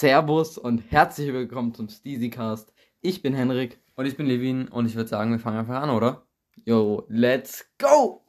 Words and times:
Servus 0.00 0.56
und 0.56 0.78
herzlich 0.90 1.30
willkommen 1.30 1.74
zum 1.74 1.90
Steezycast. 1.90 2.72
Ich 3.02 3.20
bin 3.20 3.34
Henrik. 3.34 3.78
Und 3.96 4.06
ich 4.06 4.16
bin 4.16 4.24
Levin 4.24 4.66
und 4.68 4.86
ich 4.86 4.94
würde 4.94 5.10
sagen, 5.10 5.30
wir 5.30 5.38
fangen 5.38 5.58
einfach 5.58 5.82
an, 5.82 5.90
oder? 5.90 6.26
Yo, 6.64 7.04
let's 7.08 7.70
go! 7.76 8.24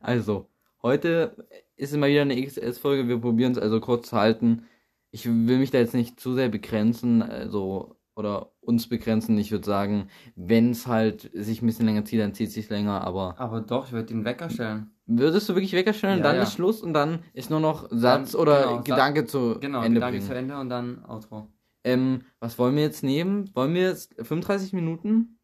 Also, 0.00 0.48
heute 0.82 1.46
ist 1.76 1.94
immer 1.94 2.08
wieder 2.08 2.22
eine 2.22 2.44
XS-Folge. 2.44 3.06
Wir 3.06 3.20
probieren 3.20 3.52
es 3.52 3.58
also 3.58 3.78
kurz 3.78 4.08
zu 4.08 4.16
halten. 4.16 4.66
Ich 5.12 5.24
will 5.24 5.58
mich 5.58 5.70
da 5.70 5.78
jetzt 5.78 5.94
nicht 5.94 6.18
zu 6.18 6.34
sehr 6.34 6.48
begrenzen, 6.48 7.22
also, 7.22 8.00
oder 8.16 8.50
uns 8.60 8.88
begrenzen. 8.88 9.38
Ich 9.38 9.52
würde 9.52 9.64
sagen, 9.64 10.10
wenn 10.34 10.72
es 10.72 10.88
halt 10.88 11.30
sich 11.34 11.62
ein 11.62 11.66
bisschen 11.66 11.86
länger 11.86 12.04
zieht, 12.04 12.18
dann 12.18 12.34
zieht 12.34 12.48
es 12.48 12.54
sich 12.54 12.68
länger, 12.68 13.00
aber. 13.02 13.38
Aber 13.38 13.60
doch, 13.60 13.86
ich 13.86 13.92
würde 13.92 14.06
den 14.06 14.24
Wecker 14.24 14.50
stellen. 14.50 14.90
Würdest 15.08 15.48
du 15.48 15.54
wirklich 15.54 15.72
Wecker 15.72 15.94
stellen, 15.94 16.18
Ja, 16.18 16.24
dann 16.24 16.36
ja. 16.36 16.42
ist 16.42 16.52
Schluss 16.52 16.82
und 16.82 16.92
dann 16.92 17.20
ist 17.32 17.50
nur 17.50 17.60
noch 17.60 17.88
Satz 17.90 18.34
oder 18.34 18.62
genau, 18.62 18.82
Gedanke 18.82 19.24
zu 19.24 19.58
Genau, 19.58 19.82
Ende 19.82 19.94
Gedanke 19.94 20.18
bringen. 20.18 20.28
zu 20.28 20.34
Ende 20.36 20.58
und 20.58 20.68
dann 20.68 21.02
Outro. 21.06 21.48
Ähm, 21.84 22.22
was 22.40 22.58
wollen 22.58 22.76
wir 22.76 22.82
jetzt 22.82 23.02
nehmen? 23.02 23.50
Wollen 23.54 23.72
wir 23.74 23.88
jetzt 23.88 24.14
35 24.20 24.72
Minuten? 24.74 25.38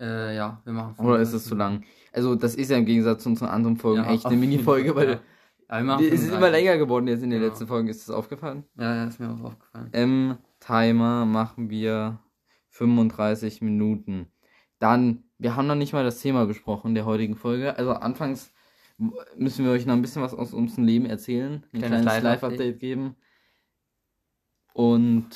Äh, 0.00 0.34
ja, 0.34 0.62
wir 0.64 0.72
machen 0.72 1.04
Oder 1.04 1.18
ist 1.20 1.34
es 1.34 1.44
zu 1.44 1.54
lang? 1.54 1.84
Also, 2.12 2.34
das 2.34 2.54
ist 2.54 2.70
ja 2.70 2.78
im 2.78 2.86
Gegensatz 2.86 3.22
zu 3.22 3.28
unseren 3.28 3.48
anderen 3.50 3.76
Folgen 3.76 4.02
Ja, 4.04 4.10
echt 4.10 4.24
eine 4.24 4.36
Mini-Folge, 4.36 4.94
weil 4.96 5.20
ja. 5.70 5.82
Machen 5.82 6.04
es 6.06 6.12
ist 6.14 6.24
35. 6.30 6.32
immer 6.38 6.50
länger 6.50 6.78
geworden 6.78 7.06
jetzt 7.06 7.22
in 7.22 7.28
den 7.30 7.38
Genau. 7.40 7.50
letzten 7.50 7.66
Folgen. 7.66 7.88
Ist 7.88 8.08
das 8.08 8.14
aufgefallen? 8.16 8.64
Ja, 8.78 8.94
ja, 8.96 9.04
ist 9.04 9.20
mir 9.20 9.30
auch 9.30 9.40
aufgefallen. 9.44 9.90
Ähm, 9.92 10.38
Timer 10.60 11.26
machen 11.26 11.68
wir 11.68 12.18
35 12.70 13.60
Minuten. 13.60 14.28
Dann, 14.78 15.24
wir 15.38 15.56
haben 15.56 15.66
noch 15.66 15.74
nicht 15.74 15.92
mal 15.92 16.04
das 16.04 16.20
Thema 16.20 16.46
besprochen 16.46 16.94
der 16.94 17.04
heutigen 17.04 17.36
Folge. 17.36 17.76
Also, 17.76 17.92
anfangs 17.92 18.52
müssen 19.36 19.64
wir 19.64 19.72
euch 19.72 19.86
noch 19.86 19.94
ein 19.94 20.02
bisschen 20.02 20.22
was 20.22 20.34
aus 20.34 20.52
unserem 20.52 20.84
Leben 20.84 21.06
erzählen. 21.06 21.64
Ein 21.72 21.78
Kleines 21.80 22.02
kleines 22.02 22.22
Live-Update. 22.24 22.78
Geben. 22.78 23.16
Und 24.74 25.28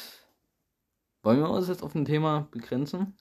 wollen 1.22 1.38
wir 1.40 1.50
uns 1.50 1.68
jetzt 1.68 1.82
auf 1.82 1.94
ein 1.94 2.04
Thema 2.04 2.48
begrenzen? 2.50 3.16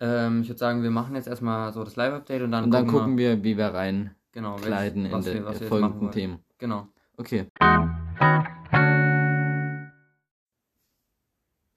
Ähm, 0.00 0.42
ich 0.42 0.48
würde 0.48 0.58
sagen, 0.58 0.82
wir 0.82 0.90
machen 0.90 1.14
jetzt 1.14 1.28
erstmal 1.28 1.72
so 1.72 1.84
das 1.84 1.96
Live-Update 1.96 2.42
und 2.42 2.50
dann, 2.50 2.64
Und 2.64 2.70
dann 2.72 2.86
gucken 2.86 3.16
wir, 3.16 3.42
wie 3.44 3.56
wir 3.56 3.66
rein 3.68 4.14
genau, 4.32 4.56
kleiden 4.56 5.06
in 5.06 5.12
den 5.22 5.24
wir- 5.24 5.60
wir 5.60 5.68
folgenden. 5.68 6.10
Themen. 6.10 6.38
Genau. 6.58 6.88
Okay. 7.16 7.48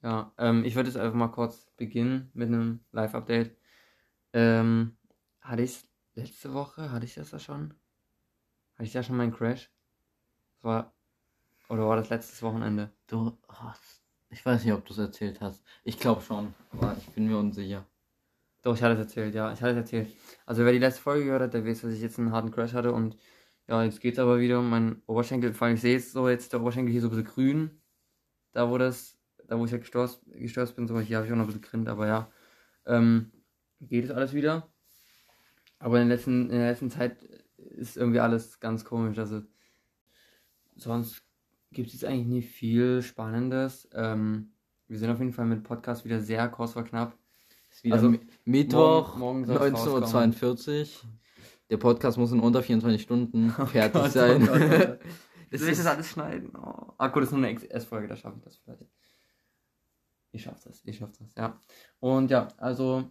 Ja, 0.01 0.31
ähm, 0.37 0.63
ich 0.63 0.75
würde 0.75 0.89
jetzt 0.89 0.97
einfach 0.97 1.15
mal 1.17 1.27
kurz 1.29 1.69
beginnen 1.77 2.29
mit 2.33 2.47
einem 2.47 2.79
Live-Update. 2.91 3.55
Ähm, 4.33 4.95
hatte 5.41 5.61
ich 5.63 5.87
letzte 6.15 6.53
Woche, 6.53 6.91
hatte 6.91 7.05
ich 7.05 7.15
das 7.15 7.29
da 7.31 7.39
schon? 7.39 7.73
Hatte 8.77 8.85
ich 8.85 8.93
da 8.93 9.01
schon 9.01 9.17
meinen 9.17 9.33
Crash? 9.33 9.71
Das 10.55 10.63
war, 10.63 10.93
oder 11.67 11.87
war 11.87 11.95
das 11.95 12.09
letztes 12.09 12.43
Wochenende? 12.43 12.91
Du 13.07 13.35
hast. 13.49 14.03
Ich 14.29 14.45
weiß 14.45 14.63
nicht, 14.63 14.73
ob 14.73 14.85
du 14.85 14.93
es 14.93 14.99
erzählt 14.99 15.41
hast. 15.41 15.63
Ich 15.83 15.97
glaube 15.97 16.21
schon, 16.21 16.53
aber 16.71 16.95
ich 16.97 17.07
bin 17.09 17.27
mir 17.27 17.39
unsicher. 17.39 17.85
Doch, 18.61 18.75
ich 18.75 18.83
hatte 18.83 18.93
es 18.93 18.99
erzählt, 18.99 19.33
ja, 19.33 19.51
ich 19.51 19.61
hatte 19.61 19.71
es 19.71 19.77
erzählt. 19.77 20.15
Also 20.45 20.63
wer 20.63 20.73
die 20.73 20.79
letzte 20.79 21.01
Folge 21.01 21.25
gehört 21.25 21.41
hat, 21.41 21.53
der 21.55 21.65
weiß, 21.65 21.81
dass 21.81 21.93
ich 21.93 22.01
jetzt 22.01 22.19
einen 22.19 22.31
harten 22.31 22.51
Crash 22.51 22.73
hatte 22.73 22.91
und 22.91 23.17
ja, 23.67 23.83
jetzt 23.83 23.99
geht's 23.99 24.19
aber 24.19 24.39
wieder 24.39 24.59
um 24.59 24.69
meinen 24.69 25.01
Oberschenkel. 25.07 25.53
Vor 25.53 25.67
allem, 25.67 25.75
ich 25.75 25.81
sehe 25.81 25.93
jetzt 25.93 26.11
so 26.11 26.29
jetzt 26.29 26.53
der 26.53 26.61
Oberschenkel 26.61 26.91
hier 26.91 27.01
so 27.01 27.07
ein 27.07 27.11
bisschen 27.11 27.25
grün. 27.25 27.81
Da 28.51 28.69
wo 28.69 28.77
das, 28.77 29.17
da 29.47 29.57
wo 29.57 29.65
ich 29.65 29.71
halt 29.71 29.81
gestürzt, 29.81 30.21
gestürzt 30.27 30.75
bin, 30.75 30.87
so 30.87 30.99
hier 30.99 31.17
habe 31.17 31.25
ich 31.25 31.33
auch 31.33 31.37
noch 31.37 31.45
ein 31.45 31.47
bisschen 31.47 31.61
grinnt, 31.61 31.89
aber 31.89 32.07
ja. 32.07 32.31
Ähm, 32.85 33.31
geht 33.81 34.05
es 34.05 34.11
alles 34.11 34.33
wieder. 34.33 34.69
Aber 35.79 35.99
in 35.99 36.07
der 36.07 36.17
letzten, 36.17 36.49
in 36.49 36.57
der 36.57 36.69
letzten 36.69 36.89
Zeit 36.89 37.17
ist 37.77 37.97
irgendwie 37.97 38.19
alles 38.19 38.59
ganz 38.59 38.83
komisch. 38.85 39.17
Also 39.17 39.41
sonst 40.75 41.23
gibt 41.71 41.87
es 41.87 41.93
jetzt 41.93 42.05
eigentlich 42.05 42.27
nicht 42.27 42.49
viel 42.49 43.01
Spannendes. 43.01 43.87
Ähm, 43.93 44.51
wir 44.87 44.97
sind 44.97 45.09
auf 45.09 45.19
jeden 45.19 45.33
Fall 45.33 45.45
mit 45.45 45.63
Podcast 45.63 46.05
wieder 46.05 46.19
sehr 46.19 46.47
kurz 46.49 46.73
vor 46.73 46.83
knapp. 46.83 47.17
Ist 47.71 47.83
wieder 47.83 47.95
Also, 47.95 48.07
Mi- 48.09 48.19
Mittwoch, 48.45 49.15
morgen- 49.17 49.45
morgen 49.47 49.75
soll's 49.75 50.13
19.42 50.13 51.03
Uhr. 51.03 51.09
Der 51.69 51.77
Podcast 51.77 52.17
muss 52.17 52.31
in 52.31 52.39
unter 52.39 52.63
24 52.63 53.01
Stunden 53.01 53.49
fertig 53.67 53.95
Oh 53.95 54.03
Gott, 54.03 54.11
sein. 54.11 54.43
oh 54.43 54.45
Gott, 54.47 54.61
oh 54.61 54.69
Gott. 54.69 54.99
Das 55.51 55.61
ich 55.61 55.67
ist- 55.69 55.79
das 55.79 55.85
alles 55.87 56.09
schneiden? 56.09 56.55
Oh. 56.55 56.93
Ah, 56.97 57.07
gut, 57.07 57.23
das 57.23 57.29
ist 57.29 57.35
nur 57.35 57.45
eine 57.45 57.55
XS-Folge, 57.55 58.07
da 58.07 58.15
schaffe 58.15 58.37
ich 58.37 58.43
das 58.43 58.57
vielleicht. 58.57 58.85
Ich 60.31 60.43
schaff 60.43 60.61
das, 60.63 60.81
ich 60.85 60.97
schaff 60.97 61.11
das, 61.17 61.33
ja. 61.35 61.59
Und 61.99 62.29
ja, 62.31 62.47
also 62.57 63.09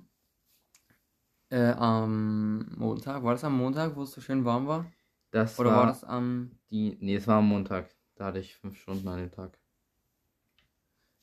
äh, 1.50 1.72
am 1.72 2.66
Montag, 2.76 3.22
war 3.22 3.32
das 3.32 3.44
am 3.44 3.56
Montag, 3.56 3.96
wo 3.96 4.02
es 4.02 4.12
so 4.12 4.20
schön 4.20 4.44
warm 4.44 4.66
war? 4.66 4.86
Das 5.30 5.58
Oder 5.58 5.70
war, 5.70 5.78
war 5.78 5.86
das 5.86 6.04
am, 6.04 6.52
die. 6.70 6.96
Nee, 7.00 7.16
es 7.16 7.26
war 7.26 7.38
am 7.38 7.48
Montag. 7.48 7.88
Da 8.14 8.26
hatte 8.26 8.38
ich 8.38 8.56
fünf 8.56 8.78
Stunden 8.78 9.06
an 9.08 9.18
dem 9.18 9.30
Tag. 9.30 9.58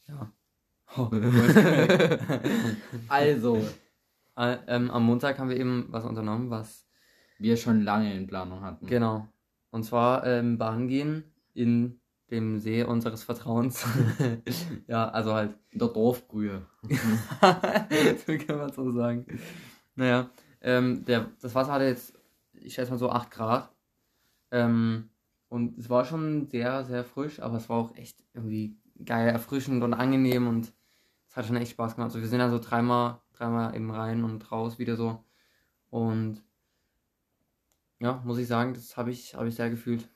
ja. 0.08 0.32
Oh, 0.96 1.10
also, 3.08 3.66
Äh, 4.36 4.58
ähm, 4.68 4.90
am 4.92 5.06
Montag 5.06 5.38
haben 5.40 5.50
wir 5.50 5.58
eben 5.58 5.88
was 5.90 6.06
unternommen, 6.06 6.50
was, 6.50 6.88
wir 7.40 7.58
schon 7.58 7.82
lange 7.82 8.16
in 8.16 8.28
Planung 8.28 8.62
hatten. 8.62 8.86
genau. 8.88 9.28
Und 9.70 9.84
zwar 9.84 10.26
ähm, 10.26 10.58
Bahn 10.58 10.88
gehen 10.88 11.24
in 11.54 12.00
dem 12.32 12.60
See 12.60 12.84
unseres 12.84 13.24
Vertrauens. 13.24 13.86
ja, 14.88 15.10
also 15.10 15.34
halt 15.34 15.58
In 15.72 15.80
der 15.80 15.88
Dorfbrühe. 15.90 16.66
so 16.88 18.38
kann 18.38 18.58
man 18.58 18.72
so 18.72 18.92
sagen. 18.92 19.26
Naja, 19.96 20.30
ähm, 20.62 21.06
der, 21.06 21.30
das 21.42 21.56
Wasser 21.56 21.74
hatte 21.74 21.86
jetzt, 21.86 22.14
ich 22.54 22.74
schätze 22.74 22.92
mal 22.92 22.98
so 22.98 23.10
8 23.10 23.32
Grad. 23.32 23.70
Ähm, 24.52 25.10
und 25.50 25.78
es 25.78 25.90
war 25.90 26.06
schon 26.06 26.48
sehr, 26.48 26.84
sehr 26.86 27.04
frisch, 27.04 27.40
aber 27.40 27.58
es 27.58 27.70
war 27.70 27.78
auch 27.78 27.96
echt 27.96 28.24
irgendwie 28.34 28.76
geil, 29.06 29.30
erfrischend 29.30 29.84
und 29.84 29.94
angenehm 29.94 30.48
und 30.48 30.74
es 31.30 31.36
hat 31.36 31.46
schon 31.46 31.58
echt 31.58 31.72
Spaß 31.72 31.96
gemacht. 31.96 32.10
Also 32.10 32.22
wir 32.22 32.28
sind 32.28 32.40
ja 32.40 32.50
so 32.50 32.60
dreimal, 32.60 33.22
dreimal 33.34 33.76
eben 33.76 33.92
rein 33.92 34.24
und 34.24 34.52
raus 34.52 34.80
wieder 34.80 34.96
so. 34.96 35.24
Und 35.90 36.42
ja, 38.00 38.22
muss 38.26 38.38
ich 38.38 38.48
sagen, 38.48 38.74
das 38.74 38.98
habe 38.98 39.12
ich, 39.12 39.36
habe 39.36 39.48
ich 39.48 39.56
sehr 39.56 39.70
gefühlt. 39.70 40.10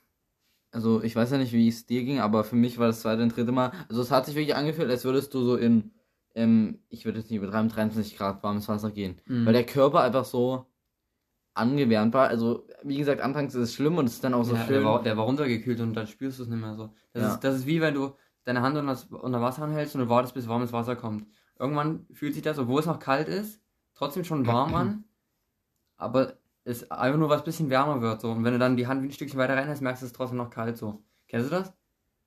Also, 0.71 1.01
ich 1.01 1.15
weiß 1.15 1.31
ja 1.31 1.37
nicht, 1.37 1.53
wie 1.53 1.67
es 1.67 1.85
dir 1.85 2.03
ging, 2.03 2.19
aber 2.19 2.43
für 2.43 2.55
mich 2.55 2.77
war 2.77 2.87
das 2.87 3.01
zweite 3.01 3.23
und 3.23 3.35
dritte 3.35 3.51
Mal. 3.53 3.71
Also, 3.89 4.01
es 4.01 4.11
hat 4.11 4.25
sich 4.25 4.35
wirklich 4.35 4.55
angefühlt, 4.55 4.89
als 4.89 5.05
würdest 5.05 5.33
du 5.33 5.43
so 5.43 5.55
in, 5.55 5.91
ähm, 6.37 6.79
ich 6.89 7.03
würde 7.05 7.17
jetzt 7.19 7.29
nicht 7.31 7.39
übertreiben, 7.39 7.69
23 7.69 8.15
Grad 8.15 8.43
warmes 8.43 8.69
Wasser 8.69 8.91
gehen. 8.91 9.19
Mhm. 9.25 9.45
Weil 9.45 9.53
der 9.53 9.65
Körper 9.65 10.01
einfach 10.01 10.23
so 10.25 10.67
angewärmt 11.55 12.13
war. 12.13 12.27
Also, 12.27 12.67
wie 12.83 12.97
gesagt, 12.97 13.19
anfangs 13.21 13.55
ist 13.55 13.61
es 13.61 13.73
schlimm 13.73 13.97
und 13.97 14.05
es 14.05 14.13
ist 14.13 14.23
dann 14.23 14.35
auch 14.35 14.43
so 14.43 14.53
ja, 14.55 14.63
schön. 14.65 14.75
der, 14.75 14.83
war, 14.85 15.01
der 15.01 15.17
war 15.17 15.25
runtergekühlt 15.25 15.79
und 15.81 15.93
dann 15.95 16.05
spürst 16.07 16.37
du 16.39 16.43
es 16.43 16.49
nicht 16.49 16.61
mehr 16.61 16.75
so. 16.75 16.93
Das, 17.13 17.23
Ja. 17.23 17.33
ist, 17.33 17.43
das 17.43 17.55
ist 17.55 17.65
wie 17.65 17.81
wenn 17.81 17.95
du 17.95 18.13
deine 18.43 18.61
Hand 18.61 18.77
unter, 18.77 18.91
das, 18.91 19.05
unter 19.05 19.41
Wasser 19.41 19.63
anhältst 19.63 19.95
und 19.95 20.01
du 20.01 20.09
wartest, 20.09 20.35
bis 20.35 20.47
warmes 20.47 20.71
Wasser 20.71 20.95
kommt. 20.95 21.25
Irgendwann 21.59 22.05
fühlt 22.13 22.35
sich 22.35 22.43
das, 22.43 22.59
obwohl 22.59 22.79
es 22.79 22.85
noch 22.85 22.99
kalt 22.99 23.27
ist, 23.27 23.59
trotzdem 23.95 24.23
schon 24.23 24.45
warm 24.45 24.75
an, 24.75 25.03
aber 25.97 26.33
es 26.63 26.89
einfach 26.91 27.17
nur 27.17 27.29
was 27.29 27.43
bisschen 27.43 27.69
wärmer 27.71 28.01
wird. 28.01 28.21
So. 28.21 28.29
Und 28.31 28.43
wenn 28.43 28.53
du 28.53 28.59
dann 28.59 28.77
die 28.77 28.85
Hand 28.85 29.03
ein 29.03 29.11
Stückchen 29.11 29.39
weiter 29.39 29.55
reinhältst, 29.55 29.81
merkst 29.81 30.03
du 30.03 30.05
es 30.05 30.11
ist 30.11 30.15
trotzdem 30.15 30.37
noch 30.37 30.51
kalt. 30.51 30.77
so. 30.77 31.01
Kennst 31.27 31.47
du 31.47 31.55
das? 31.55 31.73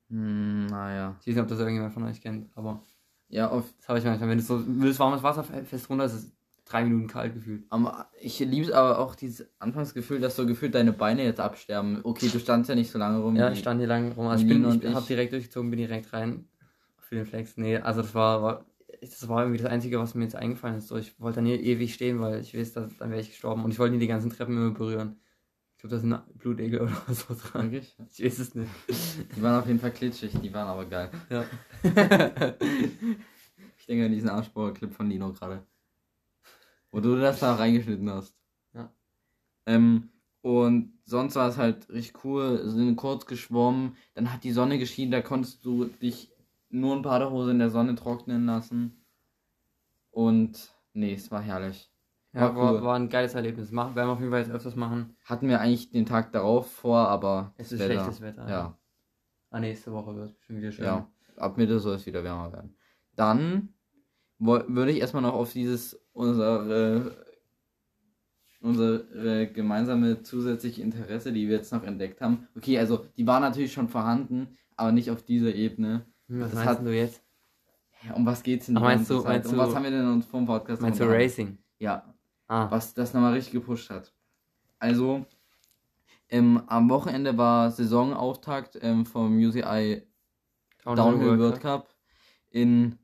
Hm, 0.09 0.66
naja. 0.66 1.16
Ich 1.20 1.28
weiß 1.28 1.34
nicht, 1.37 1.43
ob 1.43 1.49
das 1.49 1.59
irgendjemand 1.60 1.94
von 1.94 2.03
euch 2.03 2.20
kennt, 2.20 2.50
aber 2.56 2.82
Ja, 3.31 3.49
auf, 3.49 3.65
das 3.79 3.89
habe 3.89 3.99
ich 3.99 4.05
manchmal. 4.05 4.29
Wenn 4.29 4.39
du 4.39 4.45
so 4.45 4.63
willst, 4.67 4.99
warmes 4.99 5.23
Wasser 5.23 5.45
fest 5.45 5.89
runter, 5.89 6.05
ist 6.05 6.15
es 6.15 6.33
drei 6.65 6.85
Minuten 6.85 7.09
kalt 7.09 7.35
gefühlt. 7.35 7.65
aber 7.69 8.09
ich 8.21 8.39
liebe 8.39 8.67
es 8.67 8.73
aber 8.73 8.99
auch 9.01 9.17
dieses 9.17 9.49
Anfangsgefühl, 9.59 10.21
dass 10.21 10.37
so 10.37 10.47
gefühlt 10.47 10.75
deine 10.75 10.93
Beine 10.93 11.25
jetzt 11.25 11.41
absterben. 11.41 12.01
Okay, 12.05 12.29
du 12.29 12.39
standst 12.39 12.69
ja 12.69 12.77
nicht 12.77 12.91
so 12.91 12.99
lange 12.99 13.19
rum. 13.19 13.35
Ja, 13.35 13.51
ich 13.51 13.59
stand 13.59 13.81
hier 13.81 13.89
lang 13.89 14.13
rum. 14.13 14.29
Also 14.29 14.45
ich, 14.45 14.49
bin, 14.49 14.65
und 14.65 14.83
ich, 14.83 14.89
ich. 14.89 14.95
habe 14.95 15.07
direkt 15.07 15.33
durchgezogen, 15.33 15.71
bin 15.71 15.79
direkt 15.79 16.13
rein 16.13 16.45
für 16.99 17.17
den 17.17 17.27
Flex. 17.27 17.57
Nee, 17.57 17.79
also 17.79 18.03
das 18.03 18.15
war, 18.15 18.43
war 18.43 18.67
das 19.01 19.29
war 19.29 19.43
irgendwie 19.43 19.62
das 19.62 19.71
Einzige, 19.71 19.99
was 19.99 20.15
mir 20.15 20.25
jetzt 20.25 20.37
eingefallen 20.37 20.77
ist. 20.77 20.89
So, 20.89 20.97
ich 20.97 21.19
wollte 21.21 21.37
dann 21.37 21.47
hier 21.47 21.61
ewig 21.61 21.95
stehen, 21.95 22.21
weil 22.21 22.41
ich 22.41 22.57
weiß, 22.57 22.73
dass, 22.73 22.97
dann 22.99 23.11
wäre 23.11 23.21
ich 23.21 23.31
gestorben. 23.31 23.65
Und 23.65 23.71
ich 23.71 23.79
wollte 23.79 23.95
nie 23.95 24.01
die 24.01 24.07
ganzen 24.07 24.31
Treppen 24.31 24.56
immer 24.56 24.71
berühren. 24.71 25.17
Ich 25.81 25.88
glaube, 25.88 25.97
da 25.97 26.00
sind 26.03 26.38
Blutegel 26.38 26.81
oder 26.82 27.15
so 27.15 27.35
dran. 27.35 27.73
Wirklich? 27.73 27.97
Ich 28.12 28.23
weiß 28.23 28.38
es 28.41 28.55
nicht. 28.55 28.71
Die 29.35 29.41
waren 29.41 29.61
auf 29.61 29.67
jeden 29.67 29.79
Fall 29.79 29.93
klitschig, 29.93 30.31
die 30.38 30.53
waren 30.53 30.69
aber 30.69 30.85
geil. 30.85 31.11
Ja. 31.31 31.47
ich 33.79 33.87
denke 33.87 34.05
an 34.05 34.12
diesen 34.12 34.29
Arschbauer-Clip 34.29 34.93
von 34.93 35.09
Lino 35.09 35.32
gerade. 35.32 35.67
Wo 36.91 37.00
du 37.00 37.17
das 37.17 37.41
da 37.41 37.55
reingeschnitten 37.55 38.11
hast. 38.11 38.37
Ja. 38.75 38.93
Ähm, 39.65 40.11
und 40.43 40.99
sonst 41.06 41.37
war 41.37 41.49
es 41.49 41.56
halt 41.56 41.88
richtig 41.88 42.25
cool, 42.25 42.61
sind 42.69 42.97
kurz 42.97 43.25
geschwommen, 43.25 43.97
dann 44.12 44.35
hat 44.35 44.44
die 44.44 44.53
Sonne 44.53 44.79
geschienen, 44.79 45.12
da 45.12 45.23
konntest 45.23 45.65
du 45.65 45.87
dich 45.87 46.31
nur 46.69 46.94
in 46.94 47.00
Badehose 47.00 47.53
in 47.53 47.59
der 47.59 47.71
Sonne 47.71 47.94
trocknen 47.94 48.44
lassen. 48.44 49.03
Und 50.11 50.75
nee, 50.93 51.15
es 51.15 51.31
war 51.31 51.41
herrlich. 51.41 51.91
Ja, 52.32 52.55
War 52.55 52.75
cool. 52.75 52.82
war 52.82 52.94
ein 52.97 53.09
geiles 53.09 53.35
Erlebnis. 53.35 53.73
Machen, 53.73 53.97
werden 53.97 54.09
wir 54.09 54.12
auf 54.12 54.21
jeden 54.21 54.31
Fall 54.31 54.41
jetzt 54.41 54.53
öfters 54.53 54.77
machen. 54.77 55.17
Hatten 55.25 55.49
wir 55.49 55.61
eigentlich 55.61 55.91
den 55.91 56.06
Tag 56.06 56.31
darauf 56.32 56.71
vor, 56.71 57.09
aber 57.09 57.53
Es 57.56 57.73
ist 57.73 57.81
Wetter- 57.81 57.94
schlechtes 57.94 58.21
Wetter. 58.21 58.49
Ja, 58.49 58.79
Ah, 59.50 59.59
nächste 59.59 59.91
Woche 59.93 60.15
wird 60.15 60.27
es 60.27 60.32
bestimmt 60.37 60.61
wieder 60.61 60.71
schön. 60.71 60.85
ja. 60.85 61.09
Ab 61.37 61.56
Mitte 61.56 61.81
soll 61.81 61.97
es 61.97 62.06
wieder 62.06 62.23
wärmer 62.23 62.53
werden. 62.53 62.77
Dann 63.17 63.71
würde 64.38 64.93
ich 64.93 65.00
erstmal 65.00 65.23
noch 65.23 65.35
auf 65.35 65.53
dieses 65.53 66.00
unsere 66.12 66.61
unser 68.62 69.00
unsere 69.09 69.47
gemeinsame 69.50 70.23
zusätzliche 70.23 70.83
Interesse, 70.83 71.33
die 71.33 71.49
wir 71.49 71.56
jetzt 71.56 71.73
noch 71.73 71.83
entdeckt 71.83 72.21
haben. 72.21 72.47
Okay, 72.56 72.79
also 72.79 73.06
die 73.17 73.26
war 73.26 73.41
natürlich 73.41 73.73
schon 73.73 73.88
vorhanden, 73.88 74.56
aber 74.76 74.93
nicht 74.93 75.11
auf 75.11 75.23
dieser 75.23 75.55
Ebene. 75.55 76.06
Hm, 76.29 76.41
Was 76.43 76.50
Das 76.53 76.65
meinst 76.65 76.83
du 76.83 76.94
jetzt? 76.94 77.23
Um 78.15 78.25
was 78.25 78.43
geht's 78.43 78.67
denn 78.67 78.76
Ach, 78.76 78.83
meinst 78.83 79.11
du- 79.11 79.23
meinst 79.23 79.50
um 79.53 79.59
was 79.59 79.75
haben 79.75 79.83
wir 79.85 79.91
denn 79.91 80.06
uns 80.09 80.26
vom 80.26 80.47
Podcast 80.47 80.81
Meinst 80.81 81.00
du? 81.00 81.05
Racing? 81.05 81.59
Ja, 81.79 82.15
Ah, 82.50 82.69
was 82.70 82.94
das 82.94 83.14
nochmal 83.14 83.35
richtig 83.35 83.52
gepusht 83.52 83.91
hat. 83.91 84.12
Also, 84.79 85.26
ähm, 86.29 86.62
am 86.67 86.88
Wochenende 86.91 87.37
war 87.37 87.70
Saisonauftakt 87.70 88.79
ähm, 88.82 89.06
vom 89.06 89.38
UCI 89.38 90.02
Downhill 90.94 91.38
World 91.38 91.61
Cup 91.61 91.94
in, 92.50 92.99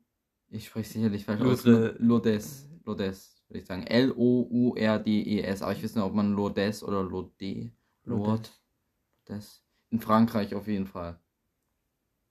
ich 0.49 0.67
spreche 0.67 0.89
sicherlich 0.93 1.25
falsch 1.25 1.41
aus, 1.41 1.63
Lourdes. 1.63 2.67
Lourdes, 2.85 3.43
würde 3.47 3.59
ich 3.59 3.65
sagen. 3.65 3.83
L-O-U-R-D-E-S, 3.83 5.61
aber 5.61 5.71
ich 5.73 5.83
weiß 5.83 5.95
nicht, 5.95 6.03
ob 6.03 6.13
man 6.13 6.33
Lourdes 6.33 6.83
oder 6.83 7.03
Lourdes, 7.03 7.71
Lourdes, 8.05 8.51
Lourdes. 9.27 9.63
In 9.89 9.99
Frankreich 9.99 10.53
auf 10.55 10.67
jeden 10.67 10.87
Fall. 10.87 11.19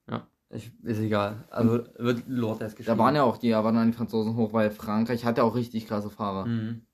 Ja, 0.09 0.29
ich, 0.51 0.73
ist 0.85 1.01
egal. 1.01 1.45
Also 1.51 1.85
wird 1.99 2.27
Lourdes 2.29 2.77
geschrieben. 2.77 2.99
Da 2.99 3.05
waren 3.05 3.15
ja 3.17 3.23
auch 3.25 3.37
die, 3.37 3.51
da 3.51 3.65
waren 3.65 3.75
dann 3.75 3.91
die 3.91 3.97
Franzosen 3.97 4.37
hoch, 4.37 4.53
weil 4.53 4.71
Frankreich 4.71 5.25
hat 5.25 5.39
ja 5.39 5.45
auch 5.45 5.55
richtig 5.55 5.87
krasse 5.87 6.11
Fahrer. 6.11 6.47
Mhm. 6.47 6.86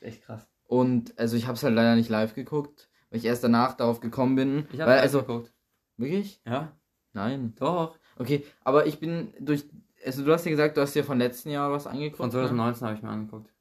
Echt 0.00 0.22
krass. 0.22 0.46
Und 0.64 1.18
also 1.18 1.36
ich 1.36 1.46
habe 1.46 1.54
es 1.56 1.62
halt 1.62 1.74
leider 1.74 1.96
nicht 1.96 2.08
live 2.08 2.34
geguckt, 2.34 2.88
weil 3.10 3.18
ich 3.18 3.24
erst 3.24 3.42
danach 3.44 3.74
darauf 3.74 4.00
gekommen 4.00 4.36
bin. 4.36 4.66
Ich 4.72 4.80
habe 4.80 4.92
also 4.92 5.20
geguckt. 5.20 5.52
wirklich? 5.96 6.40
Ja, 6.46 6.76
Nein. 7.12 7.54
doch. 7.58 7.96
Okay, 8.16 8.44
aber 8.62 8.86
ich 8.86 8.98
bin 9.00 9.32
durch 9.40 9.64
also 10.04 10.24
du 10.24 10.32
hast 10.32 10.44
ja 10.46 10.50
gesagt, 10.50 10.76
du 10.76 10.80
hast 10.80 10.94
dir 10.94 11.04
von 11.04 11.18
letzten 11.18 11.50
Jahr 11.50 11.70
was 11.70 11.86
angeguckt. 11.86 12.16
Von 12.16 12.26
ne? 12.28 12.32
2019 12.32 12.86
habe 12.86 12.96
ich 12.96 13.02
mir 13.02 13.10
angeguckt. 13.10 13.52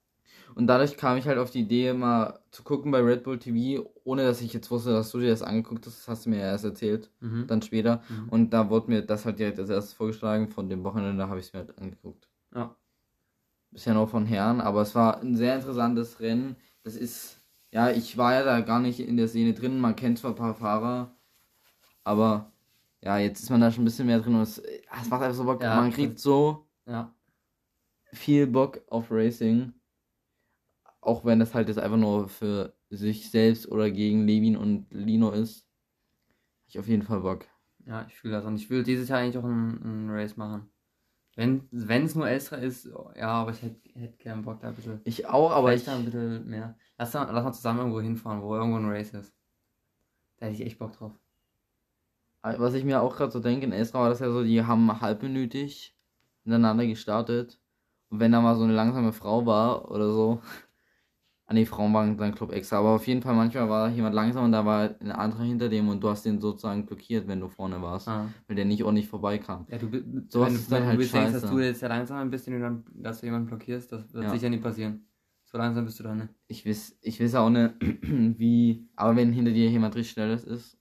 Und 0.55 0.67
dadurch 0.67 0.97
kam 0.97 1.17
ich 1.17 1.27
halt 1.27 1.37
auf 1.37 1.51
die 1.51 1.61
Idee, 1.61 1.93
mal 1.93 2.39
zu 2.51 2.63
gucken 2.63 2.91
bei 2.91 2.99
Red 3.01 3.23
Bull 3.23 3.37
TV, 3.39 3.87
ohne 4.03 4.23
dass 4.23 4.41
ich 4.41 4.53
jetzt 4.53 4.71
wusste, 4.71 4.91
dass 4.91 5.11
du 5.11 5.19
dir 5.19 5.29
das 5.29 5.41
angeguckt 5.41 5.85
hast. 5.85 5.97
Das 5.99 6.07
hast 6.07 6.25
du 6.25 6.29
mir 6.31 6.37
ja 6.39 6.45
erst 6.47 6.65
erzählt, 6.65 7.11
Mhm. 7.19 7.45
dann 7.47 7.61
später. 7.61 8.01
Mhm. 8.09 8.29
Und 8.29 8.49
da 8.51 8.69
wurde 8.69 8.89
mir 8.89 9.01
das 9.01 9.25
halt 9.25 9.37
direkt 9.39 9.59
als 9.59 9.69
erstes 9.69 9.93
vorgeschlagen. 9.93 10.49
Von 10.49 10.69
dem 10.69 10.83
Wochenende 10.83 11.27
habe 11.27 11.39
ich 11.39 11.47
es 11.47 11.53
mir 11.53 11.59
halt 11.59 11.77
angeguckt. 11.77 12.27
Ja. 12.55 12.75
Bisher 13.71 13.93
nur 13.93 14.07
von 14.07 14.25
Herren, 14.25 14.61
aber 14.61 14.81
es 14.81 14.95
war 14.95 15.21
ein 15.21 15.35
sehr 15.35 15.55
interessantes 15.55 16.19
Rennen. 16.19 16.55
Das 16.83 16.95
ist, 16.95 17.39
ja, 17.71 17.91
ich 17.91 18.17
war 18.17 18.33
ja 18.33 18.43
da 18.43 18.61
gar 18.61 18.79
nicht 18.79 18.99
in 18.99 19.17
der 19.17 19.27
Szene 19.27 19.53
drin. 19.53 19.79
Man 19.79 19.95
kennt 19.95 20.17
zwar 20.19 20.31
ein 20.31 20.35
paar 20.35 20.55
Fahrer, 20.55 21.15
aber 22.03 22.51
ja, 23.01 23.17
jetzt 23.19 23.41
ist 23.43 23.49
man 23.49 23.61
da 23.61 23.71
schon 23.71 23.83
ein 23.83 23.85
bisschen 23.85 24.07
mehr 24.07 24.19
drin 24.19 24.35
und 24.35 24.41
es, 24.41 24.57
es 24.57 25.09
macht 25.09 25.21
einfach 25.21 25.33
so 25.35 25.43
Bock. 25.45 25.61
Ja, 25.61 25.75
man 25.81 25.91
kriegt 25.91 26.19
so 26.19 26.67
Ja. 26.87 27.13
viel 28.13 28.47
Bock 28.47 28.81
auf 28.89 29.11
Racing. 29.11 29.73
Auch 31.01 31.23
wenn 31.23 31.39
das 31.39 31.53
halt 31.53 31.69
jetzt 31.69 31.79
einfach 31.79 31.97
nur 31.97 32.27
für 32.27 32.73
sich 32.89 33.29
selbst 33.29 33.67
oder 33.69 33.89
gegen 33.89 34.25
Levin 34.27 34.57
und 34.57 34.87
Lino 34.91 35.31
ist. 35.31 35.65
Ich 36.67 36.77
auf 36.77 36.87
jeden 36.87 37.03
Fall 37.03 37.21
Bock. 37.21 37.45
Ja, 37.85 38.05
ich 38.07 38.15
fühle 38.15 38.33
das. 38.33 38.45
Und 38.45 38.55
ich 38.57 38.69
will 38.69 38.83
dieses 38.83 39.09
Jahr 39.09 39.19
eigentlich 39.19 39.37
auch 39.37 39.45
ein, 39.45 39.81
ein 39.83 40.09
Race 40.09 40.35
machen. 40.37 40.69
Wenn 41.39 42.03
es 42.03 42.15
nur 42.15 42.27
Elstra 42.27 42.57
ist, 42.57 42.89
ja, 43.15 43.29
aber 43.29 43.51
ich 43.51 43.61
hätte 43.61 43.79
hätt 43.97 44.19
gern 44.19 44.43
Bock 44.43 44.59
da 44.59 44.67
ein 44.67 44.75
bisschen. 44.75 44.99
Ich 45.05 45.25
auch, 45.25 45.51
aber 45.51 45.73
ich, 45.73 45.85
da 45.85 45.95
ein 45.95 46.03
bisschen 46.03 46.45
mehr. 46.49 46.75
Lass, 46.97 47.13
lass 47.13 47.31
mal 47.31 47.53
zusammen 47.53 47.79
irgendwo 47.79 48.01
hinfahren, 48.01 48.41
wo 48.41 48.55
irgendwo 48.55 48.77
ein 48.77 48.89
Race 48.89 49.13
ist. 49.13 49.33
Da 50.37 50.47
hätte 50.47 50.55
ich 50.55 50.67
echt 50.67 50.79
Bock 50.79 50.91
drauf. 50.91 51.13
was 52.41 52.73
ich 52.73 52.83
mir 52.83 53.01
auch 53.01 53.15
gerade 53.15 53.31
so 53.31 53.39
denke, 53.39 53.65
in 53.65 53.71
Esra 53.71 54.01
war 54.01 54.09
das 54.09 54.19
ja 54.19 54.29
so, 54.29 54.43
die 54.43 54.65
haben 54.65 54.99
halbminütig 54.99 55.95
miteinander 56.43 56.85
gestartet. 56.85 57.61
Und 58.09 58.19
wenn 58.19 58.33
da 58.33 58.41
mal 58.41 58.57
so 58.57 58.65
eine 58.65 58.73
langsame 58.73 59.13
Frau 59.13 59.45
war 59.45 59.89
oder 59.91 60.11
so. 60.11 60.41
Ah 61.49 61.53
ne, 61.55 61.65
Frauen 61.65 61.91
waren 61.95 62.15
dann 62.15 62.35
Club 62.35 62.51
extra, 62.51 62.77
aber 62.77 62.89
auf 62.89 63.07
jeden 63.07 63.23
Fall 63.23 63.33
manchmal 63.33 63.67
war 63.67 63.89
jemand 63.89 64.13
langsam 64.13 64.45
und 64.45 64.51
da 64.51 64.63
war 64.67 64.91
ein 65.01 65.11
anderer 65.11 65.41
hinter 65.43 65.67
dem 65.67 65.89
und 65.89 65.99
du 65.99 66.07
hast 66.07 66.23
den 66.23 66.39
sozusagen 66.39 66.85
blockiert, 66.85 67.27
wenn 67.27 67.39
du 67.39 67.49
vorne 67.49 67.81
warst, 67.81 68.07
Ah. 68.07 68.27
weil 68.47 68.55
der 68.55 68.65
nicht 68.65 68.83
ordentlich 68.83 69.07
vorbeikam. 69.07 69.65
Ja, 69.67 69.79
du, 69.79 69.89
Sowas 70.29 70.49
wenn, 70.49 70.55
ist 70.55 70.71
dann 70.71 70.81
wenn 70.81 70.87
halt 70.89 70.97
du 70.99 71.01
jetzt 71.01 71.13
denkst, 71.15 71.31
dass 71.31 71.41
scheiße. 71.41 71.55
du 71.55 71.59
jetzt 71.59 71.81
der 71.81 71.89
Langsame 71.89 72.29
bist, 72.29 72.45
du 72.45 72.59
dann, 72.59 72.85
dass 72.93 73.21
du 73.21 73.25
jemanden 73.25 73.47
blockierst, 73.47 73.91
das 73.91 74.13
wird 74.13 74.25
Ja. 74.25 74.29
sicher 74.29 74.49
nicht 74.51 74.61
passieren. 74.61 75.07
So 75.45 75.57
langsam 75.57 75.85
bist 75.85 75.99
du 75.99 76.03
dann 76.03 76.19
nicht. 76.19 76.29
Ich 76.49 76.67
weiß, 76.67 76.99
ich 77.01 77.19
weiß 77.19 77.33
auch 77.33 77.49
nicht, 77.49 77.73
wie, 77.81 78.87
aber 78.95 79.15
wenn 79.15 79.33
hinter 79.33 79.51
dir 79.51 79.71
jemand 79.71 79.95
richtig 79.95 80.13
schnelles 80.13 80.43
ist, 80.43 80.77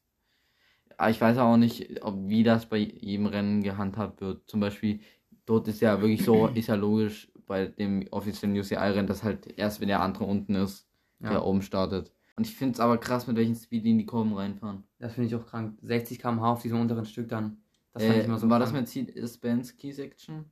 aber 0.99 1.11
ich 1.11 1.21
weiß 1.21 1.39
auch 1.39 1.57
nicht, 1.57 2.03
ob, 2.05 2.29
wie 2.29 2.43
das 2.43 2.67
bei 2.67 2.79
jedem 2.79 3.27
Rennen 3.27 3.63
gehandhabt 3.63 4.21
wird. 4.21 4.49
Zum 4.51 4.61
Beispiel, 4.61 5.01
dort 5.47 5.69
ist 5.69 5.81
ja 5.81 6.01
wirklich 6.01 6.25
so, 6.25 6.49
ist 6.55 6.67
ja 6.69 6.75
logisch 6.75 7.31
bei 7.49 7.67
dem 7.67 8.07
offiziellen 8.13 8.57
UCI-Rennen, 8.57 9.07
dass 9.09 9.25
halt 9.25 9.59
erst 9.59 9.81
wenn 9.81 9.89
der 9.89 10.01
andere 10.01 10.25
unten 10.25 10.55
ist, 10.55 10.87
Ja. 11.21 11.31
der 11.31 11.45
oben 11.45 11.63
startet. 11.63 12.13
Und 12.37 12.47
ich 12.47 12.55
finde 12.55 12.75
es 12.75 12.81
aber 12.81 12.99
krass, 12.99 13.27
mit 13.27 13.37
welchem 13.37 13.57
Speed 13.57 13.85
die 13.85 13.91
in 13.91 13.99
die 13.99 14.07
Kurven 14.07 14.33
reinfahren. 14.35 14.85
Das 15.01 15.15
finde 15.15 15.27
ich 15.29 15.35
auch 15.35 15.45
krank. 15.47 15.77
60 15.83 16.21
km/h 16.21 16.53
auf 16.53 16.63
diesem 16.63 16.81
unteren 16.81 17.05
Stück 17.05 17.29
dann. 17.29 17.63
Das 17.93 18.05
fand 18.05 18.15
Äh, 18.15 18.21
ich 18.21 18.27
immer 18.27 18.39
so 18.39 18.49
war 18.49 18.61
das 18.61 18.71
krank. 18.71 18.83
Mercedes-Benz 18.83 19.77
Key 19.77 19.91
Section? 19.91 20.45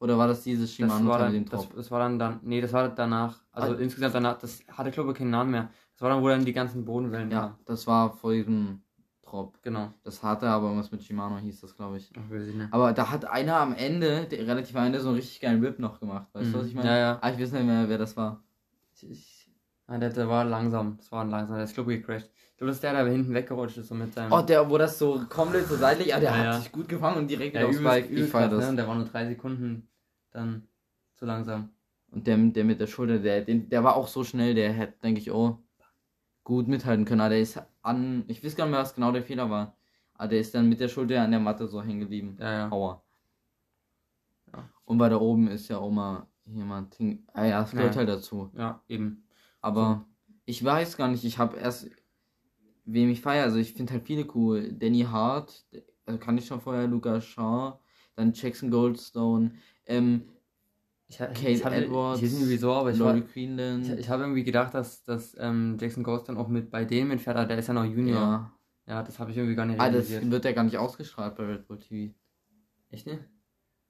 Oder 0.00 0.16
war 0.16 0.26
das 0.26 0.42
dieses 0.42 0.70
das 0.70 0.76
Shimano 0.76 1.08
war, 1.10 1.26
mit 1.26 1.34
dem 1.34 1.44
dann, 1.44 1.60
das, 1.60 1.68
das 1.68 1.90
war 1.90 1.98
dann, 1.98 2.18
dann, 2.18 2.40
nee, 2.42 2.60
das 2.62 2.72
war 2.72 2.88
danach, 2.88 3.42
also 3.52 3.74
Ah. 3.74 3.78
insgesamt 3.78 4.14
danach, 4.14 4.38
das 4.38 4.60
hatte 4.68 4.90
glaube 4.90 5.12
ich 5.12 5.18
keinen 5.18 5.30
Namen 5.30 5.50
mehr. 5.50 5.70
Das 5.92 6.00
war 6.02 6.08
dann, 6.10 6.22
wo 6.22 6.28
dann 6.28 6.44
die 6.46 6.52
ganzen 6.54 6.84
Bodenwellen 6.86 7.30
Ja, 7.30 7.40
kamen. 7.40 7.58
das 7.66 7.86
war 7.86 8.10
vor 8.16 8.32
diesem 8.32 8.82
Drop. 9.34 9.60
Genau. 9.62 9.92
Das 10.04 10.22
hatte 10.22 10.46
aber 10.46 10.66
irgendwas 10.66 10.92
mit 10.92 11.02
Shimano 11.02 11.38
hieß 11.38 11.60
das, 11.60 11.76
glaube 11.76 11.96
ich. 11.96 12.08
Ach, 12.16 12.30
weiß 12.30 12.46
ich 12.46 12.54
nicht. 12.54 12.72
Aber 12.72 12.92
da 12.92 13.10
hat 13.10 13.24
einer 13.24 13.56
am 13.56 13.74
Ende, 13.74 14.26
der 14.26 14.46
relativ 14.46 14.76
am 14.76 14.86
Ende, 14.86 15.00
so 15.00 15.08
einen 15.08 15.16
richtig 15.16 15.40
geilen 15.40 15.60
Whip 15.60 15.80
noch 15.80 15.98
gemacht. 15.98 16.28
Weißt 16.32 16.54
du, 16.54 16.58
was 16.58 16.66
ich 16.68 16.74
meine? 16.74 16.88
Ja, 16.88 16.98
ja. 16.98 17.18
Ah, 17.20 17.30
ich 17.30 17.40
weiß 17.40 17.50
nicht 17.50 17.66
mehr, 17.66 17.88
wer 17.88 17.98
das 17.98 18.16
war. 18.16 18.44
Ich, 18.94 19.10
ich, 19.10 19.50
ah, 19.88 19.98
der, 19.98 20.10
der 20.10 20.28
war 20.28 20.44
langsam. 20.44 20.96
Das 20.98 21.10
war 21.10 21.22
ein 21.24 21.30
langsam. 21.30 21.56
Der 21.56 21.64
ist 21.64 21.74
glaube 21.74 21.94
ich 21.94 22.00
gecrashed. 22.00 22.30
Ich 22.52 22.58
glaube, 22.58 22.68
das 22.68 22.76
ist 22.76 22.84
der, 22.84 22.92
der 22.92 23.12
hinten 23.12 23.34
weggerutscht 23.34 23.78
ist, 23.78 23.88
so 23.88 23.96
mit 23.96 24.14
seinem. 24.14 24.30
Oh, 24.32 24.40
der, 24.40 24.70
wo 24.70 24.78
das 24.78 24.96
so 25.00 25.24
komplett 25.28 25.66
so 25.66 25.74
seitlich, 25.74 26.14
ah, 26.14 26.20
der 26.20 26.30
Ja, 26.30 26.36
hat 26.36 26.44
ja. 26.44 26.60
sich 26.60 26.70
gut 26.70 26.88
gefangen 26.88 27.18
und 27.18 27.28
direkt 27.28 27.56
ja, 27.56 27.62
wieder 27.62 27.70
aufs 27.70 27.78
übelst, 27.78 28.08
Bike. 28.08 28.10
Ich 28.12 28.30
feier 28.30 28.48
das. 28.48 28.60
ne? 28.60 28.68
Und 28.68 28.76
der 28.76 28.86
war 28.86 28.94
nur 28.94 29.04
drei 29.06 29.26
Sekunden 29.26 29.88
dann 30.30 30.68
zu 31.16 31.26
langsam. 31.26 31.70
Und 32.12 32.28
der, 32.28 32.36
der 32.36 32.62
mit 32.62 32.78
der 32.78 32.86
Schulter, 32.86 33.18
der, 33.18 33.40
der 33.42 33.82
war 33.82 33.96
auch 33.96 34.06
so 34.06 34.22
schnell, 34.22 34.54
der 34.54 34.72
hätte, 34.72 34.94
denke 35.02 35.20
ich, 35.20 35.32
oh, 35.32 35.58
gut 36.44 36.68
mithalten 36.68 37.04
können. 37.04 37.20
Aber 37.20 37.30
der 37.30 37.40
ist 37.40 37.60
an, 37.84 38.24
ich 38.28 38.42
weiß 38.42 38.56
gar 38.56 38.64
nicht 38.64 38.72
mehr, 38.72 38.80
was 38.80 38.94
genau 38.94 39.12
der 39.12 39.22
Fehler 39.22 39.50
war. 39.50 39.76
Aber 40.14 40.28
der 40.28 40.40
ist 40.40 40.54
dann 40.54 40.68
mit 40.68 40.80
der 40.80 40.88
Schulter 40.88 41.22
an 41.22 41.30
der 41.30 41.40
Matte 41.40 41.66
so 41.68 41.82
hängen 41.82 42.00
geblieben. 42.00 42.36
Ja, 42.40 42.52
ja. 42.52 42.72
Aua. 42.72 43.02
Ja. 44.52 44.70
Und 44.84 44.98
bei 44.98 45.08
da 45.08 45.16
oben 45.16 45.48
ist 45.48 45.68
ja 45.68 45.78
auch 45.78 45.90
mal 45.90 46.26
jemand, 46.46 46.96
ah 47.32 47.44
ja, 47.44 47.60
das 47.60 47.72
gehört 47.72 47.94
Ja. 47.94 47.98
halt 48.00 48.08
dazu. 48.08 48.50
Ja, 48.56 48.82
eben. 48.88 49.26
Aber 49.60 50.06
ich 50.44 50.62
weiß 50.62 50.96
gar 50.96 51.08
nicht, 51.08 51.24
ich 51.24 51.38
habe 51.38 51.56
erst, 51.56 51.90
wem 52.84 53.08
ich 53.08 53.20
feiere, 53.20 53.44
also 53.44 53.58
ich 53.58 53.72
finde 53.72 53.92
halt 53.94 54.04
viele 54.04 54.26
cool. 54.34 54.72
Danny 54.72 55.02
Hart, 55.02 55.64
also 56.06 56.18
kann 56.18 56.38
ich 56.38 56.46
schon 56.46 56.60
vorher, 56.60 56.86
Luca 56.86 57.20
Shaw, 57.20 57.78
dann 58.14 58.32
Jackson 58.34 58.70
Goldstone, 58.70 59.52
ähm, 59.86 60.28
Ich, 61.14 61.18
Kate 61.18 61.48
ich 61.50 61.64
hatte, 61.64 61.76
Edwards, 61.76 62.22
weiß 62.22 62.32
nicht 62.32 62.48
wieso, 62.48 62.72
aber 62.72 62.90
ich, 62.90 62.98
war, 62.98 63.08
Laurie 63.14 63.22
Queenland. 63.22 63.86
ich, 63.86 63.92
ich 64.00 64.08
habe 64.08 64.22
irgendwie 64.24 64.44
gedacht, 64.44 64.74
dass, 64.74 65.04
dass 65.04 65.36
ähm, 65.38 65.76
Jackson 65.80 66.02
Ghost 66.02 66.28
dann 66.28 66.36
auch 66.36 66.48
mit 66.48 66.70
bei 66.70 66.84
dem 66.84 67.08
mitfährt, 67.08 67.36
aber 67.36 67.46
der 67.46 67.58
ist 67.58 67.68
ja 67.68 67.74
noch 67.74 67.84
Junior. 67.84 68.16
Ja, 68.16 68.52
ja. 68.86 69.02
das 69.02 69.18
habe 69.18 69.30
ich 69.30 69.36
irgendwie 69.36 69.54
gar 69.54 69.66
nicht 69.66 69.80
Ah, 69.80 69.86
das 69.90 70.08
realisiert. 70.08 70.30
wird 70.30 70.44
ja 70.44 70.52
gar 70.52 70.64
nicht 70.64 70.76
ausgestrahlt 70.78 71.36
bei 71.36 71.44
Red 71.44 71.66
Bull 71.68 71.78
TV. 71.78 72.12
Echt 72.90 73.06
nicht? 73.06 73.20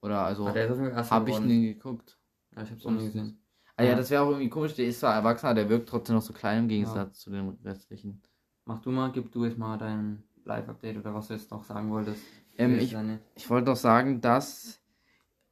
Oder 0.03 0.21
also, 0.25 0.47
Ah, 0.47 1.11
habe 1.11 1.31
ich 1.31 1.41
nie 1.41 1.75
geguckt. 1.75 2.19
Ja, 2.55 2.63
ich 2.63 2.71
hab's 2.71 2.85
auch 2.87 2.91
nie 2.91 3.07
gesehen. 3.07 3.39
Ah 3.77 3.83
ja, 3.83 3.91
Ja. 3.91 3.97
das 3.97 4.11
wäre 4.11 4.23
auch 4.23 4.29
irgendwie 4.31 4.49
komisch, 4.51 4.75
der 4.75 4.87
ist 4.87 5.01
zwar 5.01 5.15
erwachsen, 5.15 5.47
aber 5.47 5.55
der 5.57 5.69
wirkt 5.69 5.89
trotzdem 5.89 6.15
noch 6.17 6.23
so 6.23 6.33
klein 6.33 6.61
im 6.65 6.69
Gegensatz 6.69 7.21
zu 7.21 7.31
den 7.31 7.49
restlichen. 7.65 8.23
Mach 8.67 8.81
du 8.81 8.91
mal, 8.91 9.11
gib 9.13 9.33
du 9.33 9.45
jetzt 9.45 9.59
mal 9.59 9.77
dein 9.79 10.23
Live-Update 10.45 10.99
oder 10.99 11.15
was 11.15 11.29
du 11.29 11.35
jetzt 11.35 11.51
noch 11.51 11.65
sagen 11.65 11.91
wolltest. 11.91 12.23
Ähm, 12.57 12.79
ich, 12.79 12.95
Ich 13.35 13.51
wollte 13.51 13.71
noch 13.71 13.77
sagen, 13.77 14.21
dass. 14.21 14.81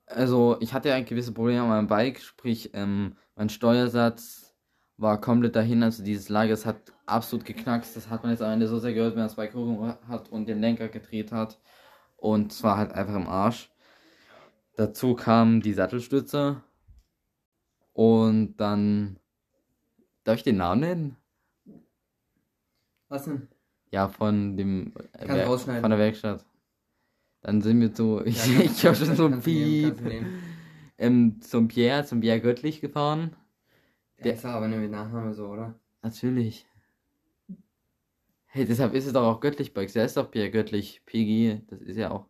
Also, 0.07 0.57
ich 0.61 0.75
hatte 0.75 0.91
ja 0.91 0.95
ein 0.97 1.05
gewisse 1.05 1.33
Probleme 1.33 1.63
an 1.63 1.69
meinem 1.69 1.87
Bike, 1.87 2.21
sprich, 2.21 2.71
ähm, 2.75 3.17
mein 3.37 3.49
Steuersatz 3.49 4.55
war 4.97 5.21
komplett 5.21 5.57
dahin. 5.57 5.83
Also, 5.83 6.03
dieses 6.03 6.29
Lager, 6.29 6.53
es 6.53 6.67
hat 6.67 6.93
absolut 7.07 7.45
geknackst. 7.45 7.97
Das 7.97 8.11
hat 8.11 8.23
man 8.23 8.33
jetzt 8.33 8.43
am 8.43 8.53
Ende 8.53 8.69
so 8.69 8.79
sehr 8.79 8.95
gehört, 8.95 9.13
wenn 9.13 9.21
man 9.21 9.29
das 9.29 9.37
Bike 9.37 9.55
hoch 9.55 9.97
hat 10.09 10.31
und 10.31 10.49
den 10.49 10.61
Lenker 10.61 10.89
gedreht 10.89 11.33
hat. 11.33 11.59
Und 12.17 12.53
es 12.53 12.63
war 12.63 12.77
halt 12.77 12.93
einfach 12.93 13.15
im 13.15 13.27
Arsch. 13.27 13.71
Dazu 14.77 15.15
kam 15.15 15.61
die 15.61 15.73
Sattelstütze. 15.73 16.63
Und 17.93 18.57
dann. 18.57 19.19
Darf 20.25 20.37
ich 20.37 20.45
den 20.45 20.57
Namen 20.57 20.81
nennen? 20.81 21.17
Was 23.09 23.25
denn? 23.25 23.49
Ja, 23.91 24.09
von 24.09 24.57
dem. 24.57 24.95
rausschneiden. 25.21 25.83
von 25.83 25.91
der 25.91 25.99
Werkstatt. 25.99 26.45
Dann 27.43 27.61
sind 27.61 27.81
wir 27.81 27.95
so. 27.95 28.23
Ich, 28.25 28.47
Ja, 28.47 28.61
ich 28.61 28.87
habe 28.87 28.97
schon 28.97 29.17
so 29.17 29.27
ein 29.27 29.41
Piep. 29.41 29.97
ähm, 30.99 31.41
zum 31.41 31.69
Pierre, 31.69 32.05
zum 32.05 32.21
Pierre 32.21 32.41
Göttlich 32.41 32.81
gefahren. 32.81 33.37
Der 34.23 34.35
ist 34.35 34.45
aber 34.45 34.69
nicht 34.69 34.79
mit 34.79 34.91
Nachname 34.91 35.35
so, 35.35 35.49
oder? 35.49 35.75
Natürlich. 36.03 36.65
Hey, 38.47 38.65
deshalb 38.67 38.95
ist 38.95 39.07
es 39.07 39.13
doch 39.13 39.23
auch 39.25 39.41
Göttlich 39.41 39.75
Bikes. 39.75 39.95
Der 39.95 40.05
ist 40.05 40.17
doch 40.17 40.31
Pierre 40.31 40.51
Göttlich. 40.51 41.03
PG, 41.07 41.63
das 41.69 41.81
ist 41.81 41.97
ja 41.97 42.11
auch. 42.11 42.27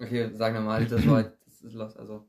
Okay, 0.00 0.30
sag 0.32 0.54
nochmal, 0.54 0.86
das 0.86 1.06
war, 1.06 1.24
das 1.24 1.60
ist 1.60 1.74
los, 1.74 1.94
also. 1.96 2.24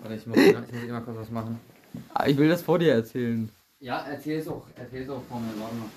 Warte, 0.00 0.14
ich 0.16 0.26
muss, 0.26 0.36
ich 0.38 0.54
muss 0.54 0.82
immer 0.84 1.00
kurz 1.00 1.16
was 1.18 1.30
machen. 1.30 1.60
Ah, 2.12 2.26
Ich 2.26 2.36
will 2.36 2.48
das 2.48 2.62
vor 2.62 2.78
dir 2.78 2.92
erzählen. 2.94 3.50
Ja, 3.84 3.98
erzähl 4.08 4.38
es 4.38 4.48
auch, 4.48 4.66
erzähl 4.76 5.02
es 5.02 5.10
auch 5.10 5.22
vor 5.24 5.38
mir. 5.40 5.48
Warte 5.60 5.74
mal. 5.76 5.88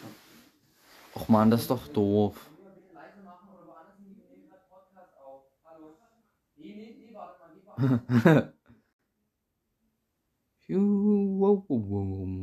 Och 1.14 1.30
man, 1.30 1.50
das 1.50 1.62
ist 1.62 1.70
doch 1.72 1.88
doof. 1.88 2.36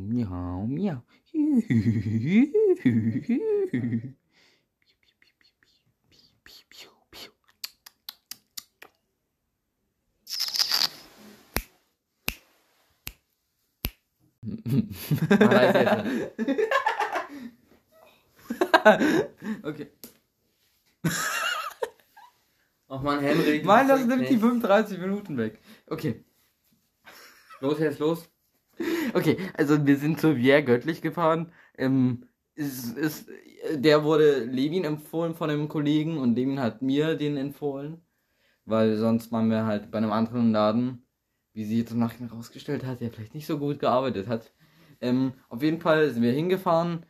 Miau, 0.09 0.65
miau. 0.67 1.01
Okay. 19.63 19.87
Ach 22.87 23.01
man, 23.01 23.19
Henrik. 23.19 23.65
Mann, 23.65 23.87
das 23.87 24.05
nimmt 24.05 24.29
die 24.29 24.33
nicht. 24.33 24.41
35 24.41 24.99
Minuten 24.99 25.37
weg. 25.37 25.59
Okay. 25.87 26.23
Los, 27.59 27.79
jetzt 27.79 27.99
los. 27.99 28.29
Okay, 29.13 29.37
also 29.57 29.85
wir 29.85 29.97
sind 29.97 30.19
zu 30.19 30.35
Vier 30.35 30.61
göttlich 30.61 31.01
gefahren. 31.01 31.51
Ähm, 31.77 32.27
ist, 32.55 32.97
ist, 32.97 33.29
der 33.73 34.03
wurde 34.03 34.43
Levin 34.43 34.83
empfohlen 34.83 35.35
von 35.35 35.49
einem 35.49 35.67
Kollegen 35.67 36.17
und 36.17 36.35
Levin 36.35 36.59
hat 36.59 36.81
mir 36.81 37.15
den 37.15 37.37
empfohlen. 37.37 38.01
Weil 38.65 38.97
sonst 38.97 39.31
waren 39.31 39.49
wir 39.49 39.65
halt 39.65 39.91
bei 39.91 39.99
einem 39.99 40.11
anderen 40.11 40.51
Laden, 40.51 41.04
wie 41.55 41.63
sie 41.65 41.79
jetzt 41.79 41.91
im 41.91 41.99
Nachhinein 41.99 42.29
rausgestellt 42.29 42.85
hat, 42.85 42.99
der 43.01 43.09
vielleicht 43.11 43.33
nicht 43.33 43.47
so 43.47 43.57
gut 43.57 43.79
gearbeitet 43.79 44.27
hat. 44.27 44.51
Ähm, 45.01 45.33
auf 45.49 45.63
jeden 45.63 45.79
Fall 45.81 46.09
sind 46.11 46.21
wir 46.21 46.31
hingefahren. 46.33 47.05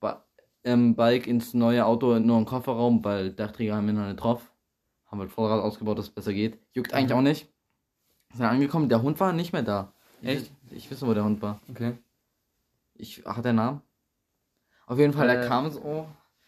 Ba 0.00 0.24
ähm, 0.64 0.94
Bike 0.94 1.26
ins 1.26 1.54
neue 1.54 1.84
Auto, 1.84 2.18
nur 2.18 2.38
im 2.38 2.44
Kofferraum, 2.44 3.02
weil 3.04 3.32
Dachträger 3.32 3.76
haben 3.76 3.86
wir 3.86 3.94
noch 3.94 4.06
nicht 4.06 4.16
drauf. 4.22 4.52
Haben 5.06 5.20
wir 5.20 5.28
Vorrat 5.28 5.62
ausgebaut, 5.62 5.98
dass 5.98 6.06
es 6.06 6.14
besser 6.14 6.32
geht. 6.32 6.58
Juckt 6.72 6.92
eigentlich 6.94 7.10
Mhm. 7.12 7.16
auch 7.18 7.22
nicht. 7.22 7.52
Sind 8.34 8.44
angekommen, 8.44 8.88
der 8.88 9.02
Hund 9.02 9.18
war 9.20 9.32
nicht 9.32 9.52
mehr 9.52 9.62
da. 9.62 9.92
Echt? 10.22 10.50
Ich, 10.70 10.76
ich 10.76 10.90
wüsste, 10.90 11.06
wo 11.06 11.14
der 11.14 11.24
Hund 11.24 11.40
war. 11.42 11.60
Okay. 11.70 11.96
Ich 12.94 13.24
hat 13.24 13.44
der 13.44 13.52
Namen? 13.52 13.80
Auf 14.86 14.98
jeden 14.98 15.12
Fall, 15.12 15.26
der 15.28 15.44
Äh, 15.44 15.48
kam 15.48 15.70
so. 15.70 16.06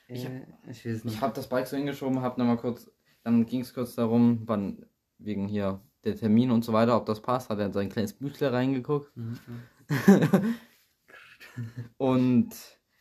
Ich 0.09 0.25
Ich, 0.25 0.27
hab- 0.27 0.69
ich. 0.69 0.85
Ich 0.87 1.21
habe 1.21 1.33
das 1.35 1.49
Bike 1.49 1.67
so 1.67 1.77
hingeschoben, 1.77 2.21
hab 2.23 2.37
nochmal 2.39 2.57
kurz, 2.59 2.91
dann 3.25 3.47
ging 3.47 3.61
es 3.63 3.73
kurz 3.75 3.95
darum, 3.95 4.43
wann 4.47 4.85
wegen 5.19 5.49
hier 5.49 5.81
der 6.07 6.17
Termin 6.17 6.51
und 6.51 6.65
so 6.65 6.73
weiter, 6.73 6.97
ob 6.97 7.07
das 7.07 7.21
passt, 7.21 7.51
hat 7.51 7.59
er 7.59 7.67
in 7.67 7.73
sein 7.73 7.89
kleines 7.89 8.15
Büchle 8.15 8.53
reingeguckt. 8.53 9.11
Mhm. 9.17 9.39
Und 11.99 12.51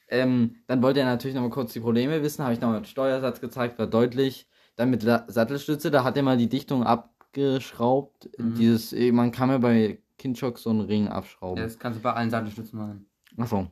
ähm, 0.08 0.58
dann 0.68 0.82
wollte 0.82 1.00
er 1.00 1.06
natürlich 1.06 1.36
nochmal 1.36 1.52
kurz 1.52 1.74
die 1.74 1.80
Probleme 1.80 2.22
wissen, 2.22 2.44
habe 2.44 2.54
ich 2.54 2.62
nochmal 2.62 2.82
den 2.82 2.86
Steuersatz 2.86 3.42
gezeigt, 3.42 3.80
war 3.80 3.88
deutlich. 3.88 4.48
Dann 4.76 4.90
mit 4.90 5.04
La 5.04 5.26
Sattelstütze, 5.28 5.90
da 5.90 6.04
hat 6.04 6.18
er 6.18 6.24
mal 6.24 6.38
die 6.38 6.50
Dichtung 6.50 6.84
abgeschraubt. 6.84 8.30
Mhm. 8.38 8.56
Dieses, 8.56 8.94
eh, 8.94 9.12
man 9.12 9.32
kann 9.32 9.50
ja 9.50 9.58
bei 9.58 10.02
Kindschock 10.18 10.60
so 10.60 10.70
einen 10.70 10.82
Ring 10.82 11.06
Ja, 11.06 11.12
abschrauben. 11.12 11.62
das 11.64 11.80
kannst 11.80 12.00
du 12.00 12.04
bei 12.04 12.14
allen 12.14 12.30
Sattelstützen 12.30 12.78
machen. 12.80 13.10
Achso, 13.38 13.68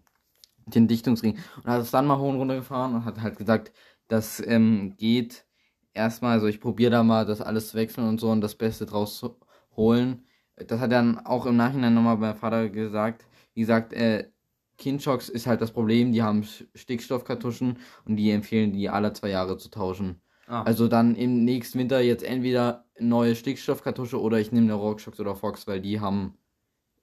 den 0.65 0.87
Dichtungsring. 0.87 1.37
Und 1.57 1.65
hat 1.71 1.81
es 1.81 1.91
dann 1.91 2.07
mal 2.07 2.17
hoch 2.17 2.29
und 2.29 2.37
runter 2.37 2.55
gefahren 2.55 2.95
und 2.95 3.05
hat 3.05 3.21
halt 3.21 3.37
gesagt, 3.37 3.71
das 4.07 4.41
ähm, 4.45 4.95
geht 4.97 5.45
erstmal, 5.93 6.33
also 6.33 6.47
ich 6.47 6.59
probiere 6.61 6.91
da 6.91 7.03
mal 7.03 7.25
das 7.25 7.41
alles 7.41 7.69
zu 7.69 7.77
wechseln 7.77 8.07
und 8.07 8.19
so 8.19 8.29
und 8.31 8.41
das 8.41 8.55
Beste 8.55 8.85
draus 8.85 9.17
zu 9.17 9.37
holen. 9.75 10.25
Das 10.55 10.79
hat 10.79 10.91
er 10.91 10.97
dann 10.99 11.19
auch 11.25 11.45
im 11.45 11.55
Nachhinein 11.57 11.93
nochmal 11.93 12.17
beim 12.17 12.35
Vater 12.35 12.69
gesagt. 12.69 13.25
Wie 13.53 13.61
gesagt, 13.61 13.93
äh, 13.93 14.29
Kindshocks 14.77 15.29
ist 15.29 15.47
halt 15.47 15.61
das 15.61 15.71
Problem, 15.71 16.11
die 16.11 16.23
haben 16.23 16.41
Sch- 16.41 16.65
Stickstoffkartuschen 16.75 17.77
und 18.05 18.15
die 18.17 18.31
empfehlen 18.31 18.73
die 18.73 18.89
alle 18.89 19.13
zwei 19.13 19.29
Jahre 19.29 19.57
zu 19.57 19.69
tauschen. 19.69 20.21
Ah, 20.47 20.63
Also 20.65 20.87
dann 20.87 21.15
im 21.15 21.43
nächsten 21.45 21.79
Winter 21.79 21.99
jetzt 22.01 22.23
entweder 22.23 22.85
neue 22.99 23.35
Stickstoffkartusche 23.35 24.19
oder 24.21 24.39
ich 24.39 24.51
nehme 24.51 24.65
eine 24.67 24.73
Rockshox 24.75 25.19
oder 25.19 25.35
Fox, 25.35 25.67
weil 25.67 25.81
die 25.81 25.99
haben 25.99 26.37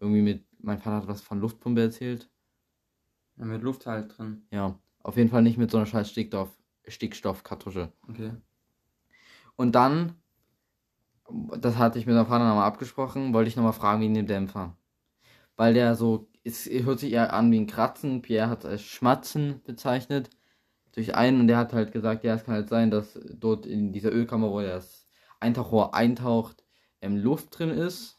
irgendwie 0.00 0.22
mit, 0.22 0.46
mein 0.60 0.78
Vater 0.78 0.96
hat 0.98 1.08
was 1.08 1.22
von 1.22 1.40
Luftpumpe 1.40 1.82
erzählt. 1.82 2.30
ja, 3.36 3.44
mit 3.44 3.62
Luft 3.62 3.86
halt 3.86 4.16
drin. 4.16 4.46
Ja, 4.52 4.78
auf 5.02 5.16
jeden 5.16 5.28
Fall 5.28 5.42
nicht 5.42 5.58
mit 5.58 5.70
so 5.72 5.76
einer 5.78 5.86
scheiß 5.86 6.08
Stickstoff, 6.10 6.56
Stickstoffkartusche. 6.86 7.92
Okay. 8.08 8.30
Und 9.60 9.74
dann, 9.74 10.14
das 11.58 11.76
hatte 11.76 11.98
ich 11.98 12.06
mit 12.06 12.14
meinem 12.14 12.24
Vater 12.24 12.48
nochmal 12.48 12.66
abgesprochen, 12.66 13.34
wollte 13.34 13.50
ich 13.50 13.56
nochmal 13.56 13.74
fragen 13.74 14.00
wegen 14.00 14.14
dem 14.14 14.26
Dämpfer. 14.26 14.74
Weil 15.54 15.74
der 15.74 15.96
so, 15.96 16.30
es 16.44 16.64
hört 16.64 16.98
sich 16.98 17.12
eher 17.12 17.34
an 17.34 17.52
wie 17.52 17.60
ein 17.60 17.66
Kratzen, 17.66 18.22
Pierre 18.22 18.48
hat 18.48 18.60
es 18.60 18.70
als 18.70 18.82
Schmatzen 18.84 19.60
bezeichnet, 19.64 20.30
durch 20.92 21.14
einen 21.14 21.40
und 21.40 21.46
der 21.46 21.58
hat 21.58 21.74
halt 21.74 21.92
gesagt, 21.92 22.24
ja, 22.24 22.36
es 22.36 22.44
kann 22.44 22.54
halt 22.54 22.70
sein, 22.70 22.90
dass 22.90 23.20
dort 23.34 23.66
in 23.66 23.92
dieser 23.92 24.10
Ölkammer, 24.10 24.50
wo 24.50 24.62
das 24.62 25.06
Eintauchrohr 25.40 25.92
eintaucht, 25.92 26.64
ähm, 27.02 27.18
Luft 27.18 27.58
drin 27.58 27.68
ist 27.68 28.18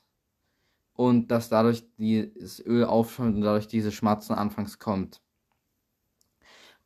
und 0.93 1.31
dass 1.31 1.49
dadurch 1.49 1.83
das 1.97 2.63
Öl 2.63 2.85
aufschäumt 2.85 3.37
und 3.37 3.41
dadurch 3.41 3.67
diese 3.67 3.91
Schmatzen 3.91 4.35
anfangs 4.35 4.77
kommt. 4.77 5.23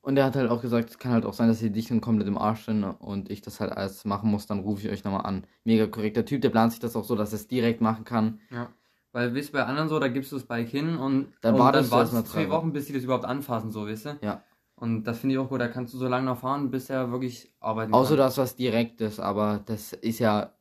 Und 0.06 0.18
er 0.18 0.26
hat 0.26 0.36
halt 0.36 0.52
auch 0.52 0.62
gesagt, 0.62 0.92
es 0.92 1.00
kann 1.00 1.14
halt 1.14 1.26
auch 1.26 1.34
sein, 1.34 1.48
dass 1.48 1.58
die 1.60 1.72
Dichtung 1.72 2.00
komplett 2.00 2.28
im 2.28 2.38
Arsch 2.38 2.66
sind 2.66 2.84
und 2.84 3.32
ich 3.32 3.42
das 3.42 3.60
halt 3.60 3.72
alles 3.72 4.06
machen 4.06 4.30
muss, 4.30 4.46
dann 4.46 4.60
rufe 4.60 4.86
ich 4.86 4.94
euch 4.94 5.04
nochmal 5.04 5.26
an. 5.26 5.46
Mega 5.64 5.88
korrekter 5.88 6.24
Typ, 6.26 6.42
der 6.42 6.52
plant 6.52 6.74
sich 6.74 6.80
das 6.80 6.96
auch 6.96 7.04
so, 7.04 7.16
dass 7.16 7.32
er 7.34 7.38
es 7.38 7.48
direkt 7.48 7.82
machen 7.82 8.04
kann. 8.06 8.40
Ja. 8.52 8.70
Weil, 9.14 9.34
wisst 9.34 9.52
bei 9.52 9.64
anderen 9.64 9.90
so, 9.90 9.98
da 9.98 10.08
gibst 10.08 10.32
du 10.32 10.36
das 10.36 10.46
Bike 10.46 10.68
hin 10.70 10.98
und 10.98 11.30
Dann 11.42 11.56
und 11.56 11.60
wartest 11.62 11.88
du 11.92 11.96
dann 11.96 12.00
wartest 12.12 12.28
du 12.28 12.32
zwei 12.32 12.50
Wochen, 12.52 12.72
bis 12.72 12.86
die 12.86 12.94
das 12.94 13.04
überhaupt 13.04 13.26
anfassen, 13.26 13.72
so, 13.72 13.88
wisst 13.88 14.06
ihr? 14.06 14.18
Ja. 14.22 14.44
Und 14.76 15.06
das 15.06 15.18
finde 15.20 15.34
ich 15.36 15.40
auch 15.40 15.50
gut, 15.50 15.60
da 15.60 15.70
kannst 15.70 15.94
du 15.96 15.98
so 15.98 16.08
lange 16.08 16.26
noch 16.28 16.38
fahren, 16.40 16.70
bis 16.70 16.90
er 16.92 17.12
wirklich 17.12 17.52
arbeiten 17.60 17.92
Außer 17.94 18.10
kann. 18.10 18.18
das 18.18 18.38
was 18.38 18.56
Direktes, 18.56 19.20
aber 19.20 19.62
das 19.66 19.94
ist 19.94 20.20
ja, 20.20 20.52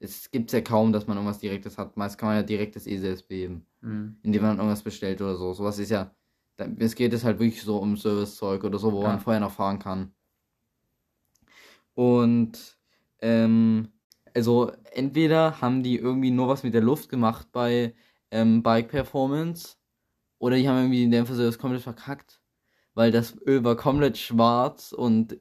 es 0.00 0.30
gibt's 0.30 0.52
ja 0.54 0.62
kaum, 0.62 0.92
dass 0.94 1.06
man 1.06 1.18
irgendwas 1.18 1.40
Direktes 1.40 1.76
hat. 1.76 1.96
Meist 1.98 2.16
kann 2.16 2.28
man 2.30 2.36
ja 2.36 2.42
direktes 2.44 2.86
E 2.86 2.96
selbst 2.96 3.28
beheben, 3.28 3.66
Mhm. 3.82 4.16
indem 4.22 4.40
man 4.42 4.56
irgendwas 4.56 4.82
bestellt 4.82 5.20
oder 5.20 5.36
so. 5.36 5.52
Sowas 5.52 5.78
ist 5.80 5.90
ja, 5.90 6.10
es 6.78 6.94
geht 6.94 7.12
es 7.12 7.24
halt 7.24 7.38
wirklich 7.38 7.62
so 7.62 7.78
um 7.78 7.96
Servicezeug 7.96 8.64
oder 8.64 8.78
so, 8.78 8.92
wo 8.92 9.02
Ja. 9.02 9.08
man 9.08 9.20
vorher 9.20 9.40
noch 9.40 9.52
fahren 9.52 9.78
kann. 9.78 10.14
Und, 11.94 12.78
ähm, 13.20 13.88
also 14.34 14.70
entweder 14.92 15.60
haben 15.60 15.82
die 15.82 15.96
irgendwie 15.96 16.30
nur 16.30 16.48
was 16.48 16.62
mit 16.62 16.74
der 16.74 16.82
Luft 16.82 17.08
gemacht 17.08 17.48
bei 17.52 17.94
ähm, 18.30 18.62
Bike 18.62 18.88
Performance 18.88 19.76
oder 20.38 20.56
die 20.56 20.68
haben 20.68 20.76
irgendwie 20.78 21.00
den 21.02 21.10
Dämpferservice 21.10 21.58
komplett 21.58 21.82
verkackt, 21.82 22.40
weil 22.94 23.10
das 23.12 23.36
Öl 23.46 23.64
war 23.64 23.76
komplett 23.76 24.18
schwarz 24.18 24.92
und 24.92 25.38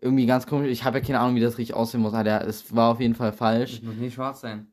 irgendwie 0.00 0.26
ganz 0.26 0.46
komisch. 0.46 0.68
Ich 0.70 0.84
habe 0.84 0.98
ja 0.98 1.04
keine 1.04 1.20
Ahnung, 1.20 1.36
wie 1.36 1.40
das 1.40 1.58
richtig 1.58 1.74
aussehen 1.76 2.00
muss. 2.00 2.14
aber 2.14 2.46
Es 2.46 2.74
war 2.74 2.92
auf 2.92 3.00
jeden 3.00 3.14
Fall 3.14 3.32
falsch. 3.32 3.72
Das 3.72 3.82
muss 3.82 3.96
nicht 3.96 4.14
schwarz 4.14 4.40
sein. 4.40 4.72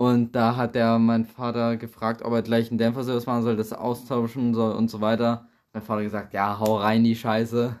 Und 0.00 0.32
da 0.32 0.56
hat 0.56 0.76
der 0.76 0.98
mein 0.98 1.26
Vater 1.26 1.76
gefragt, 1.76 2.22
ob 2.22 2.32
er 2.32 2.40
gleich 2.40 2.70
einen 2.70 2.78
Dämpferservice 2.78 3.26
machen 3.26 3.42
soll, 3.42 3.56
das 3.56 3.74
austauschen 3.74 4.54
soll 4.54 4.72
und 4.72 4.88
so 4.88 5.02
weiter. 5.02 5.46
Mein 5.74 5.82
Vater 5.82 6.02
gesagt, 6.02 6.32
ja, 6.32 6.58
hau 6.58 6.78
rein 6.78 7.04
die 7.04 7.14
Scheiße. 7.14 7.76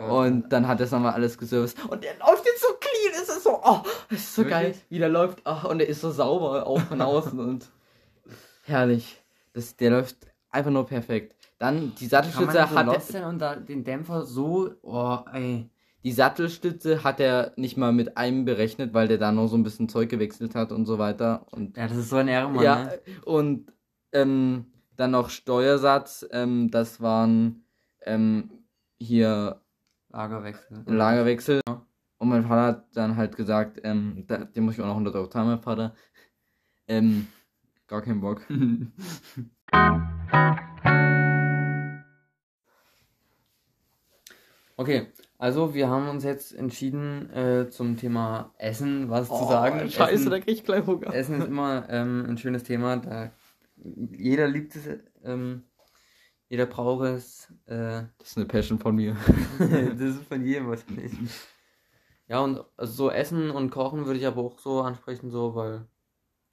Oh. 0.00 0.18
Und 0.18 0.52
dann 0.52 0.66
hat 0.66 0.80
er 0.80 0.86
es 0.86 0.90
nochmal 0.90 1.12
alles 1.12 1.38
geserviced. 1.38 1.78
Und 1.88 2.02
der 2.02 2.18
läuft 2.18 2.44
jetzt 2.44 2.62
so 2.62 2.74
clean, 2.80 3.12
es 3.14 3.28
ist 3.28 3.44
so, 3.44 3.60
oh, 3.62 3.82
es 4.10 4.18
ist 4.18 4.34
so 4.34 4.42
Wirklich? 4.42 4.52
geil, 4.52 4.74
wie 4.88 4.98
der 4.98 5.10
läuft. 5.10 5.42
Oh, 5.44 5.68
und 5.68 5.78
der 5.78 5.88
ist 5.88 6.00
so 6.00 6.10
sauber, 6.10 6.66
auch 6.66 6.80
von 6.80 7.00
außen 7.00 7.38
und 7.38 7.70
herrlich. 8.64 9.22
Das, 9.52 9.76
der 9.76 9.90
läuft 9.92 10.16
einfach 10.50 10.72
nur 10.72 10.86
perfekt. 10.86 11.36
Dann 11.60 11.94
die 12.00 12.08
kann 12.08 12.24
man 12.24 12.30
Sattelstütze 12.50 13.12
so 13.12 13.24
hat 13.24 13.40
er, 13.40 13.56
den 13.60 13.84
Dämpfer 13.84 14.24
so, 14.24 14.72
oh, 14.82 15.18
ey. 15.32 15.70
Die 16.04 16.12
Sattelstütze 16.12 17.04
hat 17.04 17.20
er 17.20 17.52
nicht 17.56 17.76
mal 17.76 17.92
mit 17.92 18.16
einem 18.16 18.44
berechnet, 18.44 18.92
weil 18.92 19.08
der 19.08 19.18
da 19.18 19.30
noch 19.30 19.46
so 19.46 19.56
ein 19.56 19.62
bisschen 19.62 19.88
Zeug 19.88 20.08
gewechselt 20.08 20.54
hat 20.54 20.72
und 20.72 20.84
so 20.86 20.98
weiter. 20.98 21.46
Und 21.52 21.76
Ja, 21.76 21.86
das 21.86 21.96
ist 21.96 22.10
so 22.10 22.16
ein 22.16 22.28
Ehrenmann, 22.28 22.64
ja, 22.64 22.84
ne? 22.84 23.00
und 23.24 23.72
ähm, 24.12 24.66
dann 24.96 25.12
noch 25.12 25.30
Steuersatz, 25.30 26.26
ähm, 26.32 26.70
das 26.70 27.00
waren 27.00 27.64
ähm, 28.02 28.50
hier 28.98 29.60
Lagerwechsel. 30.10 30.82
Lagerwechsel. 30.86 31.60
Und 32.18 32.28
mein 32.28 32.46
Vater 32.46 32.62
hat 32.62 32.86
dann 32.94 33.16
halt 33.16 33.36
gesagt, 33.36 33.80
ähm, 33.82 34.24
da, 34.26 34.38
dem 34.38 34.64
muss 34.64 34.74
ich 34.74 34.80
auch 34.80 34.86
noch 34.86 34.92
100 34.92 35.14
Euro 35.14 35.28
zahlen, 35.28 35.48
mein 35.48 35.60
Vater. 35.60 35.94
Ähm, 36.86 37.28
gar 37.86 38.02
keinen 38.02 38.20
Bock. 38.20 38.42
Okay, 44.76 45.06
also 45.42 45.74
wir 45.74 45.88
haben 45.88 46.08
uns 46.08 46.22
jetzt 46.22 46.54
entschieden 46.54 47.28
äh, 47.30 47.68
zum 47.68 47.96
Thema 47.96 48.54
Essen 48.58 49.10
was 49.10 49.26
zu 49.26 49.34
sagen. 49.34 49.80
Oh, 49.84 49.88
Scheiße, 49.88 50.12
Essen, 50.12 50.30
da 50.30 50.38
krieg 50.38 50.54
ich 50.54 50.62
gleich 50.62 50.86
Hunger. 50.86 51.12
Essen 51.12 51.40
ist 51.40 51.48
immer 51.48 51.84
ähm, 51.88 52.24
ein 52.28 52.38
schönes 52.38 52.62
Thema. 52.62 52.98
Da 52.98 53.32
jeder 53.74 54.46
liebt 54.46 54.76
es, 54.76 54.88
ähm, 55.24 55.64
jeder 56.48 56.66
braucht 56.66 57.06
es. 57.06 57.52
Äh, 57.66 58.04
Das 58.18 58.28
ist 58.28 58.36
eine 58.36 58.46
Passion 58.46 58.78
von 58.78 58.94
mir. 58.94 59.16
das 59.58 60.00
ist 60.00 60.28
von 60.28 60.44
jedem 60.44 60.68
wahrscheinlich. 60.68 61.12
Ja, 62.28 62.38
und 62.38 62.62
also 62.76 62.92
so 62.92 63.10
Essen 63.10 63.50
und 63.50 63.70
Kochen 63.70 64.06
würde 64.06 64.20
ich 64.20 64.26
aber 64.28 64.42
auch 64.42 64.60
so 64.60 64.80
ansprechen, 64.82 65.32
so, 65.32 65.56
weil 65.56 65.86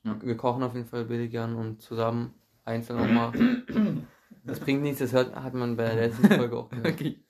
Ja. 0.04 0.18
Wir 0.20 0.36
kochen 0.36 0.64
auf 0.64 0.74
jeden 0.74 0.88
Fall 0.88 1.06
billig 1.06 1.30
gern 1.30 1.54
und 1.54 1.80
zusammen 1.80 2.34
einzeln 2.66 2.98
auch 2.98 3.08
mal. 3.08 3.34
Das 4.44 4.60
bringt 4.60 4.82
nichts, 4.82 4.98
das 4.98 5.14
hört, 5.14 5.36
hat 5.36 5.54
man 5.54 5.78
bei 5.78 5.86
der 5.86 6.08
letzten 6.08 6.28
Folge 6.28 6.58
auch 6.58 6.70
gehört. 6.70 6.88
Okay. 6.88 7.24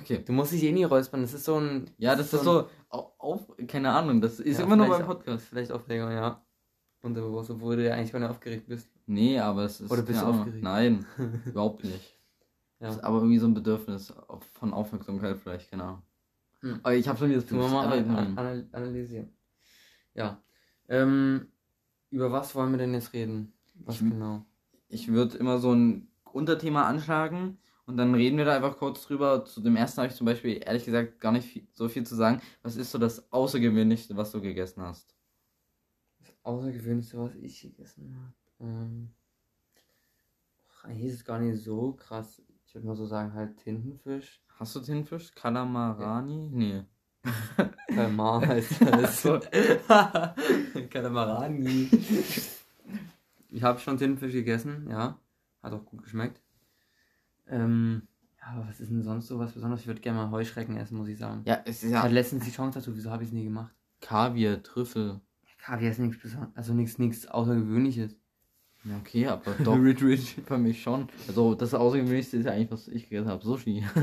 Okay. 0.00 0.22
Du 0.24 0.32
musst 0.32 0.52
dich 0.52 0.62
eh 0.64 0.72
nie 0.72 0.84
räuspern, 0.84 1.22
das 1.22 1.34
ist 1.34 1.44
so 1.44 1.56
ein. 1.58 1.90
Ja, 1.98 2.14
das 2.16 2.32
ist 2.32 2.44
so, 2.44 2.68
au- 2.88 3.12
auf, 3.18 3.40
keine 3.68 3.92
Ahnung, 3.92 4.20
das 4.20 4.40
ist 4.40 4.58
Ja, 4.58 4.64
immer 4.64 4.76
nur 4.76 4.88
beim 4.88 5.04
Podcast. 5.06 5.46
Vielleicht 5.46 5.72
Aufreger, 5.72 6.12
ja. 6.12 6.42
Unterbewusst, 7.02 7.50
obwohl 7.50 7.76
du 7.76 7.86
ja 7.86 7.94
eigentlich, 7.94 8.12
du 8.12 8.28
aufgeregt 8.30 8.66
bist. 8.66 8.88
Nee, 9.06 9.38
aber 9.38 9.64
es 9.64 9.80
ist. 9.80 9.90
Oder 9.90 10.02
bist 10.02 10.18
keine 10.20 10.20
du 10.20 10.26
Ahnung. 10.32 10.40
aufgeregt? 10.40 10.62
Nein, 10.64 11.06
überhaupt 11.46 11.84
nicht. 11.84 12.18
Ja. 12.78 12.86
Das 12.88 12.96
ist 12.96 13.04
aber 13.04 13.18
irgendwie 13.18 13.38
so 13.38 13.46
ein 13.46 13.54
Bedürfnis 13.54 14.12
auf- 14.28 14.44
von 14.52 14.72
Aufmerksamkeit 14.72 15.38
vielleicht, 15.38 15.70
genau. 15.70 16.02
Hm. 16.60 16.80
Aber 16.82 16.94
ich 16.94 17.08
habe 17.08 17.18
schon 17.18 17.32
das 17.32 17.50
wir 17.50 17.56
mal 17.68 17.86
an, 17.86 18.10
an, 18.16 18.38
anal- 18.38 18.68
analysieren. 18.72 19.30
Ja. 20.14 20.42
Ähm, 20.88 21.46
über 22.10 22.32
was 22.32 22.54
wollen 22.54 22.70
wir 22.72 22.78
denn 22.78 22.92
jetzt 22.94 23.12
reden? 23.12 23.52
Was 23.76 23.96
Ich- 23.96 24.00
genau? 24.10 24.44
Ich 24.88 25.08
würde 25.08 25.38
immer 25.38 25.58
so 25.58 25.72
ein 25.72 26.08
Unterthema 26.32 26.86
anschlagen 26.86 27.58
und 27.90 27.96
dann 27.96 28.14
reden 28.14 28.38
wir 28.38 28.44
da 28.44 28.54
einfach 28.54 28.78
kurz 28.78 29.02
drüber. 29.02 29.44
Zu 29.44 29.60
dem 29.60 29.74
ersten 29.74 30.00
habe 30.00 30.08
ich 30.08 30.16
zum 30.16 30.24
Beispiel 30.24 30.62
ehrlich 30.64 30.84
gesagt 30.84 31.18
gar 31.20 31.32
nicht 31.32 31.44
viel, 31.46 31.66
so 31.72 31.88
viel 31.88 32.06
zu 32.06 32.14
sagen. 32.14 32.40
Was 32.62 32.76
ist 32.76 32.92
so 32.92 32.98
das 32.98 33.32
Außergewöhnlichste, 33.32 34.16
was 34.16 34.30
du 34.30 34.40
gegessen 34.40 34.82
hast? 34.82 35.16
Das 36.20 36.32
Außergewöhnlichste, 36.44 37.18
was 37.18 37.34
ich 37.34 37.60
gegessen 37.62 38.16
habe. 38.16 38.70
Ähm, 38.70 39.10
eigentlich 40.84 41.06
ist 41.10 41.14
es 41.16 41.24
gar 41.24 41.40
nicht 41.40 41.60
so 41.62 41.92
krass. 41.92 42.40
Ich 42.64 42.74
würde 42.74 42.86
mal 42.86 42.94
so 42.94 43.06
sagen, 43.06 43.34
halt 43.34 43.56
Tintenfisch. 43.56 44.40
Hast 44.58 44.76
du 44.76 44.80
Tintenfisch? 44.80 45.34
Kalamarani? 45.34 46.48
Nee. 46.52 46.84
Kalmar 47.88 48.46
heißt 48.46 48.80
das. 48.86 49.22
so. 49.22 49.40
Kalamarani. 50.90 51.90
Ich 53.48 53.62
habe 53.64 53.80
schon 53.80 53.98
Tintenfisch 53.98 54.32
gegessen, 54.32 54.86
ja. 54.88 55.18
Hat 55.60 55.72
auch 55.72 55.84
gut 55.84 56.04
geschmeckt. 56.04 56.40
Ähm, 57.50 58.02
ja, 58.40 58.46
aber 58.54 58.68
was 58.68 58.80
ist 58.80 58.90
denn 58.90 59.02
sonst 59.02 59.26
so 59.26 59.38
was 59.38 59.52
Besonderes? 59.52 59.82
Ich 59.82 59.86
würde 59.86 60.00
gerne 60.00 60.18
mal 60.18 60.30
Heuschrecken 60.30 60.76
essen, 60.76 60.96
muss 60.96 61.08
ich 61.08 61.18
sagen. 61.18 61.42
Ja, 61.44 61.60
es 61.64 61.78
ist 61.78 61.84
Ich 61.84 61.90
ja 61.90 62.02
hatte 62.02 62.14
letztens 62.14 62.44
die 62.44 62.50
Chance 62.52 62.78
dazu, 62.78 62.94
wieso 62.96 63.10
habe 63.10 63.22
ich 63.22 63.28
es 63.28 63.34
nie 63.34 63.44
gemacht? 63.44 63.74
Kaviar, 64.00 64.62
Trüffel. 64.62 65.20
Kaviar 65.62 65.90
ist 65.90 65.98
nichts 65.98 66.22
Besonderes, 66.22 66.56
also 66.56 66.72
nichts, 66.72 66.98
nichts 66.98 67.26
Außergewöhnliches. 67.26 68.16
Ja, 68.84 68.96
okay, 68.96 69.26
aber 69.26 69.52
doch. 69.64 69.76
Rich, 69.76 70.02
rich. 70.02 70.36
Für 70.46 70.56
mich 70.56 70.82
schon. 70.82 71.06
Also 71.28 71.54
das 71.54 71.74
Außergewöhnlichste 71.74 72.38
ist 72.38 72.46
ja 72.46 72.52
eigentlich, 72.52 72.70
was 72.70 72.88
ich 72.88 73.10
gegessen 73.10 73.28
habe. 73.28 73.44
Sushi. 73.44 73.84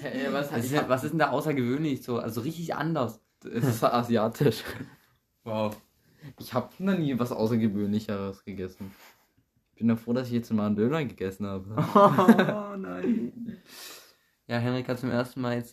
hey, 0.00 0.28
was, 0.32 0.50
denn- 0.50 0.88
was 0.88 1.04
ist 1.04 1.10
denn 1.10 1.18
da 1.18 1.30
außergewöhnlich 1.30 2.02
so? 2.04 2.18
Also 2.18 2.42
richtig 2.42 2.74
anders. 2.74 3.20
Es 3.44 3.64
ist 3.64 3.82
asiatisch. 3.84 4.62
Wow. 5.44 5.76
Ich 6.38 6.52
habe 6.54 6.68
noch 6.78 6.98
nie 6.98 7.18
was 7.18 7.32
Außergewöhnlicheres 7.32 8.44
gegessen. 8.44 8.90
Ich 9.78 9.80
bin 9.80 9.90
ja 9.90 9.94
froh, 9.94 10.12
dass 10.12 10.26
ich 10.26 10.32
jetzt 10.34 10.52
mal 10.52 10.66
einen 10.66 10.74
Döner 10.74 11.04
gegessen 11.04 11.46
habe. 11.46 11.70
Oh 12.74 12.76
nein. 12.76 13.62
Ja, 14.48 14.56
Henrik 14.58 14.88
hat 14.88 14.98
zum 14.98 15.08
ersten 15.12 15.40
Mal 15.40 15.54
jetzt 15.54 15.72